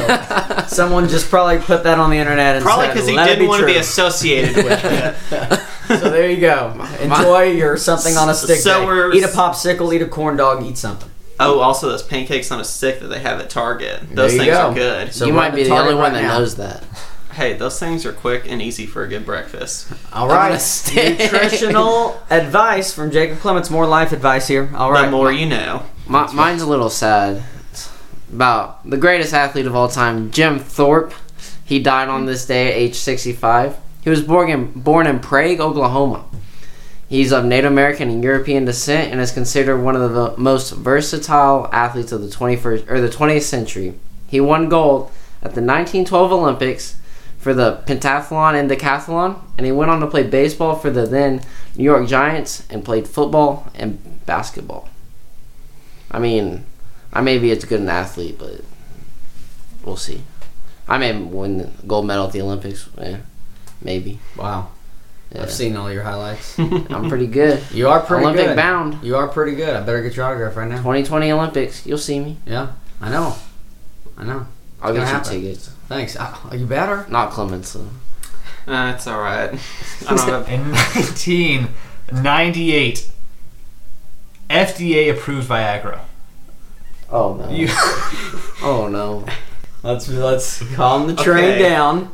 someone 0.68 1.08
just 1.08 1.30
probably 1.30 1.58
put 1.58 1.84
that 1.84 1.98
on 1.98 2.10
the 2.10 2.18
internet 2.18 2.56
and 2.56 2.64
Probably 2.64 2.86
said, 2.86 2.92
because 2.94 3.08
he 3.08 3.16
"Let 3.16 3.28
it 3.30 3.36
didn't 3.36 3.48
want 3.48 3.60
to 3.60 3.66
be 3.66 3.72
true." 3.72 3.80
associated 3.80 4.56
with 4.56 4.84
it. 4.84 5.60
So 5.88 6.10
there 6.10 6.30
you 6.30 6.38
go. 6.38 6.86
Enjoy 7.00 7.44
your 7.44 7.78
something 7.78 8.14
on 8.18 8.28
a 8.28 8.34
stick 8.34 8.58
So 8.58 8.80
day. 8.82 8.86
we're- 8.86 9.16
Eat 9.16 9.24
a 9.24 9.28
popsicle, 9.28 9.90
eat 9.94 10.02
a 10.02 10.06
corn 10.06 10.36
dog, 10.36 10.62
eat 10.62 10.76
something. 10.76 11.08
Oh, 11.40 11.60
also 11.60 11.88
those 11.88 12.02
pancakes 12.02 12.52
on 12.52 12.60
a 12.60 12.64
stick 12.64 13.00
that 13.00 13.06
they 13.06 13.20
have 13.20 13.40
at 13.40 13.48
Target. 13.48 14.00
Those 14.14 14.32
There 14.36 14.44
you 14.44 14.52
things 14.52 14.56
go. 14.58 14.66
are 14.68 14.74
good. 14.74 15.14
So 15.14 15.24
you 15.24 15.32
we're 15.32 15.38
might 15.38 15.48
at 15.48 15.54
be 15.54 15.62
the 15.62 15.70
Target 15.70 15.92
only 15.92 15.94
one 15.94 16.12
right 16.12 16.20
that 16.20 16.28
now. 16.28 16.38
knows 16.40 16.56
that. 16.56 16.84
Hey, 17.38 17.52
those 17.52 17.78
things 17.78 18.04
are 18.04 18.12
quick 18.12 18.50
and 18.50 18.60
easy 18.60 18.84
for 18.84 19.04
a 19.04 19.08
good 19.08 19.24
breakfast. 19.24 19.92
All 20.12 20.26
right. 20.26 20.46
On 20.46 20.46
a 20.48 20.50
right. 20.54 20.60
stick. 20.60 21.20
Nutritional 21.20 22.20
advice 22.30 22.92
from 22.92 23.12
Jacob 23.12 23.38
Clements. 23.38 23.70
More 23.70 23.86
life 23.86 24.10
advice 24.10 24.48
here. 24.48 24.68
All 24.74 24.90
right. 24.90 25.04
The 25.04 25.12
more 25.12 25.30
you 25.30 25.46
know. 25.46 25.84
My, 26.08 26.32
mine's 26.32 26.62
a 26.62 26.66
little 26.66 26.90
sad. 26.90 27.44
It's 27.70 27.96
about 28.32 28.90
the 28.90 28.96
greatest 28.96 29.32
athlete 29.32 29.66
of 29.66 29.76
all 29.76 29.86
time, 29.86 30.32
Jim 30.32 30.58
Thorpe. 30.58 31.14
He 31.64 31.78
died 31.78 32.08
on 32.08 32.26
this 32.26 32.44
day 32.44 32.72
at 32.72 32.76
age 32.76 32.96
65. 32.96 33.76
He 34.02 34.10
was 34.10 34.20
born 34.20 34.50
in, 34.50 34.72
born 34.72 35.06
in 35.06 35.20
Prague, 35.20 35.60
Oklahoma. 35.60 36.24
He's 37.08 37.32
of 37.32 37.44
Native 37.44 37.70
American 37.70 38.10
and 38.10 38.20
European 38.20 38.64
descent 38.64 39.12
and 39.12 39.20
is 39.20 39.30
considered 39.30 39.78
one 39.78 39.94
of 39.94 40.12
the 40.12 40.36
most 40.36 40.72
versatile 40.72 41.68
athletes 41.72 42.10
of 42.10 42.20
the 42.20 42.36
21st 42.36 42.90
or 42.90 43.00
the 43.00 43.08
20th 43.08 43.42
century. 43.42 43.94
He 44.26 44.40
won 44.40 44.68
gold 44.68 45.12
at 45.40 45.54
the 45.54 45.62
1912 45.62 46.32
Olympics, 46.32 46.96
for 47.38 47.54
the 47.54 47.82
pentathlon 47.86 48.58
and 48.58 48.68
decathlon, 48.70 49.38
and 49.56 49.64
he 49.64 49.72
went 49.72 49.90
on 49.90 50.00
to 50.00 50.06
play 50.06 50.24
baseball 50.24 50.74
for 50.76 50.90
the 50.90 51.06
then 51.06 51.40
New 51.76 51.84
York 51.84 52.06
Giants 52.08 52.66
and 52.68 52.84
played 52.84 53.06
football 53.08 53.70
and 53.74 54.24
basketball. 54.26 54.88
I 56.10 56.18
mean, 56.18 56.64
I 57.12 57.20
may 57.20 57.38
be 57.38 57.50
as 57.50 57.64
good 57.64 57.80
an 57.80 57.88
athlete, 57.88 58.38
but 58.38 58.62
we'll 59.84 59.96
see. 59.96 60.22
I 60.88 60.98
may 60.98 61.16
win 61.16 61.58
the 61.58 61.70
gold 61.86 62.06
medal 62.06 62.26
at 62.26 62.32
the 62.32 62.40
Olympics. 62.42 62.88
Yeah, 62.98 63.18
maybe. 63.80 64.18
Wow. 64.36 64.68
Yeah. 65.32 65.42
I've 65.42 65.52
seen 65.52 65.76
all 65.76 65.92
your 65.92 66.02
highlights. 66.02 66.58
I'm 66.58 67.08
pretty 67.10 67.26
good. 67.40 67.62
You 67.70 67.88
are 67.88 68.00
pretty 68.00 68.24
Olympic 68.24 68.46
good. 68.46 68.56
bound. 68.56 69.04
You 69.04 69.16
are 69.16 69.28
pretty 69.28 69.54
good. 69.54 69.76
I 69.76 69.80
better 69.80 70.02
get 70.02 70.16
your 70.16 70.24
autograph 70.24 70.56
right 70.56 70.68
now. 70.68 70.78
2020 70.78 71.30
Olympics. 71.32 71.86
You'll 71.86 71.98
see 71.98 72.18
me. 72.18 72.38
Yeah, 72.46 72.72
I 73.00 73.10
know. 73.10 73.36
I 74.16 74.24
know. 74.24 74.46
I'll 74.80 74.92
get 74.94 75.00
you 75.00 75.06
happen. 75.06 75.30
tickets. 75.30 75.70
Thanks. 75.88 76.16
Uh, 76.16 76.36
Are 76.50 76.56
you 76.56 76.66
better? 76.66 77.06
Not 77.08 77.30
Clements. 77.32 77.72
though. 77.72 77.88
Uh, 78.72 78.92
it's 78.94 79.06
all 79.06 79.20
right. 79.20 79.50
I 80.08 80.14
don't 80.14 80.28
have. 80.28 80.48
In 80.50 80.70
1998, 80.70 83.10
FDA 84.50 85.10
approved 85.10 85.48
Viagra. 85.48 86.00
Oh 87.10 87.34
no. 87.34 87.48
You, 87.50 87.68
oh 88.62 88.88
no. 88.90 89.24
Let's 89.82 90.08
let's 90.08 90.62
calm 90.74 91.06
the 91.06 91.14
train 91.16 91.44
Okay. 91.52 91.58
down. 91.60 92.12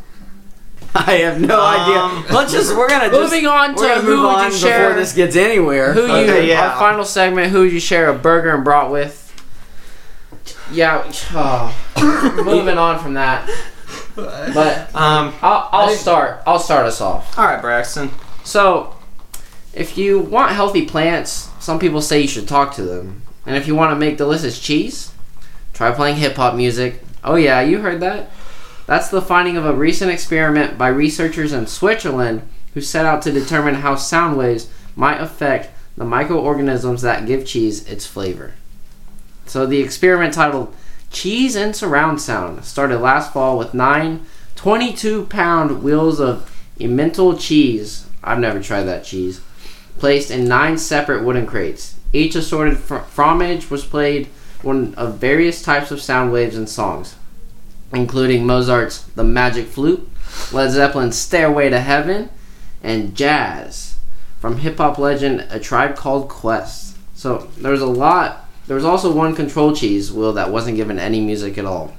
I 0.94 1.14
have 1.14 1.40
no 1.40 1.60
Um, 1.60 1.80
idea. 2.22 2.32
Let's 2.34 2.52
just 2.52 2.76
we're 2.76 2.88
gonna 2.88 3.08
just, 3.10 3.20
Moving 3.20 3.46
on 3.48 3.74
we're 3.74 3.82
to 3.82 3.88
gonna 3.88 4.00
who 4.02 4.10
move 4.16 4.20
would 4.20 4.28
on 4.28 4.52
you 4.52 4.56
share? 4.58 4.88
before 4.90 5.00
this 5.00 5.12
gets 5.12 5.34
anywhere. 5.34 5.92
Who 5.92 6.02
you? 6.02 6.06
Okay, 6.12 6.46
yeah. 6.48 6.70
Our 6.72 6.78
final 6.78 7.04
segment. 7.04 7.50
Who 7.50 7.62
would 7.62 7.72
you 7.72 7.80
share 7.80 8.08
a 8.08 8.14
burger 8.14 8.54
and 8.54 8.62
brought 8.62 8.92
with? 8.92 9.23
Yeah. 10.72 11.10
oh. 11.32 11.74
moving 12.44 12.78
on 12.78 12.98
from 12.98 13.14
that. 13.14 13.48
But 14.14 14.94
Um. 14.94 15.34
I'll, 15.42 15.68
I'll 15.72 15.90
start. 15.90 16.42
I'll 16.46 16.58
start 16.58 16.86
us 16.86 17.00
off. 17.00 17.38
All 17.38 17.44
right, 17.44 17.60
Braxton. 17.60 18.10
So, 18.44 18.94
if 19.72 19.98
you 19.98 20.18
want 20.20 20.52
healthy 20.52 20.86
plants, 20.86 21.48
some 21.60 21.78
people 21.78 22.00
say 22.00 22.20
you 22.20 22.28
should 22.28 22.46
talk 22.48 22.74
to 22.76 22.82
them. 22.82 23.22
And 23.46 23.56
if 23.56 23.66
you 23.66 23.74
want 23.74 23.90
to 23.90 23.96
make 23.96 24.16
delicious 24.16 24.58
cheese, 24.60 25.12
try 25.72 25.90
playing 25.92 26.16
hip 26.16 26.36
hop 26.36 26.54
music. 26.54 27.02
Oh, 27.22 27.36
yeah, 27.36 27.60
you 27.60 27.80
heard 27.80 28.00
that? 28.00 28.30
That's 28.86 29.08
the 29.08 29.22
finding 29.22 29.56
of 29.56 29.64
a 29.64 29.72
recent 29.74 30.10
experiment 30.10 30.76
by 30.78 30.88
researchers 30.88 31.52
in 31.52 31.66
Switzerland 31.66 32.42
who 32.74 32.80
set 32.80 33.06
out 33.06 33.22
to 33.22 33.32
determine 33.32 33.76
how 33.76 33.94
sound 33.96 34.36
waves 34.36 34.68
might 34.94 35.20
affect 35.20 35.70
the 35.96 36.04
microorganisms 36.04 37.02
that 37.02 37.26
give 37.26 37.46
cheese 37.46 37.86
its 37.88 38.06
flavor. 38.06 38.52
So, 39.46 39.66
the 39.66 39.80
experiment 39.80 40.34
titled 40.34 40.74
Cheese 41.10 41.54
and 41.54 41.76
Surround 41.76 42.20
Sound 42.20 42.64
started 42.64 42.98
last 42.98 43.32
fall 43.32 43.56
with 43.58 43.74
nine 43.74 44.26
22 44.56 45.26
pound 45.26 45.82
wheels 45.82 46.20
of 46.20 46.50
Emmental 46.78 47.38
cheese. 47.38 48.06
I've 48.22 48.40
never 48.40 48.60
tried 48.60 48.84
that 48.84 49.04
cheese. 49.04 49.40
Placed 49.98 50.30
in 50.30 50.48
nine 50.48 50.76
separate 50.78 51.22
wooden 51.22 51.46
crates. 51.46 51.94
Each 52.12 52.34
assorted 52.34 52.78
fr- 52.78 52.98
fromage 52.98 53.70
was 53.70 53.84
played 53.84 54.26
one 54.62 54.94
of 54.94 55.18
various 55.18 55.62
types 55.62 55.90
of 55.90 56.00
sound 56.00 56.32
waves 56.32 56.56
and 56.56 56.68
songs, 56.68 57.16
including 57.92 58.46
Mozart's 58.46 59.04
The 59.14 59.22
Magic 59.22 59.66
Flute, 59.66 60.08
Led 60.52 60.70
Zeppelin's 60.70 61.18
Stairway 61.18 61.68
to 61.70 61.80
Heaven, 61.80 62.30
and 62.82 63.14
jazz 63.14 63.96
from 64.40 64.58
hip 64.58 64.78
hop 64.78 64.98
legend 64.98 65.46
A 65.50 65.60
Tribe 65.60 65.96
Called 65.96 66.28
Quest. 66.28 66.96
So 67.14 67.48
there 67.58 67.72
was 67.72 67.82
a 67.82 67.86
lot. 67.86 68.43
There 68.66 68.76
was 68.76 68.84
also 68.84 69.12
one 69.12 69.34
control 69.34 69.74
cheese 69.74 70.12
wheel 70.12 70.32
that 70.34 70.50
wasn't 70.50 70.76
given 70.76 70.98
any 70.98 71.20
music 71.20 71.58
at 71.58 71.66
all. 71.66 71.94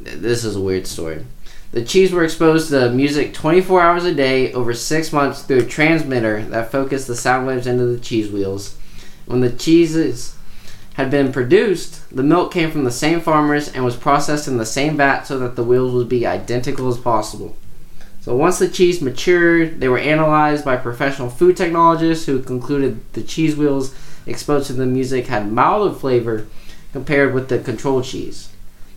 This 0.00 0.44
is 0.44 0.56
a 0.56 0.60
weird 0.60 0.86
story. 0.86 1.24
The 1.72 1.84
cheese 1.84 2.12
were 2.12 2.24
exposed 2.24 2.70
to 2.70 2.90
music 2.90 3.34
24 3.34 3.82
hours 3.82 4.04
a 4.04 4.14
day 4.14 4.52
over 4.54 4.72
six 4.72 5.12
months 5.12 5.42
through 5.42 5.58
a 5.58 5.66
transmitter 5.66 6.42
that 6.46 6.72
focused 6.72 7.06
the 7.06 7.14
sound 7.14 7.46
waves 7.46 7.66
into 7.66 7.84
the 7.84 8.00
cheese 8.00 8.30
wheels. 8.30 8.76
When 9.26 9.40
the 9.40 9.50
cheeses 9.50 10.34
had 10.94 11.10
been 11.10 11.30
produced, 11.30 12.08
the 12.14 12.22
milk 12.22 12.52
came 12.52 12.70
from 12.70 12.84
the 12.84 12.90
same 12.90 13.20
farmers 13.20 13.68
and 13.68 13.84
was 13.84 13.96
processed 13.96 14.48
in 14.48 14.56
the 14.56 14.64
same 14.64 14.96
vat 14.96 15.24
so 15.24 15.38
that 15.38 15.56
the 15.56 15.62
wheels 15.62 15.92
would 15.92 16.08
be 16.08 16.26
identical 16.26 16.88
as 16.88 16.96
possible. 16.96 17.54
So 18.22 18.34
once 18.34 18.58
the 18.58 18.68
cheese 18.68 19.02
matured, 19.02 19.80
they 19.80 19.88
were 19.88 19.98
analyzed 19.98 20.64
by 20.64 20.76
professional 20.76 21.28
food 21.28 21.56
technologists 21.56 22.26
who 22.26 22.42
concluded 22.42 23.00
the 23.12 23.22
cheese 23.22 23.56
wheels 23.56 23.94
exposed 24.28 24.66
to 24.68 24.72
the 24.74 24.86
music 24.86 25.26
had 25.26 25.50
milder 25.50 25.94
flavor 25.94 26.46
compared 26.92 27.34
with 27.34 27.48
the 27.48 27.58
control 27.58 28.02
cheese. 28.02 28.50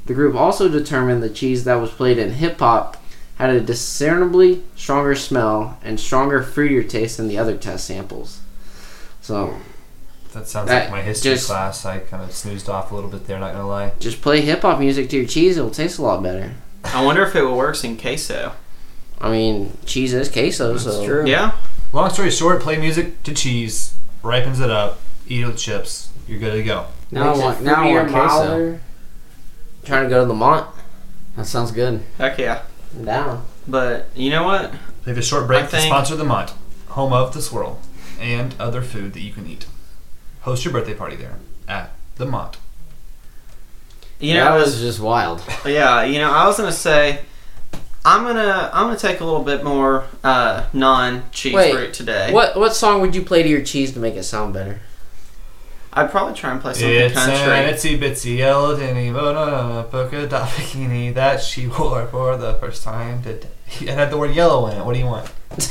The 0.06 0.14
group 0.14 0.36
also 0.36 0.68
determined 0.70 1.22
the 1.24 1.30
cheese 1.30 1.64
that 1.64 1.76
was 1.76 1.92
played 1.92 2.18
in 2.18 2.34
hip 2.34 2.60
hop 2.60 2.98
had 3.36 3.50
a 3.50 3.60
discernibly 3.62 4.62
stronger 4.76 5.16
smell 5.16 5.80
and 5.84 6.00
stronger 6.00 6.42
fruitier 6.44 6.88
taste 6.88 7.18
than 7.18 7.28
the 7.28 7.38
other 7.38 7.58
test 7.58 7.86
samples. 7.86 8.40
So 9.22 9.56
that 10.34 10.48
sounds 10.48 10.68
That 10.70 10.84
like 10.84 10.92
my 10.92 11.02
history 11.02 11.32
just- 11.34 11.48
class. 11.48 11.86
I 11.86 12.00
kind 12.00 12.24
of 12.24 12.32
snoozed 12.32 12.70
off 12.70 12.92
a 12.92 12.96
little 12.96 13.10
bit 13.10 13.28
there, 13.28 13.40
not 13.40 13.54
gonna 13.54 13.68
lie. 13.68 13.92
just 14.00 14.22
play 14.22 14.42
hip 14.42 14.62
hop 14.62 14.80
music 14.80 15.10
to 15.10 15.18
your 15.18 15.26
cheese, 15.26 15.58
it'll 15.58 15.70
taste 15.72 15.98
a 16.00 16.02
lot 16.02 16.22
better. 16.24 16.52
I 16.84 17.04
wonder 17.04 17.24
if 17.24 17.36
it 17.36 17.46
works 17.46 17.84
in 17.84 17.98
queso. 17.98 18.54
I 19.20 19.30
mean, 19.30 19.78
cheese 19.86 20.14
is 20.14 20.30
queso, 20.30 20.72
That's 20.74 20.84
so 20.86 21.06
true. 21.06 21.26
Yeah. 21.28 21.52
Long 21.94 22.10
story 22.10 22.32
short, 22.32 22.62
play 22.62 22.78
music 22.78 23.22
to 23.24 23.34
cheese, 23.34 23.94
ripens 24.24 24.60
it 24.60 24.72
up, 24.72 25.00
eat 25.28 25.46
with 25.46 25.58
chips. 25.58 26.10
You're 26.28 26.40
good 26.40 26.54
to 26.54 26.64
go. 26.64 26.86
Now 27.12 27.22
I 27.22 27.26
Makes 27.28 27.40
it 27.40 27.44
want 27.44 27.62
now 27.64 27.74
I 27.84 27.88
fruitier, 27.88 27.96
want 27.96 28.12
queso. 28.12 28.80
Trying 29.84 30.04
to 30.04 30.10
go 30.10 30.24
to 30.26 30.30
Lamont. 30.30 30.68
That 31.36 31.46
sounds 31.46 31.72
good. 31.72 32.04
Heck 32.18 32.38
yeah. 32.38 32.62
I'm 32.96 33.06
down. 33.06 33.46
But 33.68 34.08
you 34.16 34.30
know 34.30 34.44
what? 34.44 34.74
Take 35.06 35.18
a 35.18 35.22
short 35.22 35.48
break 35.48 35.62
I 35.62 35.66
to 35.66 35.68
think- 35.70 35.86
sponsor 35.86 36.16
the 36.16 36.24
Mont, 36.24 36.54
home 36.90 37.14
of 37.14 37.34
the 37.34 37.42
swirl, 37.42 37.80
and 38.20 38.54
other 38.60 38.82
food 38.82 39.14
that 39.14 39.22
you 39.22 39.32
can 39.34 39.48
eat. 39.48 39.66
Host 40.42 40.64
your 40.66 40.74
birthday 40.74 40.94
party 40.94 41.16
there 41.16 41.38
at 41.68 41.92
the 42.18 42.26
Mont. 42.26 42.58
You 44.20 44.36
know, 44.36 44.44
that 44.56 44.60
was 44.64 44.80
just 44.80 45.00
wild. 45.00 45.42
yeah. 45.66 46.04
You 46.04 46.20
know, 46.20 46.30
I 46.32 46.46
was 46.46 46.58
gonna 46.58 46.72
say, 46.72 47.22
I'm 48.06 48.24
gonna 48.24 48.70
I'm 48.74 48.86
gonna 48.88 48.98
take 49.00 49.20
a 49.20 49.26
little 49.26 49.44
bit 49.44 49.64
more 49.64 50.06
uh, 50.24 50.66
non-cheese 50.74 51.54
Wait, 51.54 51.74
route 51.76 51.94
today. 51.94 52.32
What 52.32 52.56
what 52.56 52.76
song 52.76 53.02
would 53.02 53.16
you 53.16 53.24
play 53.24 53.42
to 53.42 53.50
your 53.50 53.64
cheese 53.64 53.94
to 53.94 54.00
make 54.00 54.16
it 54.16 54.24
sound 54.24 54.54
better? 54.54 54.80
I'd 55.94 56.10
probably 56.10 56.34
try 56.36 56.52
and 56.52 56.62
play 56.62 56.74
something 56.74 56.90
It's 56.90 57.14
country. 57.14 57.36
an 57.36 57.74
itsy 57.74 58.00
bitsy 58.00 58.38
yellow 58.38 58.78
tinny 58.78 59.12
banana 59.12 59.84
polka 59.92 60.26
dot 60.28 60.48
bikini 60.56 61.14
that 61.16 61.42
she 61.42 61.68
wore 61.68 62.06
for 62.08 62.38
the 62.38 62.54
first 62.56 62.84
time 62.84 63.22
today. 63.24 63.50
It 63.82 63.90
had 63.90 64.10
the 64.12 64.18
word 64.18 64.34
yellow 64.36 64.68
in 64.68 64.78
it. 64.78 64.86
What 64.86 64.94
do 64.94 65.00
you 65.00 65.06
want? 65.08 65.30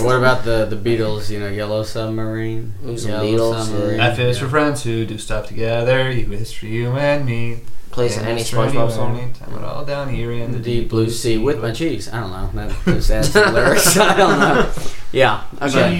What 0.00 0.16
about 0.16 0.44
the 0.44 0.64
the 0.64 0.76
Beatles? 0.76 1.28
You 1.30 1.40
know, 1.40 1.48
Yellow 1.48 1.82
Submarine. 1.82 2.72
Ooh, 2.86 2.92
Yellow 2.94 3.24
Beatles, 3.24 3.64
Submarine. 3.66 3.96
yeah. 3.98 4.06
F 4.08 4.18
is 4.18 4.36
Yeah. 4.36 4.42
for 4.44 4.48
friends 4.48 4.82
who 4.82 5.04
do 5.04 5.18
stuff 5.18 5.46
together. 5.48 6.10
U 6.10 6.32
is 6.32 6.52
for 6.52 6.66
you 6.66 6.92
and 6.96 7.26
me. 7.26 7.60
Play 7.90 8.08
some 8.08 8.20
And 8.22 8.30
any 8.32 8.40
it's 8.42 8.50
for 8.50 8.56
SpongeBob 8.66 8.90
song. 8.92 9.32
Time 9.34 9.54
it 9.58 9.64
all 9.64 9.84
down 9.84 10.08
here 10.14 10.30
in 10.32 10.40
In 10.42 10.52
the 10.52 10.58
the 10.58 10.64
deep 10.64 10.88
blue 10.88 11.10
sea 11.10 11.36
with 11.38 11.60
my 11.60 11.72
cheese. 11.72 12.08
I 12.10 12.20
don't 12.20 12.30
know. 12.32 12.48
That 12.54 12.70
just 12.86 13.10
adds 13.10 13.30
some 13.32 13.52
lyrics. 13.52 13.96
I 14.12 14.16
don't 14.16 14.38
know. 14.38 14.70
Yeah. 15.12 15.42
Okay. 15.60 15.90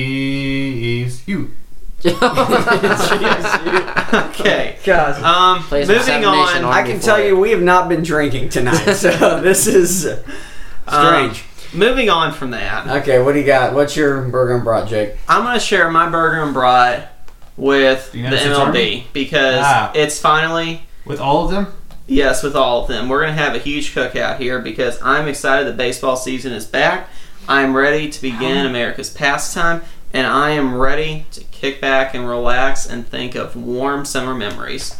Cheese. 0.00 1.22
You. 1.28 1.50
okay. 4.14 4.78
God. 4.84 5.22
Um, 5.22 5.62
Play 5.64 5.84
some 5.84 5.94
moving 5.96 6.06
Seven 6.06 6.28
on. 6.28 6.46
Nation 6.46 6.64
I 6.64 6.82
can 6.82 6.98
for 6.98 7.04
tell 7.04 7.16
it. 7.18 7.26
you, 7.26 7.38
we 7.38 7.50
have 7.50 7.62
not 7.62 7.88
been 7.88 8.02
drinking 8.02 8.48
tonight, 8.50 8.94
so 8.94 9.40
this 9.40 9.66
is 9.66 10.06
uh, 10.06 10.22
Um, 10.86 11.32
strange. 11.32 11.44
moving 11.74 12.08
on 12.10 12.32
from 12.32 12.50
that, 12.52 12.86
okay, 13.02 13.20
what 13.22 13.32
do 13.32 13.40
you 13.40 13.46
got? 13.46 13.74
What's 13.74 13.96
your 13.96 14.22
burger 14.22 14.54
and 14.56 14.64
brat, 14.64 14.88
Jake? 14.88 15.14
I'm 15.28 15.42
gonna 15.44 15.60
share 15.60 15.90
my 15.90 16.08
burger 16.08 16.42
and 16.42 16.54
brat 16.54 17.12
with 17.56 18.06
The 18.12 18.14
the, 18.18 18.18
United 18.24 18.38
States 18.40 18.58
MLB 18.58 18.66
Army? 18.66 19.06
because 19.12 19.60
Ah. 19.62 19.92
it's 19.94 20.18
finally 20.18 20.82
With 21.04 21.20
all 21.20 21.44
of 21.44 21.50
them? 21.50 21.66
Yes, 22.06 22.42
with 22.42 22.56
all 22.56 22.82
of 22.82 22.88
them. 22.88 23.08
We're 23.08 23.20
going 23.20 23.36
to 23.36 23.40
have 23.40 23.54
a 23.54 23.60
huge 23.60 23.94
cookout 23.94 24.38
here 24.38 24.58
because 24.58 25.00
I'm 25.00 25.28
excited 25.28 25.68
that 25.68 25.76
baseball 25.76 26.16
season 26.16 26.52
is 26.52 26.66
back. 26.66 27.08
I'm 27.48 27.76
ready 27.76 28.08
to 28.10 28.20
begin 28.20 28.66
America's 28.66 29.10
pastime, 29.10 29.82
and 30.12 30.26
I 30.26 30.50
am 30.50 30.74
ready 30.76 31.26
to 31.30 31.44
kick 31.60 31.80
back 31.80 32.14
and 32.14 32.26
relax 32.28 32.86
and 32.86 33.06
think 33.06 33.34
of 33.34 33.54
warm 33.54 34.04
summer 34.04 34.34
memories. 34.34 34.96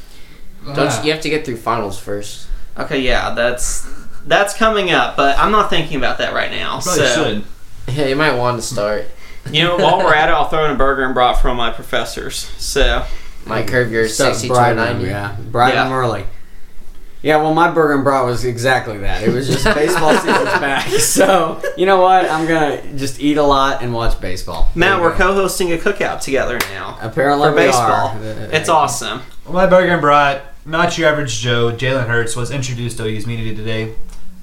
Don't 0.74 0.76
you, 0.98 1.06
you 1.06 1.12
have 1.12 1.22
to 1.22 1.30
get 1.30 1.44
through 1.46 1.56
finals 1.56 1.98
first. 1.98 2.46
Okay, 2.76 3.00
yeah, 3.00 3.30
that's 3.34 3.88
that's 4.26 4.54
coming 4.54 4.90
up, 4.90 5.16
but 5.16 5.38
I'm 5.38 5.50
not 5.52 5.70
thinking 5.70 5.96
about 5.96 6.18
that 6.18 6.34
right 6.34 6.50
now. 6.50 6.80
Probably 6.80 7.06
so, 7.06 7.24
should. 7.24 7.44
Yeah, 7.96 8.06
you 8.06 8.14
might 8.14 8.34
want 8.36 8.56
to 8.58 8.62
start. 8.62 9.06
you 9.50 9.64
know, 9.64 9.76
while 9.76 9.98
we're 9.98 10.14
at 10.14 10.28
it, 10.28 10.32
I'll 10.32 10.48
throw 10.48 10.64
in 10.66 10.70
a 10.70 10.74
burger 10.76 11.02
and 11.04 11.12
brat 11.14 11.40
from 11.40 11.56
my 11.56 11.70
professors. 11.72 12.36
So, 12.58 13.04
my 13.46 13.62
curve 13.64 13.90
your 13.90 14.06
Start 14.06 14.34
60 14.34 14.48
to 14.48 14.54
bribing 14.54 14.76
90. 14.76 14.98
them, 15.04 15.10
Yeah, 15.10 15.36
bribe 15.50 15.74
Yeah. 15.74 15.84
them 15.84 15.92
early. 15.92 16.24
Yeah, 17.22 17.36
well, 17.36 17.52
my 17.52 17.70
burger 17.70 17.94
and 17.94 18.04
brat 18.04 18.24
was 18.24 18.44
exactly 18.46 18.96
that. 18.98 19.22
It 19.22 19.28
was 19.34 19.46
just 19.46 19.64
baseball 19.64 20.14
season's 20.16 20.44
back. 20.44 20.88
So, 20.88 21.60
you 21.76 21.84
know 21.84 22.00
what? 22.00 22.24
I'm 22.30 22.46
going 22.46 22.80
to 22.82 22.96
just 22.96 23.20
eat 23.20 23.36
a 23.36 23.42
lot 23.42 23.82
and 23.82 23.92
watch 23.92 24.18
baseball. 24.20 24.70
Matt, 24.74 25.00
we're 25.02 25.10
go. 25.10 25.18
co-hosting 25.28 25.70
a 25.72 25.76
cookout 25.76 26.22
together 26.22 26.58
now 26.72 26.98
Apparently, 27.02 27.50
for 27.50 27.54
baseball. 27.54 28.08
are. 28.08 28.16
Uh, 28.16 28.48
It's 28.52 28.68
awesome. 28.70 29.20
My 29.46 29.66
burger 29.66 29.92
and 29.92 30.00
brat, 30.00 30.44
not 30.64 30.96
your 30.96 31.08
average 31.10 31.38
Joe, 31.40 31.70
Jalen 31.72 32.06
Hurts 32.06 32.36
was 32.36 32.50
introduced 32.50 32.96
to 32.98 33.04
OU's 33.04 33.26
media 33.26 33.54
today. 33.54 33.94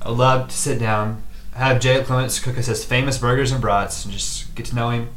I 0.02 0.10
would 0.10 0.18
love 0.20 0.50
to 0.50 0.56
sit 0.56 0.78
down, 0.80 1.24
have 1.56 1.80
Jacob 1.80 2.06
Clements 2.06 2.40
cook 2.40 2.58
us 2.60 2.68
his 2.68 2.86
famous 2.86 3.18
burgers 3.18 3.52
and 3.52 3.60
brats, 3.60 4.06
and 4.06 4.14
just 4.14 4.54
get 4.54 4.68
to 4.68 4.76
know 4.76 4.92
him. 4.92 5.10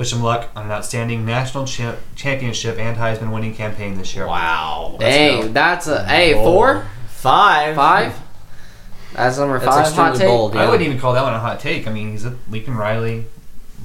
Wish 0.00 0.14
him 0.14 0.22
luck 0.22 0.48
on 0.56 0.64
an 0.64 0.72
outstanding 0.72 1.26
national 1.26 1.66
cha- 1.66 1.96
championship 2.16 2.78
and 2.78 2.96
Heisman 2.96 3.34
winning 3.34 3.54
campaign 3.54 3.98
this 3.98 4.14
year. 4.16 4.26
Wow. 4.26 4.96
Dang, 4.98 5.52
that's 5.52 5.88
a 5.88 6.06
hey 6.06 6.32
Bold. 6.32 6.46
four, 6.46 6.86
Five. 7.08 7.76
five. 7.76 8.14
That's 9.12 9.36
number 9.36 9.58
That's 9.58 9.90
five. 9.90 9.92
Hot 9.94 10.16
take. 10.16 10.26
bold. 10.26 10.56
I 10.56 10.64
wouldn't 10.64 10.86
even 10.86 10.98
call 10.98 11.12
that 11.12 11.22
one 11.22 11.34
a 11.34 11.38
hot 11.38 11.60
take. 11.60 11.86
I 11.86 11.92
mean, 11.92 12.12
he's 12.12 12.24
a 12.24 12.34
Lincoln 12.48 12.76
Riley, 12.78 13.26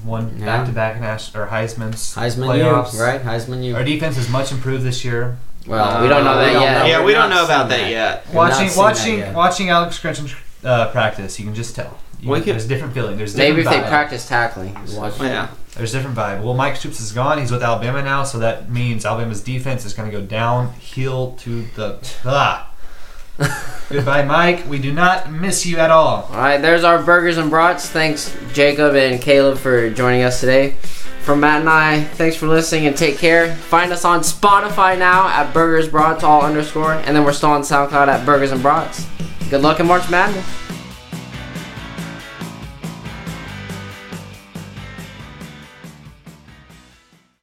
won 0.05 0.38
Yeah. 0.39 0.45
back 0.45 0.66
to 0.68 0.72
back 0.72 1.01
Nash 1.01 1.36
or 1.36 1.47
Heisman's 1.47 2.16
Heisman 2.16 2.47
playoffs. 2.47 2.93
you, 2.93 3.01
right? 3.03 3.22
Heisman 3.22 3.61
you. 3.61 3.76
Our 3.76 3.84
defense 3.84 4.18
is 4.18 4.30
much 4.30 4.53
improved 4.53 4.86
this 4.86 5.03
year. 5.03 5.38
Well, 5.68 6.01
we 6.01 6.07
don't 6.07 6.24
know 6.24 6.38
that 6.38 6.53
yet. 6.53 6.88
Yeah, 6.88 6.99
We're 6.99 7.07
we 7.07 7.11
don't 7.11 7.30
know 7.30 7.43
about 7.43 7.70
seeing 7.70 7.82
that 7.82 7.91
yet. 7.91 8.28
Watching 8.34 8.70
watching 8.78 9.18
yet. 9.20 9.34
watching 9.36 9.70
Alex 9.70 9.99
Grinch 9.99 10.34
uh, 10.63 10.91
practice, 10.91 11.38
you 11.41 11.45
can 11.45 11.53
just 11.55 11.76
tell. 11.76 11.97
You 12.22 12.30
We 12.30 12.39
could- 12.39 12.53
there's 12.53 12.66
different 12.68 12.93
feeling. 12.93 13.18
There's 13.18 13.34
different 13.34 13.49
Maybe 13.57 13.61
if 13.63 13.66
different 13.68 13.84
they 13.88 13.89
practice 13.89 14.26
tackling. 14.30 14.78
Watch- 14.95 15.20
Yeah. 15.20 15.47
There's 15.76 15.93
a 15.93 15.97
different 15.97 16.17
vibe. 16.17 16.41
Well, 16.41 16.53
Mike 16.53 16.78
Stoops 16.78 17.01
is 17.01 17.11
gone. 17.11 17.38
He's 17.38 17.51
with 17.51 17.61
Alabama 17.61 18.01
now, 18.01 18.23
so 18.23 18.39
that 18.39 18.69
means 18.69 19.05
Alabama's 19.05 19.41
defense 19.41 19.86
is 19.86 19.93
going 19.93 20.09
to 20.09 20.17
go 20.17 20.26
downhill 20.26 21.34
to 21.39 21.63
the 21.76 21.99
ah. 22.23 22.71
Goodbye, 23.89 24.23
Mike. 24.23 24.67
We 24.69 24.80
do 24.80 24.93
not 24.93 25.30
miss 25.30 25.65
you 25.65 25.78
at 25.78 25.91
all. 25.91 26.23
All 26.32 26.38
right, 26.38 26.61
there's 26.61 26.86
our 26.86 27.03
burgers 27.03 27.38
and 27.38 27.49
brats. 27.49 27.89
Thanks, 27.89 28.34
Jacob 28.53 28.95
and 28.95 29.21
Caleb, 29.21 29.57
for 29.57 29.89
joining 29.89 30.23
us 30.23 30.39
today. 30.39 30.76
From 31.23 31.41
Matt 31.41 31.61
and 31.61 31.69
I, 31.69 32.03
thanks 32.03 32.38
for 32.38 32.47
listening 32.47 32.86
and 32.88 32.95
take 32.95 33.17
care. 33.17 33.53
Find 33.55 33.91
us 33.91 34.05
on 34.05 34.21
Spotify 34.21 34.97
now 34.97 35.28
at 35.28 35.53
Burgers 35.53 35.89
Brats 35.89 36.23
all 36.23 36.43
underscore, 36.43 36.93
and 36.93 37.15
then 37.15 37.26
we're 37.26 37.34
still 37.34 37.49
on 37.49 37.63
SoundCloud 37.63 38.07
at 38.07 38.26
Burgers 38.26 38.51
and 38.51 38.61
Brats. 38.61 39.05
Good 39.49 39.61
luck 39.61 39.80
in 39.80 39.88
March 39.88 40.09
Madness. 40.09 40.64